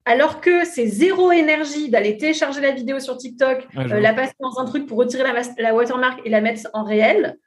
alors 0.09 0.41
que 0.41 0.65
c'est 0.65 0.87
zéro 0.87 1.31
énergie 1.31 1.91
d'aller 1.91 2.17
télécharger 2.17 2.61
la 2.61 2.71
vidéo 2.71 2.99
sur 2.99 3.15
TikTok, 3.15 3.67
euh, 3.77 3.99
la 3.99 4.11
passer 4.11 4.33
dans 4.39 4.57
un 4.57 4.65
truc 4.65 4.87
pour 4.87 4.97
retirer 4.97 5.23
la, 5.59 5.75
watermark 5.75 6.21
et 6.25 6.31
la 6.31 6.41
mettre 6.41 6.67
en 6.73 6.83
réel. 6.83 7.37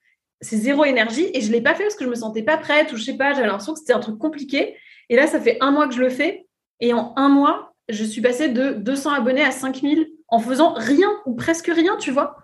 C'est 0.40 0.58
zéro 0.58 0.84
énergie 0.84 1.26
et 1.34 1.40
je 1.40 1.48
ne 1.48 1.54
l'ai 1.54 1.60
pas 1.60 1.74
fait 1.74 1.82
parce 1.82 1.96
que 1.96 2.04
je 2.04 2.08
me 2.08 2.14
sentais 2.14 2.44
pas 2.44 2.56
prête 2.56 2.92
ou 2.92 2.96
je 2.96 3.02
sais 3.02 3.16
pas, 3.16 3.32
j'avais 3.32 3.48
l'impression 3.48 3.72
que 3.72 3.80
c'était 3.80 3.94
un 3.94 3.98
truc 3.98 4.16
compliqué. 4.16 4.76
Et 5.08 5.16
là, 5.16 5.26
ça 5.26 5.40
fait 5.40 5.56
un 5.60 5.72
mois 5.72 5.88
que 5.88 5.94
je 5.94 6.00
le 6.00 6.08
fais 6.08 6.46
et 6.78 6.92
en 6.92 7.12
un 7.16 7.28
mois, 7.28 7.74
je 7.88 8.04
suis 8.04 8.20
passée 8.20 8.48
de 8.48 8.74
200 8.74 9.10
abonnés 9.10 9.44
à 9.44 9.50
5000 9.50 10.06
en 10.28 10.38
faisant 10.38 10.72
rien 10.74 11.08
ou 11.26 11.34
presque 11.34 11.66
rien, 11.66 11.96
tu 11.98 12.12
vois, 12.12 12.36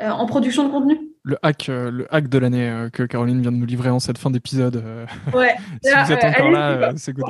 euh, 0.00 0.08
en 0.08 0.26
production 0.26 0.68
de 0.68 0.70
contenu. 0.70 1.00
Le 1.24 1.36
hack, 1.42 1.68
euh, 1.68 1.90
le 1.90 2.14
hack 2.14 2.28
de 2.28 2.38
l'année 2.38 2.88
que 2.92 3.02
Caroline 3.02 3.40
vient 3.42 3.50
de 3.50 3.56
nous 3.56 3.66
livrer 3.66 3.90
en 3.90 3.98
cette 3.98 4.18
fin 4.18 4.30
d'épisode. 4.30 4.84
Ouais. 5.34 5.56
si 5.82 5.90
vous 5.90 6.12
êtes 6.12 6.22
encore 6.22 6.50
là, 6.52 6.92
c'est 6.96 7.12
good. 7.12 7.26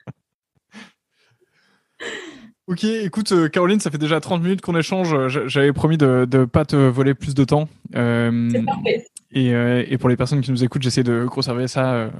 Ok, 2.66 2.84
écoute, 2.84 3.30
euh, 3.32 3.48
Caroline, 3.48 3.78
ça 3.78 3.90
fait 3.90 3.98
déjà 3.98 4.20
30 4.20 4.42
minutes 4.42 4.62
qu'on 4.62 4.76
échange. 4.76 5.28
J'avais 5.48 5.74
promis 5.74 5.98
de 5.98 6.26
ne 6.30 6.44
pas 6.46 6.64
te 6.64 6.76
voler 6.76 7.12
plus 7.12 7.34
de 7.34 7.44
temps. 7.44 7.68
Euh, 7.94 8.50
parfait. 8.64 9.06
Euh, 9.36 9.84
et, 9.86 9.98
pour 9.98 10.08
les 10.08 10.16
personnes 10.16 10.40
qui 10.40 10.50
nous 10.50 10.64
écoutent, 10.64 10.82
j'essaie 10.82 11.02
de 11.02 11.26
conserver 11.26 11.68
ça 11.68 12.10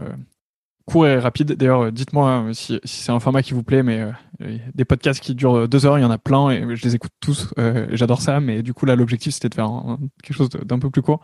court 0.84 1.06
et 1.06 1.18
rapide. 1.18 1.52
D'ailleurs, 1.52 1.90
dites-moi 1.90 2.50
si, 2.52 2.78
c'est 2.84 3.10
un 3.10 3.20
format 3.20 3.42
qui 3.42 3.54
vous 3.54 3.62
plaît, 3.62 3.82
mais 3.82 4.04
des 4.74 4.84
podcasts 4.84 5.20
qui 5.20 5.34
durent 5.34 5.66
deux 5.66 5.86
heures, 5.86 5.98
il 5.98 6.02
y 6.02 6.04
en 6.04 6.10
a 6.10 6.18
plein 6.18 6.50
et 6.50 6.76
je 6.76 6.84
les 6.84 6.94
écoute 6.94 7.12
tous. 7.20 7.54
J'adore 7.92 8.20
ça, 8.20 8.40
mais 8.40 8.62
du 8.62 8.74
coup, 8.74 8.84
là, 8.84 8.96
l'objectif, 8.96 9.32
c'était 9.32 9.48
de 9.48 9.54
faire 9.54 9.70
quelque 10.22 10.36
chose 10.36 10.50
d'un 10.50 10.78
peu 10.78 10.90
plus 10.90 11.00
court. 11.00 11.20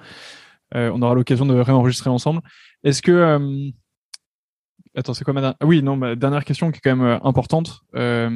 on 0.75 1.03
aura 1.03 1.15
l'occasion 1.15 1.45
de 1.45 1.57
réenregistrer 1.57 2.09
ensemble. 2.09 2.41
Est-ce 2.85 3.03
que 3.03 3.71
Attends, 4.97 5.15
c'est 5.15 5.25
quoi 5.25 5.35
ma 5.35 5.41
dernière... 5.41 5.57
Ah 5.61 5.67
oui, 5.67 5.83
non, 5.83 5.97
ma 5.97 6.17
dernière 6.17 6.45
question 6.45 6.71
qui 6.73 6.79
est 6.79 6.81
quand 6.81 6.97
même 6.97 7.07
euh, 7.07 7.19
importante. 7.23 7.81
Euh, 7.95 8.31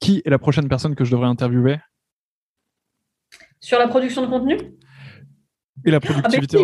qui 0.00 0.22
est 0.24 0.30
la 0.30 0.38
prochaine 0.38 0.68
personne 0.68 0.94
que 0.94 1.04
je 1.04 1.12
devrais 1.12 1.28
interviewer? 1.28 1.78
Sur 3.60 3.78
la 3.78 3.88
production 3.88 4.22
de 4.22 4.26
contenu? 4.26 4.58
Et 5.84 5.90
la 5.90 6.00
productivité 6.00 6.58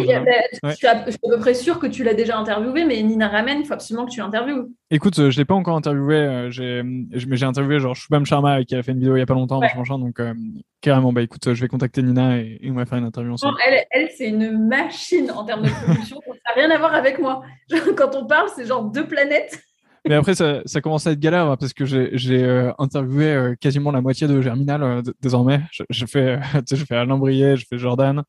Je 0.63 0.71
suis 0.71 0.87
à 0.87 0.97
peu 0.97 1.39
près 1.39 1.55
sûr 1.55 1.79
que 1.79 1.87
tu 1.87 2.05
l'as 2.05 2.15
déjà 2.15 2.39
interviewé, 2.39 2.85
mais 2.85 3.03
Nina 3.03 3.29
Ramen, 3.29 3.61
il 3.61 3.67
faut 3.67 3.75
absolument 3.75 4.07
que 4.07 4.13
tu 4.13 4.21
l'interviewes. 4.21 4.69
Écoute, 4.91 5.19
euh, 5.19 5.31
je 5.31 5.37
ne 5.37 5.43
l'ai 5.43 5.45
pas 5.45 5.55
encore 5.55 5.77
interviewé, 5.77 6.17
euh, 6.17 6.51
j'ai, 6.51 6.83
mais 6.83 7.37
j'ai 7.37 7.45
interviewé 7.45 7.79
genre 7.79 7.95
Shubham 7.95 8.25
Sharma 8.25 8.65
qui 8.65 8.75
a 8.75 8.83
fait 8.83 8.93
une 8.93 9.01
vidéo 9.01 9.15
il 9.15 9.19
n'y 9.19 9.23
a 9.23 9.27
pas 9.27 9.35
longtemps, 9.35 9.61
donc 9.61 10.21
euh, 10.21 10.35
carrément, 10.81 11.13
bah 11.13 11.23
écoute, 11.23 11.53
je 11.53 11.61
vais 11.61 11.69
contacter 11.69 12.03
Nina 12.03 12.39
et, 12.39 12.61
on 12.65 12.75
va 12.75 12.87
faire 12.87 12.99
une 12.99 13.05
interview 13.05 13.33
ensemble. 13.33 13.59
elle, 13.67 13.85
elle 13.91 14.09
c'est 14.17 14.29
une 14.29 14.67
machine 14.67 15.31
en 15.31 15.45
termes 15.45 15.63
de 15.63 15.69
production, 15.69 16.21
ça 16.27 16.33
n'a 16.33 16.63
rien 16.63 16.71
à 16.71 16.79
voir 16.79 16.95
avec 16.95 17.19
moi. 17.19 17.43
quand 17.97 18.15
on 18.15 18.27
parle, 18.27 18.49
c'est 18.55 18.67
genre 18.67 18.85
deux 18.85 19.07
planètes. 19.07 19.61
Mais 20.09 20.15
après, 20.15 20.35
ça, 20.35 20.63
ça, 20.65 20.81
commence 20.81 21.07
à 21.07 21.13
être 21.13 21.21
galère 21.21 21.47
hein, 21.47 21.57
parce 21.59 21.75
que 21.75 21.85
j'ai 21.85 22.71
interviewé 22.79 23.55
quasiment 23.61 23.91
la 23.91 24.01
moitié 24.01 24.27
de 24.27 24.41
Germinal 24.41 25.03
désormais. 25.21 25.61
Je, 25.91 26.07
fais, 26.07 26.39
je 26.71 26.85
fais 26.85 26.97
Alain 26.97 27.19
Brier, 27.19 27.57
je 27.57 27.67
fais 27.69 27.79
Jordan. 27.79 28.23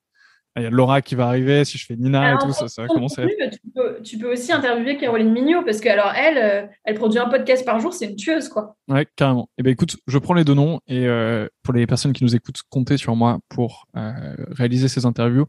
Il 0.55 0.63
y 0.63 0.65
a 0.65 0.69
Laura 0.69 1.01
qui 1.01 1.15
va 1.15 1.27
arriver, 1.27 1.63
si 1.63 1.77
je 1.77 1.85
fais 1.85 1.95
Nina 1.95 2.33
et 2.33 2.37
tout, 2.37 2.51
ça, 2.51 2.67
ça 2.67 2.81
va 2.81 2.87
commencer. 2.87 3.25
Tu 3.51 3.59
peux, 3.73 4.01
tu 4.01 4.17
peux, 4.17 4.31
aussi 4.31 4.51
interviewer 4.51 4.97
Caroline 4.97 5.31
Mignot, 5.31 5.63
parce 5.63 5.79
que 5.79 5.89
alors 5.89 6.11
elle, 6.15 6.37
euh, 6.37 6.67
elle 6.83 6.95
produit 6.95 7.19
un 7.19 7.29
podcast 7.29 7.65
par 7.65 7.79
jour, 7.79 7.93
c'est 7.93 8.07
une 8.07 8.15
tueuse, 8.15 8.49
quoi. 8.49 8.75
Ouais, 8.87 9.07
carrément. 9.15 9.49
Et 9.51 9.59
eh 9.59 9.63
ben 9.63 9.71
écoute, 9.71 9.97
je 10.07 10.17
prends 10.17 10.33
les 10.33 10.43
deux 10.43 10.55
noms 10.55 10.81
et 10.87 11.07
euh, 11.07 11.47
pour 11.63 11.73
les 11.73 11.85
personnes 11.87 12.13
qui 12.13 12.23
nous 12.23 12.35
écoutent, 12.35 12.61
comptez 12.69 12.97
sur 12.97 13.15
moi 13.15 13.39
pour 13.47 13.85
euh, 13.95 14.35
réaliser 14.49 14.87
ces 14.87 15.05
interviews. 15.05 15.45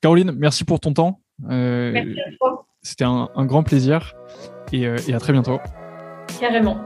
Caroline, 0.00 0.32
merci 0.32 0.64
pour 0.64 0.80
ton 0.80 0.92
temps. 0.92 1.20
merci 1.38 2.20
à 2.20 2.36
toi. 2.38 2.66
C'était 2.82 3.04
un, 3.04 3.28
un, 3.34 3.44
grand 3.44 3.62
plaisir 3.62 4.14
et, 4.72 4.82
et 4.82 5.14
à 5.14 5.18
très 5.18 5.32
bientôt. 5.32 5.58
Carrément. 6.40 6.78